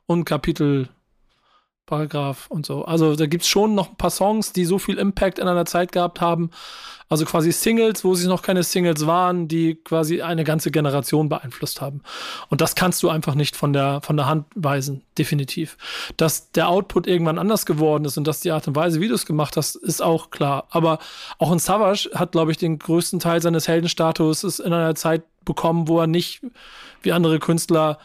[0.06, 0.90] Und Kapitel,
[1.86, 2.86] Paragraph und so.
[2.86, 5.92] Also da gibt's schon noch ein paar Songs, die so viel Impact in einer Zeit
[5.92, 6.50] gehabt haben.
[7.08, 11.80] Also quasi Singles, wo sie noch keine Singles waren, die quasi eine ganze Generation beeinflusst
[11.80, 12.02] haben.
[12.50, 15.78] Und das kannst du einfach nicht von der, von der Hand weisen, definitiv.
[16.18, 19.14] Dass der Output irgendwann anders geworden ist und dass die Art und Weise, wie du
[19.14, 20.66] es gemacht hast, ist auch klar.
[20.72, 20.98] Aber
[21.38, 25.88] auch ein Savage hat, glaube ich, den größten Teil seines Heldenstatus in einer Zeit bekommen,
[25.88, 26.42] wo er nicht
[27.04, 28.00] wie andere Künstler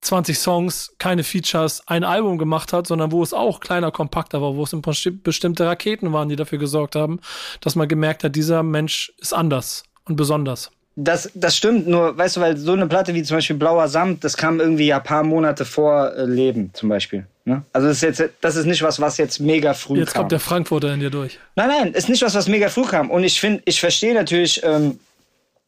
[0.00, 4.54] 20 Songs, keine Features, ein Album gemacht hat, sondern wo es auch kleiner, kompakter war,
[4.56, 7.20] wo es im Prinzip bestimmte Raketen waren, die dafür gesorgt haben,
[7.60, 10.70] dass man gemerkt hat, dieser Mensch ist anders und besonders.
[11.00, 14.24] Das, das stimmt, nur, weißt du, weil so eine Platte wie zum Beispiel Blauer Samt,
[14.24, 17.24] das kam irgendwie ja paar Monate vor äh, Leben zum Beispiel.
[17.44, 17.62] Ne?
[17.72, 20.22] Also das ist, jetzt, das ist nicht was, was jetzt mega früh Jetzt kam.
[20.22, 21.38] kommt der Frankfurter in dir durch.
[21.54, 23.10] Nein, nein, ist nicht was, was mega früh kam.
[23.10, 24.98] Und ich finde, ich verstehe natürlich, ähm,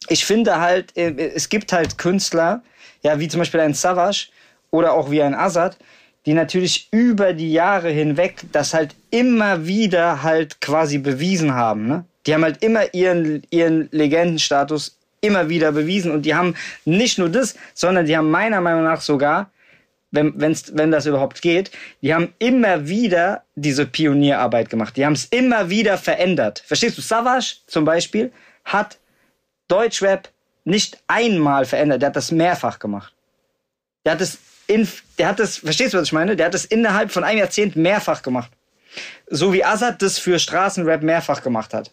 [0.07, 2.63] ich finde halt, äh, es gibt halt Künstler,
[3.03, 4.27] ja, wie zum Beispiel ein Savage
[4.69, 5.77] oder auch wie ein Azad,
[6.25, 11.87] die natürlich über die Jahre hinweg das halt immer wieder halt quasi bewiesen haben.
[11.87, 12.05] Ne?
[12.25, 16.55] Die haben halt immer ihren, ihren Legendenstatus immer wieder bewiesen und die haben
[16.85, 19.51] nicht nur das, sondern die haben meiner Meinung nach sogar,
[20.11, 21.71] wenn, wenn's, wenn das überhaupt geht,
[22.01, 24.97] die haben immer wieder diese Pionierarbeit gemacht.
[24.97, 26.63] Die haben es immer wieder verändert.
[26.65, 27.01] Verstehst du?
[27.01, 28.31] Savage zum Beispiel
[28.65, 28.97] hat
[29.71, 30.29] Deutschrap
[30.63, 33.13] nicht einmal verändert, der hat das mehrfach gemacht.
[34.05, 34.37] Der hat es
[34.67, 34.87] in,
[35.17, 36.35] der hat das, verstehst du, was ich meine?
[36.35, 38.51] Der hat das innerhalb von einem Jahrzehnt mehrfach gemacht.
[39.29, 41.91] So wie Azad das für Straßenrap mehrfach gemacht hat.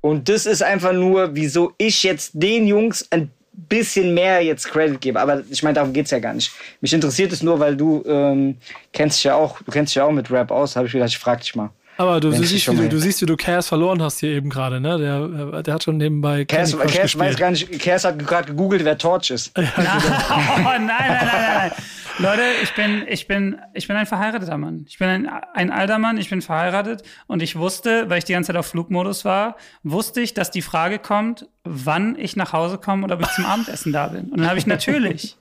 [0.00, 5.00] Und das ist einfach nur, wieso ich jetzt den Jungs ein bisschen mehr jetzt Credit
[5.00, 5.20] gebe.
[5.20, 6.52] Aber ich meine, darum geht's ja gar nicht.
[6.80, 8.56] Mich interessiert es nur, weil du ähm,
[8.92, 11.10] kennst dich ja auch, du kennst dich ja auch mit Rap aus, habe ich gedacht,
[11.10, 11.70] ich frag dich mal.
[12.00, 14.96] Aber du siehst, wie du, siehst, wie du Chaos verloren hast hier eben gerade, ne?
[14.96, 18.96] Der, der hat schon nebenbei Crush Kers weiß gar nicht, Kers hat gerade gegoogelt, wer
[18.96, 19.52] Torch ist.
[19.58, 21.72] Na, oh, nein, nein, nein, nein, nein.
[22.16, 24.86] Leute, ich bin, ich bin, ich bin ein verheirateter Mann.
[24.88, 28.32] Ich bin ein, ein alter Mann, ich bin verheiratet und ich wusste, weil ich die
[28.32, 32.78] ganze Zeit auf Flugmodus war, wusste ich, dass die Frage kommt, wann ich nach Hause
[32.78, 34.30] komme oder ob ich zum Abendessen da bin.
[34.30, 35.36] Und dann habe ich natürlich,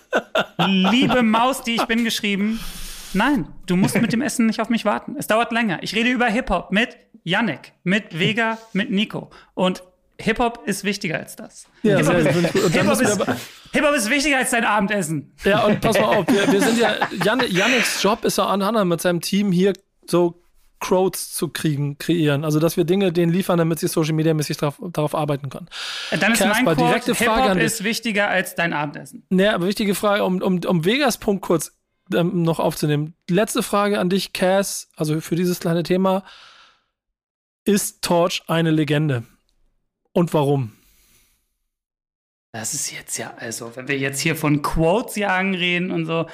[0.58, 2.60] liebe Maus, die ich bin, geschrieben,
[3.18, 5.16] nein, du musst mit dem Essen nicht auf mich warten.
[5.18, 5.82] Es dauert länger.
[5.82, 9.30] Ich rede über Hip-Hop mit Yannick, mit Vega, mit Nico.
[9.54, 9.82] Und
[10.20, 11.66] Hip-Hop ist wichtiger als das.
[11.82, 13.40] Ja, Hip-Hop ist, wir ist,
[13.72, 15.32] Hip-Hop ist wichtiger als dein Abendessen.
[15.44, 18.62] Ja, und pass mal auf, wir, wir sind ja, Jan, Yannicks Job ist ja an
[18.62, 19.74] anderem mit seinem Team hier
[20.06, 20.42] so
[20.80, 22.44] Crowds zu kriegen, kreieren.
[22.44, 25.68] Also, dass wir Dinge denen liefern, damit sie Social Media mäßig darauf, darauf arbeiten können.
[26.10, 27.66] Dann ist mein Kasper, Quote, direkte Frage Hip-Hop an dich.
[27.66, 29.24] ist wichtiger als dein Abendessen.
[29.30, 31.72] Ne, aber wichtige Frage, um, um, um Vegas Punkt kurz.
[32.14, 33.14] Ähm, noch aufzunehmen.
[33.28, 36.24] Letzte Frage an dich, Cass, also für dieses kleine Thema.
[37.64, 39.24] Ist Torch eine Legende?
[40.12, 40.72] Und warum?
[42.52, 46.26] Das ist jetzt ja, also, wenn wir jetzt hier von Quotes jagen reden und so.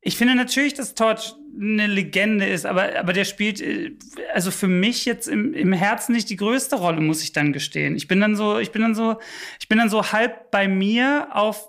[0.00, 3.96] Ich finde natürlich, dass Torch eine Legende ist, aber, aber der spielt, äh,
[4.32, 7.96] also für mich jetzt im, im Herzen nicht die größte Rolle, muss ich dann gestehen.
[7.96, 9.18] Ich bin dann so, ich bin dann so,
[9.58, 11.68] ich bin dann so halb bei mir auf.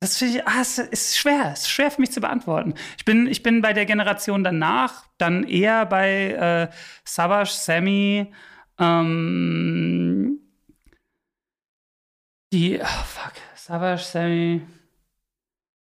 [0.00, 2.74] Das ich, ah, ist schwer, ist schwer für mich zu beantworten.
[2.98, 6.68] Ich bin, ich bin bei der Generation danach dann eher bei äh,
[7.04, 8.30] Savage, Sammy,
[8.78, 10.40] ähm,
[12.52, 14.60] die, oh fuck, Savage, Sammy,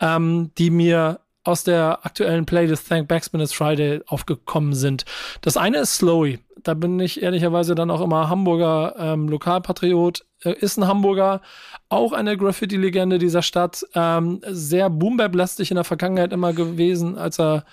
[0.00, 5.04] ähm, die mir aus der aktuellen Playlist Thank Backspin It's Friday aufgekommen sind.
[5.40, 6.40] Das eine ist Slowy.
[6.62, 10.24] Da bin ich ehrlicherweise dann auch immer Hamburger ähm, Lokalpatriot.
[10.42, 11.40] Äh, ist ein Hamburger,
[11.88, 13.84] auch eine Graffiti-Legende dieser Stadt.
[13.94, 17.64] Ähm, sehr Boom-Bap-lastig in der Vergangenheit immer gewesen, als er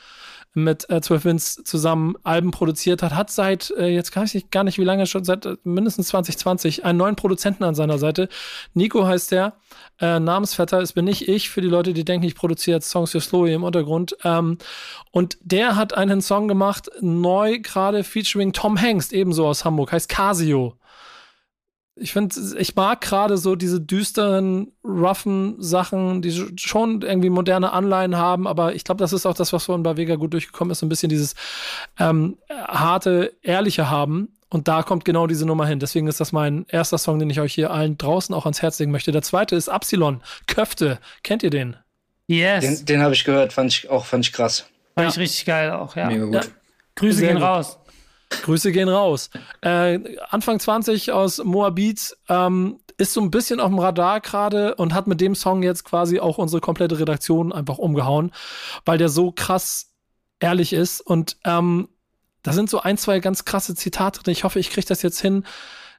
[0.56, 4.64] mit äh, 12 Wins zusammen Alben produziert hat, hat seit, äh, jetzt weiß ich gar
[4.64, 8.30] nicht wie lange schon, seit äh, mindestens 2020 einen neuen Produzenten an seiner Seite.
[8.74, 9.54] Nico heißt der,
[10.00, 13.12] äh, Namensvetter, es bin nicht ich, für die Leute, die denken, ich produziere jetzt Songs
[13.12, 14.16] für Slowy im Untergrund.
[14.24, 14.58] Ähm,
[15.12, 20.10] und der hat einen Song gemacht, neu gerade featuring Tom Hengst, ebenso aus Hamburg, heißt
[20.10, 20.76] Casio
[21.98, 28.18] ich finde, ich mag gerade so diese düsteren, roughen Sachen, die schon irgendwie moderne Anleihen
[28.18, 30.80] haben, aber ich glaube, das ist auch das, was von bei Vega gut durchgekommen ist,
[30.80, 31.36] so ein bisschen dieses
[31.98, 34.30] ähm, harte, ehrliche haben.
[34.50, 35.80] Und da kommt genau diese Nummer hin.
[35.80, 38.80] Deswegen ist das mein erster Song, den ich euch hier allen draußen auch ans Herz
[38.80, 39.12] legen möchte.
[39.12, 41.00] Der zweite ist Absilon, Köfte.
[41.24, 41.76] Kennt ihr den?
[42.28, 42.62] Yes.
[42.62, 44.66] Den, den habe ich gehört, fand ich auch fand ich krass.
[44.96, 46.08] Fand ich richtig geil auch, ja.
[46.08, 46.34] Mega gut.
[46.36, 46.42] Ja.
[46.96, 47.46] Grüße Sehr gehen gut.
[47.46, 47.78] raus.
[48.44, 49.30] Grüße gehen raus.
[49.62, 50.00] Äh,
[50.30, 55.08] Anfang 20 aus Moabit ähm, ist so ein bisschen auf dem Radar gerade und hat
[55.08, 58.32] mit dem Song jetzt quasi auch unsere komplette Redaktion einfach umgehauen,
[58.86, 59.94] weil der so krass
[60.40, 61.02] ehrlich ist.
[61.02, 61.90] Und ähm,
[62.44, 64.32] da sind so ein, zwei ganz krasse Zitate drin.
[64.32, 65.46] Ich hoffe, ich kriege das jetzt hin,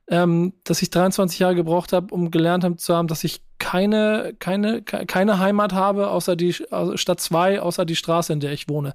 [0.09, 4.35] ähm, dass ich 23 Jahre gebraucht habe, um gelernt hab, zu haben, dass ich keine,
[4.39, 8.53] keine, ke- keine Heimat habe, außer die also Stadt 2, außer die Straße, in der
[8.53, 8.95] ich wohne.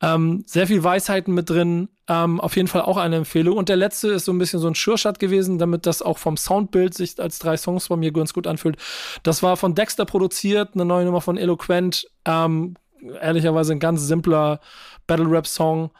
[0.00, 1.88] Ähm, sehr viel Weisheiten mit drin.
[2.08, 3.56] Ähm, auf jeden Fall auch eine Empfehlung.
[3.56, 6.36] Und der letzte ist so ein bisschen so ein Schürschat gewesen, damit das auch vom
[6.36, 8.76] Soundbild sich als drei Songs bei mir ganz gut anfühlt.
[9.22, 12.08] Das war von Dexter produziert, eine neue Nummer von Eloquent.
[12.24, 12.74] Ähm,
[13.20, 14.60] ehrlicherweise ein ganz simpler
[15.06, 15.90] Battle-Rap-Song,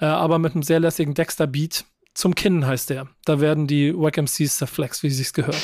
[0.00, 1.84] äh, aber mit einem sehr lässigen Dexter-Beat.
[2.18, 3.06] Zum Kinn heißt der.
[3.26, 5.54] Da werden die Wack MCs zerflext, wie sich's gehört.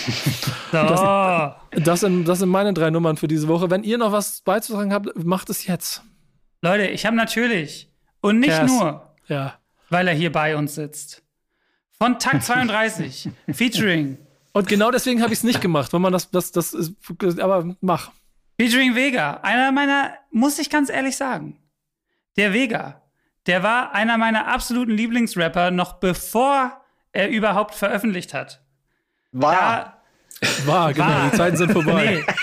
[0.70, 1.80] So.
[1.80, 3.70] Das sind, das sind meine drei Nummern für diese Woche.
[3.70, 6.02] Wenn ihr noch was beizutragen habt, macht es jetzt.
[6.62, 7.90] Leute, ich habe natürlich
[8.20, 8.70] und nicht Cass.
[8.70, 9.54] nur, Ja.
[9.90, 11.22] weil er hier bei uns sitzt.
[11.98, 14.18] Von Takt 32, featuring,
[14.52, 16.92] Und genau deswegen habe ich es nicht gemacht, wenn man das, das, das ist,
[17.40, 18.12] aber mach.
[18.60, 19.40] featuring Vega.
[19.42, 21.58] Einer meiner, muss ich ganz ehrlich sagen,
[22.36, 23.00] der Vega,
[23.46, 26.80] der war einer meiner absoluten Lieblingsrapper, noch bevor
[27.12, 28.62] er überhaupt veröffentlicht hat.
[29.32, 30.02] War.
[30.40, 31.30] Da, War, genau, War.
[31.30, 32.24] die Zeiten sind vorbei.
[32.26, 32.34] Nee.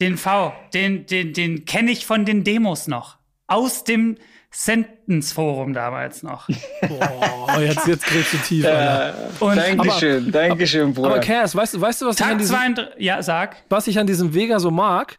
[0.00, 3.16] Den V, den, den, den kenne ich von den Demos noch.
[3.46, 4.16] Aus dem
[4.50, 6.48] Sentence Forum damals noch.
[6.88, 9.14] Boah, jetzt, jetzt gräbst du tief, Alter.
[9.40, 11.08] Und Dankeschön, Dankeschön, Bruder.
[11.08, 13.56] Aber Cass, weißt du, weißt du, was ich, an diesem, 32, ja, sag.
[13.68, 15.18] was ich an diesem Vega so mag?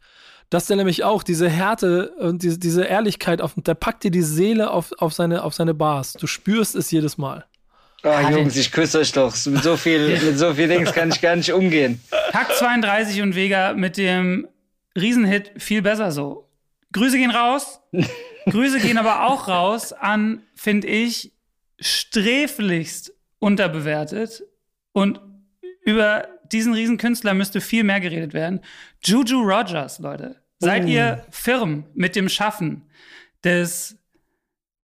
[0.49, 4.21] Dass der nämlich auch diese Härte und diese, diese Ehrlichkeit auf, der packt dir die
[4.21, 6.13] Seele auf, auf, seine, auf seine Bars.
[6.13, 7.45] Du spürst es jedes Mal.
[8.03, 9.33] Ah, Jungs, ich küsse euch doch.
[9.47, 12.01] Mit so viel, mit so viel Dings kann ich gar nicht umgehen.
[12.31, 14.47] Tag 32 und Vega mit dem
[14.95, 16.49] Riesenhit viel besser so.
[16.93, 17.81] Grüße gehen raus.
[18.49, 21.33] Grüße gehen aber auch raus an, finde ich,
[21.79, 24.43] sträflichst unterbewertet
[24.93, 25.19] und
[25.81, 28.61] über diesen Riesenkünstler müsste viel mehr geredet werden.
[29.07, 30.35] Juju Rogers, Leute.
[30.59, 30.87] Seid Oh.
[30.87, 32.89] ihr firm mit dem Schaffen
[33.43, 33.97] des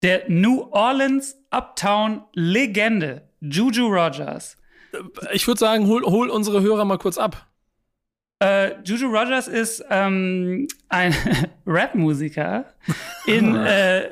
[0.02, 4.56] der New Orleans Uptown Legende Juju Rogers?
[5.32, 7.46] Ich würde sagen, hol, hol unsere Hörer mal kurz ab.
[8.42, 11.14] Äh, Juju Rogers ist ähm, ein
[11.66, 12.64] Rap-Musiker
[13.26, 14.08] in, äh,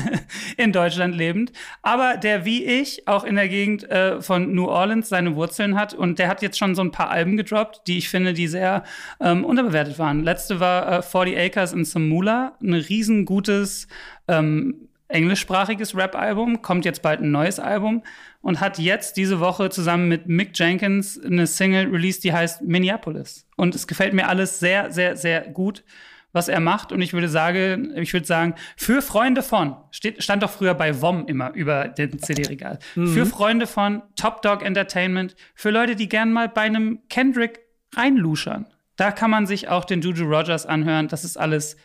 [0.56, 5.10] in Deutschland lebend, aber der wie ich auch in der Gegend äh, von New Orleans
[5.10, 5.92] seine Wurzeln hat.
[5.92, 8.82] Und der hat jetzt schon so ein paar Alben gedroppt, die ich finde, die sehr
[9.20, 10.24] ähm, unterbewertet waren.
[10.24, 13.88] Letzte war äh, 40 Acres in Samula, ein riesengutes
[14.26, 18.02] ähm, englischsprachiges Rap-Album, kommt jetzt bald ein neues Album
[18.40, 23.46] und hat jetzt diese Woche zusammen mit Mick Jenkins eine Single released, die heißt Minneapolis.
[23.56, 25.84] Und es gefällt mir alles sehr, sehr, sehr gut,
[26.32, 26.92] was er macht.
[26.92, 31.00] Und ich würde sagen, ich würde sagen, für Freunde von, steht, stand doch früher bei
[31.00, 32.78] WOM immer über den CD-Regal.
[32.94, 37.60] Für Freunde von Top Dog Entertainment, für Leute, die gern mal bei einem Kendrick
[37.94, 38.66] reinluschern.
[38.96, 41.08] Da kann man sich auch den Juju Rogers anhören.
[41.08, 41.76] Das ist alles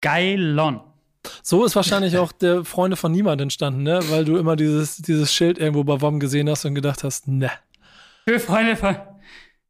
[0.00, 0.80] geilon.
[1.42, 4.00] So ist wahrscheinlich auch der Freunde von niemand entstanden, ne?
[4.10, 7.50] Weil du immer dieses, dieses Schild irgendwo bei WOM gesehen hast und gedacht hast, ne.
[8.28, 8.96] Für Freunde von.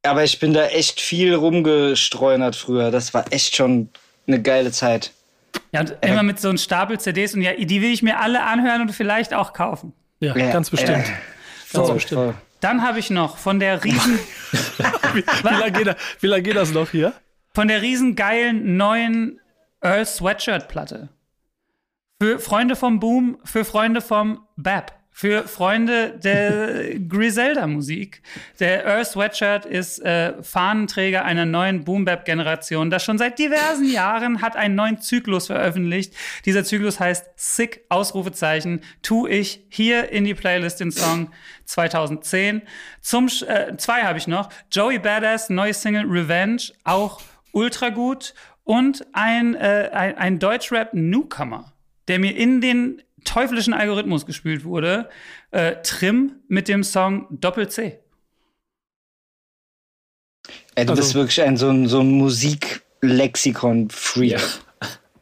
[0.03, 2.91] Aber ich bin da echt viel rumgestreunert früher.
[2.91, 3.89] Das war echt schon
[4.27, 5.13] eine geile Zeit.
[5.73, 8.43] Ja, und immer mit so einem Stapel CDs und ja, die will ich mir alle
[8.45, 9.93] anhören und vielleicht auch kaufen.
[10.21, 10.99] Ja, Ja, ganz bestimmt.
[10.99, 11.11] äh,
[11.73, 12.21] ganz voll, bestimmt.
[12.21, 12.35] voll.
[12.61, 14.19] Dann habe ich noch von der riesen,
[15.15, 17.13] Wie lange geht, das- wie lang geht das noch hier?
[17.55, 19.39] von der riesen geilen neuen
[19.81, 21.09] Earl Sweatshirt Platte.
[22.23, 28.23] Für Freunde vom Boom, für Freunde vom Bap, für Freunde der Griselda Musik.
[28.61, 33.91] Der Earl Sweatshirt ist äh, Fahnenträger einer neuen Boom Bap Generation, das schon seit diversen
[33.91, 36.15] Jahren hat einen neuen Zyklus veröffentlicht.
[36.45, 38.81] Dieser Zyklus heißt Sick Ausrufezeichen.
[39.03, 41.31] Tu ich hier in die Playlist den Song
[41.65, 42.62] 2010.
[43.01, 44.51] Zum äh, zwei habe ich noch.
[44.70, 47.20] Joey Badass neue Single Revenge auch
[47.53, 48.35] ultra gut
[48.65, 51.74] und ein äh, ein, ein Deutschrap Newcomer,
[52.09, 55.09] der mir in den teuflischen Algorithmus gespült wurde.
[55.51, 57.99] Äh, Trim mit dem Song Doppel C.
[60.75, 64.33] Ey, du Also- bist wirklich ein so ein, so ein Musiklexikon-Freak.
[64.33, 64.41] Ja.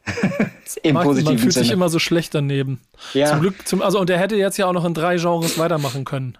[0.81, 1.73] Im Marc, man positiven fühlt sich Sinne.
[1.73, 2.81] immer so schlecht daneben.
[3.13, 5.57] ja, Zum Glück, zum, also und er hätte jetzt ja auch noch in drei Genres
[5.57, 6.37] weitermachen können.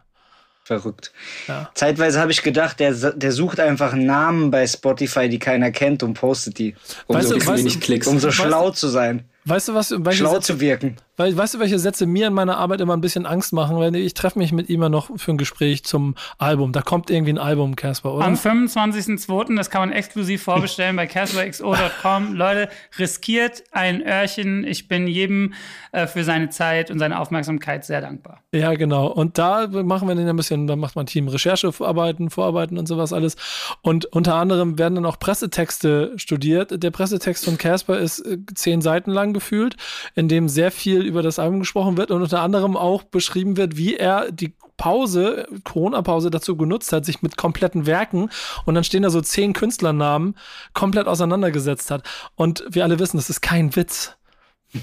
[0.66, 1.14] verrückt.
[1.48, 1.70] Ja.
[1.76, 6.16] Zeitweise habe ich gedacht, der, der sucht einfach Namen bei Spotify, die keiner kennt und
[6.16, 6.76] postet die.
[7.08, 8.08] Um, Weißt so, du, weißt wenig du- Klicks.
[8.08, 9.30] um so weißt schlau zu sein.
[9.46, 9.92] Weißt du was?
[9.92, 10.96] Welche Schlau Sätze, zu wirken.
[11.18, 13.78] weil, weißt du, welche Sätze mir in meiner Arbeit immer ein bisschen Angst machen?
[13.78, 16.72] Weil ich treffe mich mit ihm ja noch für ein Gespräch zum Album.
[16.72, 18.26] Da kommt irgendwie ein Album, Casper, oder?
[18.26, 22.34] Am 25.02., das kann man exklusiv vorbestellen bei casperxo.com.
[22.34, 24.64] Leute, riskiert ein Öhrchen.
[24.64, 25.54] Ich bin jedem
[25.92, 28.42] äh, für seine Zeit und seine Aufmerksamkeit sehr dankbar.
[28.54, 29.08] Ja, genau.
[29.08, 33.12] Und da machen wir dann ein bisschen, da macht man Team Recherchearbeiten, Vorarbeiten und sowas
[33.12, 33.36] alles.
[33.82, 36.82] Und unter anderem werden dann auch Pressetexte studiert.
[36.82, 39.76] Der Pressetext von Casper ist äh, zehn Seiten lang gefühlt,
[40.16, 43.78] in dem sehr viel über das Album gesprochen wird und unter anderem auch beschrieben wird,
[43.78, 48.30] wie er die Pause, Corona-Pause dazu genutzt hat, sich mit kompletten Werken
[48.66, 50.36] und dann stehen da so zehn Künstlernamen
[50.74, 52.04] komplett auseinandergesetzt hat.
[52.36, 54.18] Und wir alle wissen, das ist kein Witz.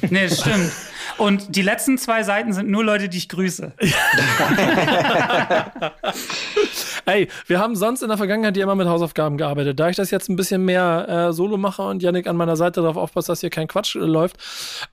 [0.09, 0.71] Nee, das stimmt.
[1.19, 3.73] Und die letzten zwei Seiten sind nur Leute, die ich grüße.
[7.07, 9.79] Ey, wir haben sonst in der Vergangenheit ja immer mit Hausaufgaben gearbeitet.
[9.79, 12.81] Da ich das jetzt ein bisschen mehr äh, Solo mache und Yannick an meiner Seite
[12.81, 14.37] darauf aufpasst, dass hier kein Quatsch äh, läuft,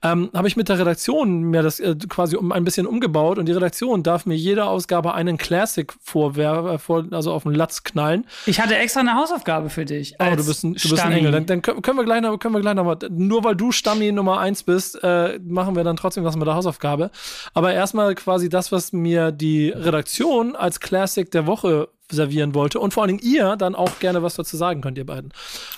[0.04, 3.48] ähm, habe ich mit der Redaktion mir das äh, quasi um ein bisschen umgebaut und
[3.48, 7.84] die Redaktion darf mir jede Ausgabe einen Classic vorwer äh, vor, also auf den Latz
[7.84, 8.26] knallen.
[8.46, 10.16] Ich hatte extra eine Hausaufgabe für dich.
[10.20, 11.12] Oh, du bist ein, du bist ein.
[11.12, 11.32] Engel.
[11.32, 13.72] Dann, dann können können wir gleich noch, können wir gleich noch mal, nur weil du
[13.72, 17.12] Stammi Nummer eins bist, äh, machen wir dann trotzdem was mit der Hausaufgabe.
[17.54, 22.94] Aber erstmal quasi das, was mir die Redaktion als Classic der Woche servieren wollte und
[22.94, 25.34] vor allen Dingen ihr dann auch gerne was dazu sagen könnt, ihr beiden.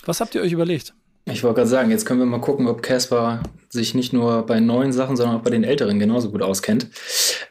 [0.06, 0.94] Was habt ihr euch überlegt?
[1.26, 4.60] Ich wollte gerade sagen, jetzt können wir mal gucken, ob Caspar sich nicht nur bei
[4.60, 6.88] neuen Sachen, sondern auch bei den älteren genauso gut auskennt.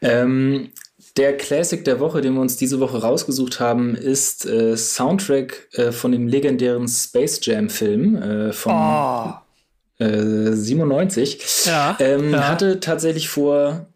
[0.03, 0.71] Ähm,
[1.17, 5.93] der Classic der Woche, den wir uns diese Woche rausgesucht haben, ist äh, Soundtrack äh,
[5.93, 10.05] von dem legendären Space Jam Film äh, von Oh.
[10.05, 11.41] äh, 97.
[11.67, 12.49] Ja, Ähm, ja.
[12.49, 13.87] Hatte tatsächlich vor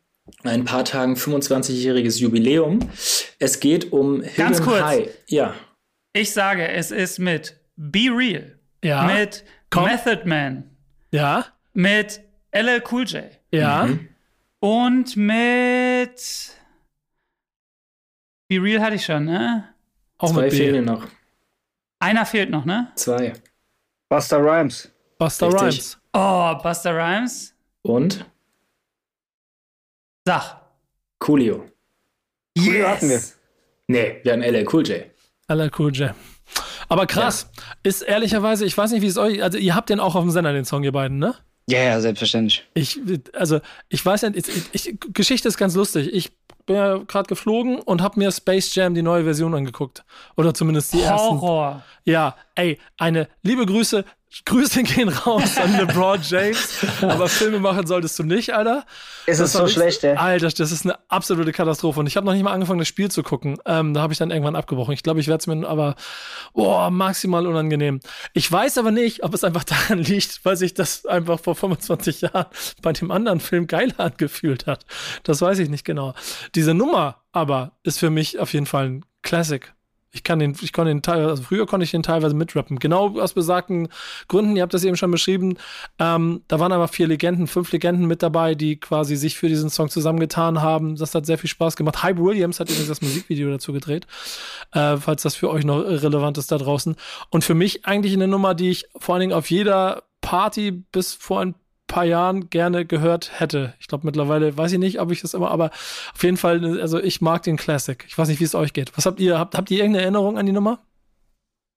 [0.45, 2.81] ein paar Tagen 25-jähriges Jubiläum.
[3.39, 4.83] Es geht um Ganz Hidden kurz.
[4.83, 5.09] High.
[5.29, 5.55] Ja,
[6.13, 9.05] Ich sage, es ist mit Be Real, Ja.
[9.05, 9.85] mit Komm.
[9.87, 10.71] Method Man,
[11.11, 12.21] Ja, mit
[12.53, 13.87] LL Cool J ja.
[13.87, 14.09] Mhm.
[14.61, 16.53] und mit
[18.49, 19.69] Be Real hatte ich schon, ne?
[20.19, 21.07] Auch zwei mit fehlen noch.
[21.99, 22.93] Einer fehlt noch, ne?
[22.97, 23.33] Zwei.
[24.09, 24.91] Buster Rhymes.
[25.19, 25.63] Buster Richtig.
[25.63, 25.99] Rhymes.
[26.13, 27.55] Oh, Buster Rhymes.
[27.83, 28.27] Und
[30.27, 30.61] Sag.
[31.19, 31.65] Coolio.
[32.57, 33.21] Coolio hatten wir.
[33.89, 35.05] Nee, wir hatten LL Cool J.
[35.49, 36.15] LL Cool J.
[36.89, 37.51] Aber krass,
[37.83, 40.31] ist ehrlicherweise, ich weiß nicht, wie es euch, also ihr habt den auch auf dem
[40.31, 41.35] Sender, den Song, ihr beiden, ne?
[41.69, 42.67] Ja, ja, selbstverständlich.
[42.75, 43.01] Ich,
[43.33, 46.13] also, ich weiß nicht, ich, ich, Geschichte ist ganz lustig.
[46.13, 46.33] Ich
[46.67, 50.05] bin ja gerade geflogen und habe mir Space Jam, die neue Version, angeguckt.
[50.37, 51.41] Oder zumindest die ersten.
[51.41, 51.83] Horror.
[52.05, 54.05] Ja, ey, eine liebe Grüße.
[54.45, 56.79] Grüße gehen raus an LeBron James.
[57.03, 58.85] Aber Filme machen solltest du nicht, Alter.
[59.27, 60.17] Ist Das es so schlecht, ey?
[60.17, 62.01] Alter, das ist eine absolute Katastrophe.
[62.01, 63.59] Und ich habe noch nicht mal angefangen, das Spiel zu gucken.
[63.67, 64.95] Ähm, da habe ich dann irgendwann abgebrochen.
[64.95, 65.95] Ich glaube, ich werde es mir aber
[66.55, 68.01] boah, maximal unangenehm.
[68.33, 72.23] Ich weiß aber nicht, ob es einfach daran liegt, weil sich das einfach vor 25
[72.23, 72.47] Jahren
[72.81, 74.87] bei dem anderen Film geiler angefühlt hat.
[75.23, 76.15] Das weiß ich nicht genau.
[76.55, 79.73] Diese Nummer aber ist für mich auf jeden Fall ein Classic.
[80.15, 82.79] Ich kann den, ich konnte den teilweise, also früher konnte ich den teilweise mitrappen.
[82.79, 83.89] Genau aus besagten
[84.29, 85.57] Gründen, ihr habt das eben schon beschrieben.
[85.99, 89.71] Ähm, da waren aber vier Legenden, fünf Legenden mit dabei, die quasi sich für diesen
[89.71, 90.97] Song zusammengetan haben.
[90.97, 92.03] Das hat sehr viel Spaß gemacht.
[92.03, 94.07] Hype Williams hat übrigens das Musikvideo dazu gedreht,
[94.73, 96.95] äh, falls das für euch noch relevant ist da draußen.
[97.31, 101.15] Und für mich eigentlich eine Nummer, die ich vor allen Dingen auf jeder Party bis
[101.15, 101.55] vor ein
[101.93, 103.75] paar Jahren gerne gehört hätte.
[103.79, 105.71] Ich glaube mittlerweile weiß ich nicht, ob ich das immer, aber
[106.15, 108.03] auf jeden Fall, also ich mag den Classic.
[108.09, 108.97] Ich weiß nicht, wie es euch geht.
[108.97, 109.39] Was habt ihr?
[109.39, 110.81] Habt, habt ihr irgendeine Erinnerung an die Nummer?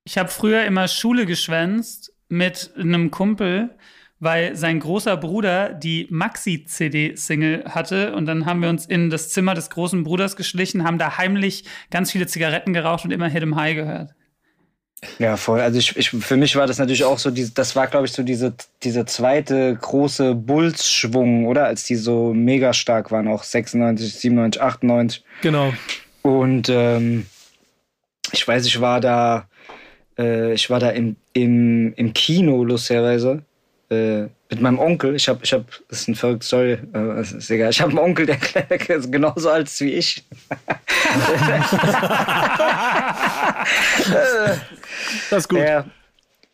[0.06, 3.76] Ich habe früher immer Schule geschwänzt mit einem Kumpel,
[4.20, 8.16] weil sein großer Bruder die Maxi-CD-Single hatte.
[8.16, 11.66] Und dann haben wir uns in das Zimmer des großen Bruders geschlichen, haben da heimlich
[11.92, 14.16] ganz viele Zigaretten geraucht und immer Hit 'em High gehört.
[15.20, 15.62] Ja, voll.
[15.62, 18.12] Also ich, ich, für mich war das natürlich auch so, diese, das war, glaube ich,
[18.12, 18.54] so diese,
[18.84, 21.66] diese zweite große Bulls-Schwung, oder?
[21.66, 25.24] Als die so mega stark waren, auch 96, 97, 98.
[25.42, 25.74] Genau.
[26.22, 27.26] Und ähm,
[28.32, 29.48] ich weiß, ich war da,
[30.18, 33.44] äh, ich war da im, im, im Kino, lustigerweise,
[33.90, 34.26] äh,
[34.56, 35.16] mit meinem Onkel.
[35.16, 37.70] Ich habe, ich habe, das ist eine verrückte Story, äh, ist egal.
[37.70, 40.24] Ich habe einen Onkel, der, der ist genauso alt ist wie ich.
[45.30, 45.60] Das ist gut.
[45.60, 45.86] Ja,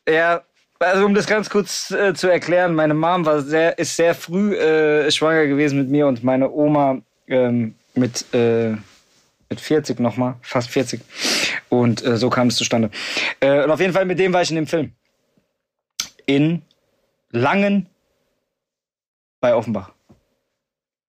[0.08, 0.42] ja,
[0.80, 4.56] also um das ganz kurz äh, zu erklären, meine Mom war sehr, ist sehr früh
[4.56, 8.72] äh, schwanger gewesen mit mir und meine Oma ähm, mit, äh,
[9.50, 11.02] mit 40 nochmal, fast 40.
[11.70, 12.90] Und äh, so kam es zustande.
[13.42, 14.92] Äh, und auf jeden Fall mit dem war ich in dem Film.
[16.26, 16.62] In
[17.32, 17.88] Langen
[19.42, 19.92] bei Offenbach.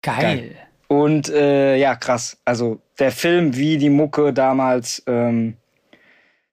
[0.01, 0.55] Geil.
[0.87, 2.37] Und äh, ja, krass.
[2.43, 5.55] Also der Film wie die Mucke damals ähm,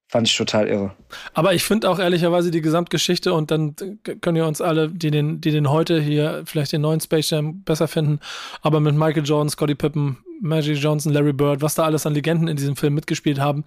[0.08, 0.94] fand ich total irre.
[1.34, 3.74] Aber ich finde auch ehrlicherweise die Gesamtgeschichte und dann
[4.20, 7.62] können ja uns alle, die den, die den heute hier vielleicht den neuen Space Jam
[7.62, 8.20] besser finden,
[8.62, 12.48] aber mit Michael Jordan, Scottie Pippen, Magic Johnson, Larry Bird, was da alles an Legenden
[12.48, 13.64] in diesem Film mitgespielt haben,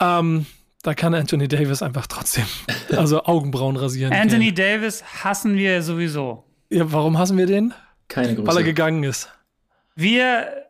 [0.00, 0.46] ähm,
[0.82, 2.44] da kann Anthony Davis einfach trotzdem,
[2.96, 4.12] also Augenbrauen rasieren.
[4.12, 6.44] Anthony Davis hassen wir sowieso.
[6.72, 7.74] Ja, warum hassen wir den?
[8.08, 8.46] Keine Grüße.
[8.46, 9.30] Weil er gegangen ist.
[9.94, 10.68] Wir,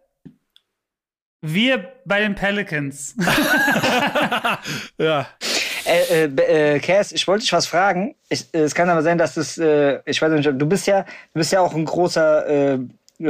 [1.40, 3.14] wir bei den Pelicans.
[4.98, 5.26] Ja.
[5.84, 8.14] Äh, äh, äh, Cass, ich wollte dich was fragen.
[8.28, 11.02] Ich, äh, es kann aber sein, dass das, äh, ich weiß nicht, du bist ja,
[11.02, 12.78] du bist ja auch ein großer äh,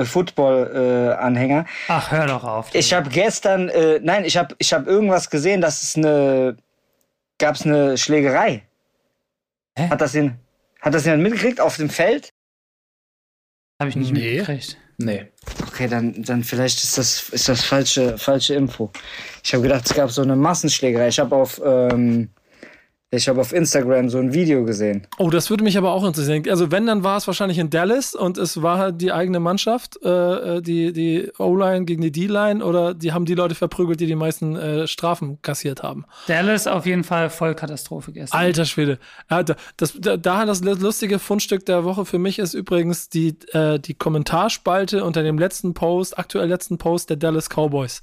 [0.05, 1.67] Football-Anhänger.
[1.89, 2.75] Ach, hör doch auf.
[2.75, 6.57] ich habe gestern, äh, nein, ich habe, ich habe irgendwas gesehen, dass es eine,
[7.39, 8.63] gab es eine Schlägerei.
[9.77, 9.89] Hä?
[9.89, 10.39] Hat das den,
[10.81, 12.33] hat das jemand mitgekriegt auf dem Feld?
[13.83, 14.37] Habe ich nicht Nee.
[14.37, 14.77] mitgekriegt.
[14.99, 15.25] Nee.
[15.67, 18.93] Okay, dann, dann vielleicht ist das, ist das falsche, falsche Info.
[19.43, 21.09] Ich habe gedacht, es gab so eine Massenschlägerei.
[21.09, 22.31] Ich habe auf, ähm,
[23.15, 25.07] ich habe auf Instagram so ein Video gesehen.
[25.19, 26.45] Oh, das würde mich aber auch interessieren.
[26.49, 29.99] Also wenn, dann war es wahrscheinlich in Dallas und es war halt die eigene Mannschaft,
[30.03, 30.09] äh,
[30.57, 34.15] äh, die, die O-Line gegen die D-Line oder die haben die Leute verprügelt, die die
[34.15, 36.07] meisten äh, Strafen kassiert haben.
[36.27, 38.39] Dallas auf jeden Fall Vollkatastrophe gestern.
[38.41, 38.99] Alter Schwede.
[39.29, 39.43] Da-
[39.77, 43.93] das, da, da das lustige Fundstück der Woche für mich ist übrigens die, äh, die
[43.95, 48.03] Kommentarspalte unter dem letzten Post, aktuell letzten Post der Dallas Cowboys.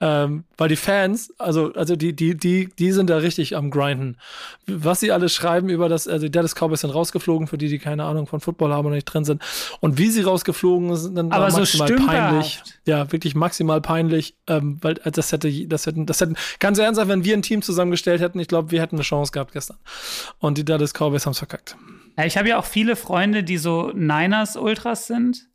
[0.00, 4.16] Ähm, weil die Fans, also, also die, die, die, die sind da richtig am Grinden.
[4.68, 7.80] Was sie alle schreiben über das, also die Dallas Cowboys sind rausgeflogen, für die, die
[7.80, 9.42] keine Ahnung von Football haben und nicht drin sind.
[9.80, 12.62] Und wie sie rausgeflogen sind, dann Aber war so maximal peinlich.
[12.86, 17.08] Ja, wirklich maximal peinlich, ähm, weil äh, das hätte, das hätten, das hätten, ganz ernsthaft,
[17.08, 19.78] wenn wir ein Team zusammengestellt hätten, ich glaube, wir hätten eine Chance gehabt gestern.
[20.38, 21.76] Und die Dallas Cowboys haben es verkackt.
[22.16, 25.48] Ja, ich habe ja auch viele Freunde, die so Niners-Ultras sind.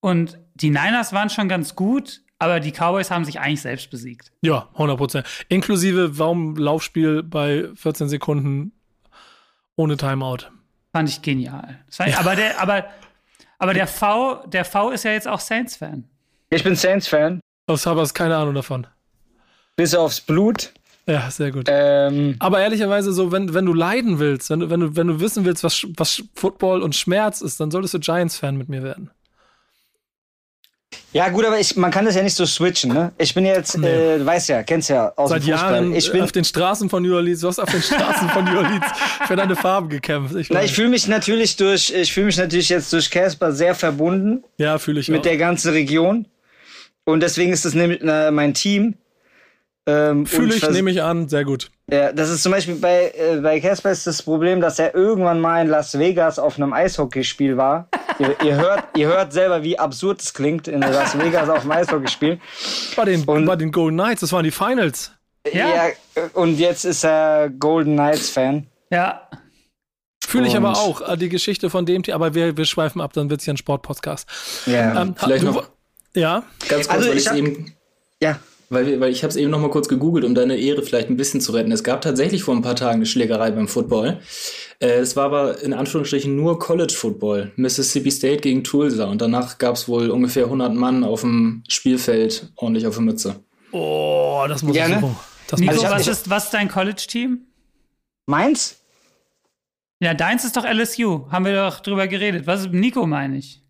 [0.00, 4.32] Und die Niners waren schon ganz gut, aber die Cowboys haben sich eigentlich selbst besiegt.
[4.42, 5.26] Ja, 100 Prozent.
[5.48, 8.72] Inklusive Warum-Laufspiel bei 14 Sekunden
[9.76, 10.48] ohne Timeout.
[10.92, 11.78] Fand ich genial.
[11.86, 12.86] Das war, Aber, der, aber,
[13.58, 16.04] aber der, v, der V ist ja jetzt auch Saints-Fan.
[16.50, 18.86] Ich bin Saints-Fan, Aus Habers keine Ahnung davon.
[19.76, 20.72] bis aufs Blut.
[21.08, 21.66] Ja, sehr gut.
[21.68, 25.20] Ähm, Aber ehrlicherweise so, wenn, wenn du leiden willst, wenn du, wenn du, wenn du
[25.20, 29.10] wissen willst, was, was Football und Schmerz ist, dann solltest du Giants-Fan mit mir werden.
[31.12, 33.12] Ja, gut, aber ich, man kann das ja nicht so switchen, ne?
[33.18, 35.72] Ich bin jetzt, äh, du weißt ja, kennst ja aus Seit dem Fußball.
[35.72, 38.44] Jahren ich bin, auf den Straßen von New Orleans, du hast auf den Straßen von
[38.44, 38.84] New Orleans
[39.26, 40.34] für deine Farben gekämpft.
[40.34, 40.66] Ich na, weiß.
[40.66, 44.78] ich fühle mich natürlich durch, ich fühle mich natürlich jetzt durch Casper sehr verbunden ja,
[44.78, 45.22] fühle ich mit auch.
[45.22, 46.26] der ganzen Region.
[47.04, 48.96] Und deswegen ist das nämlich äh, mein Team.
[49.86, 51.70] Ähm, Fühle ich, nehme ich an, sehr gut.
[51.90, 55.40] Ja, das ist zum Beispiel bei, äh, bei Casper ist das Problem, dass er irgendwann
[55.40, 57.88] mal in Las Vegas auf einem Eishockeyspiel war.
[58.18, 61.70] ihr, ihr, hört, ihr hört selber, wie absurd es klingt, in Las Vegas auf einem
[61.70, 62.40] Eishockeyspiel.
[62.96, 65.12] Bei den, Und- bei den Golden Knights, das waren die Finals.
[65.52, 65.86] Ja.
[65.86, 65.92] äh,
[66.34, 68.66] und jetzt ist er Golden Knights Fan.
[68.90, 69.28] Ja.
[70.26, 73.30] Fühle ich aber auch, äh, die Geschichte von dem, aber wir, wir schweifen ab, dann
[73.30, 74.28] wird es ja ein Sportpodcast.
[74.66, 75.02] Ja.
[75.02, 75.68] Ähm, Vielleicht du, noch-
[76.14, 77.72] Ja, Ganz kurz, Also weil ich ich hab- eben
[78.20, 78.40] ja.
[78.68, 81.16] Weil, weil ich habe es eben noch mal kurz gegoogelt, um deine Ehre vielleicht ein
[81.16, 81.70] bisschen zu retten.
[81.70, 84.18] Es gab tatsächlich vor ein paar Tagen eine Schlägerei beim Football.
[84.80, 87.52] Äh, es war aber in Anführungsstrichen nur College Football.
[87.56, 89.04] Mississippi State gegen Tulsa.
[89.04, 93.36] Und danach gab es wohl ungefähr 100 Mann auf dem Spielfeld ordentlich auf der Mütze.
[93.72, 94.96] oh, das muss Gerne.
[94.96, 95.16] ich suchen.
[95.48, 97.38] Das Nico, Also was, ist, was ist dein College-Team?
[98.26, 98.80] Meins?
[100.00, 101.30] Ja, deins ist doch LSU.
[101.30, 102.46] Haben wir doch drüber geredet.
[102.48, 103.62] Was ist Nico, meine ich?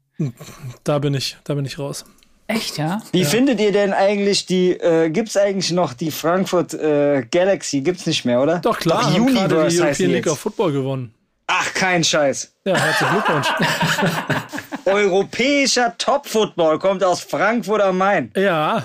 [0.84, 2.06] da bin ich, da bin ich raus.
[2.48, 3.02] Echt, ja?
[3.12, 7.80] Wie findet ihr denn eigentlich die, äh, gibt's eigentlich noch die Frankfurt äh, Galaxy?
[7.80, 8.58] Gibt's nicht mehr, oder?
[8.60, 10.38] Doch klar, Doch, haben gerade die Universe European League of.
[10.38, 11.14] Football gewonnen.
[11.48, 12.52] Ach, kein Scheiß.
[12.64, 13.48] Ja, herzlichen Glückwunsch.
[14.84, 18.30] Europäischer Top-Football kommt aus Frankfurt am Main.
[18.36, 18.80] ja,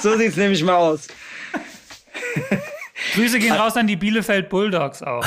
[0.00, 1.08] So, So sieht's nämlich mal aus.
[3.14, 5.24] Grüße gehen raus an die Bielefeld Bulldogs auch.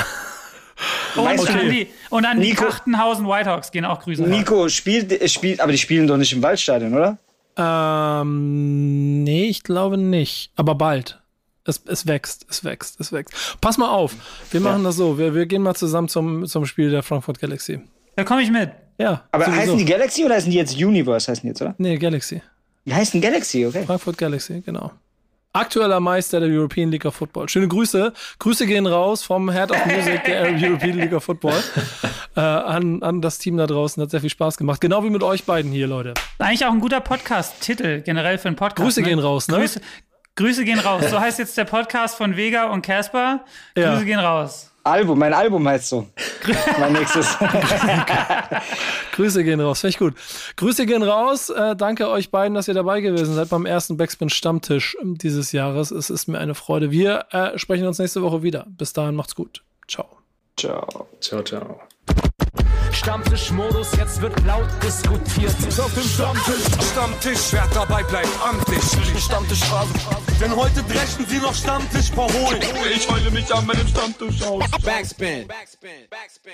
[1.16, 4.30] Und, Weißt du, an die, und an die Nico- Kachtenhausen Whitehawks gehen auch Grüße raus.
[4.30, 7.18] Nico spielt, äh, spielt, aber die spielen doch nicht im Waldstadion, oder?
[7.56, 10.50] ähm, nee, ich glaube nicht.
[10.56, 11.20] Aber bald.
[11.64, 13.34] Es, es wächst, es wächst, es wächst.
[13.60, 14.14] Pass mal auf,
[14.50, 15.18] wir machen das so.
[15.18, 17.80] Wir, wir gehen mal zusammen zum, zum Spiel der Frankfurt Galaxy.
[18.16, 18.70] Da komme ich mit.
[18.98, 19.60] Ja, Aber sowieso.
[19.60, 21.74] heißen die Galaxy oder heißen die jetzt Universe, heißen die jetzt, oder?
[21.78, 22.40] Nee, Galaxy.
[22.86, 23.84] Die heißen Galaxy, okay.
[23.84, 24.92] Frankfurt Galaxy, genau.
[25.58, 27.48] Aktueller Meister der European League of Football.
[27.48, 28.12] Schöne Grüße.
[28.38, 31.60] Grüße gehen raus vom Head of Music der European League of Football
[32.36, 34.02] äh, an, an das Team da draußen.
[34.02, 34.80] Hat sehr viel Spaß gemacht.
[34.80, 36.14] Genau wie mit euch beiden hier, Leute.
[36.38, 38.84] Eigentlich auch ein guter Podcast-Titel generell für einen Podcast.
[38.84, 39.58] Grüße gehen raus, ne?
[39.58, 39.80] Grüße,
[40.36, 41.10] Grüße gehen raus.
[41.10, 43.44] So heißt jetzt der Podcast von Vega und Casper.
[43.76, 43.94] Ja.
[43.94, 44.67] Grüße gehen raus.
[44.84, 46.06] Album, mein Album heißt so.
[46.78, 47.36] mein nächstes.
[49.12, 49.80] Grüße gehen raus.
[49.80, 50.14] Finde ich gut.
[50.56, 51.50] Grüße gehen raus.
[51.50, 55.90] Äh, danke euch beiden, dass ihr dabei gewesen seid beim ersten Backspin Stammtisch dieses Jahres.
[55.90, 56.90] Es ist mir eine Freude.
[56.90, 58.66] Wir äh, sprechen uns nächste Woche wieder.
[58.68, 59.62] Bis dahin macht's gut.
[59.86, 60.06] Ciao.
[60.56, 61.08] Ciao.
[61.20, 61.80] Ciao, ciao.
[62.94, 65.54] Stammtischmodus, jetzt wird laut diskutiert.
[65.78, 68.82] Auf dem Stammtisch, Stammtisch, wer dabei bleibt, amtlich.
[69.22, 69.92] Stammtisch Phase.
[70.40, 72.62] Denn heute dreschen sie noch Stammtisch verholen.
[72.94, 74.64] Ich heule mich an meinem Stammtisch aus.
[74.82, 75.46] Backspin.
[75.46, 76.08] Backspin.
[76.10, 76.52] Backspin.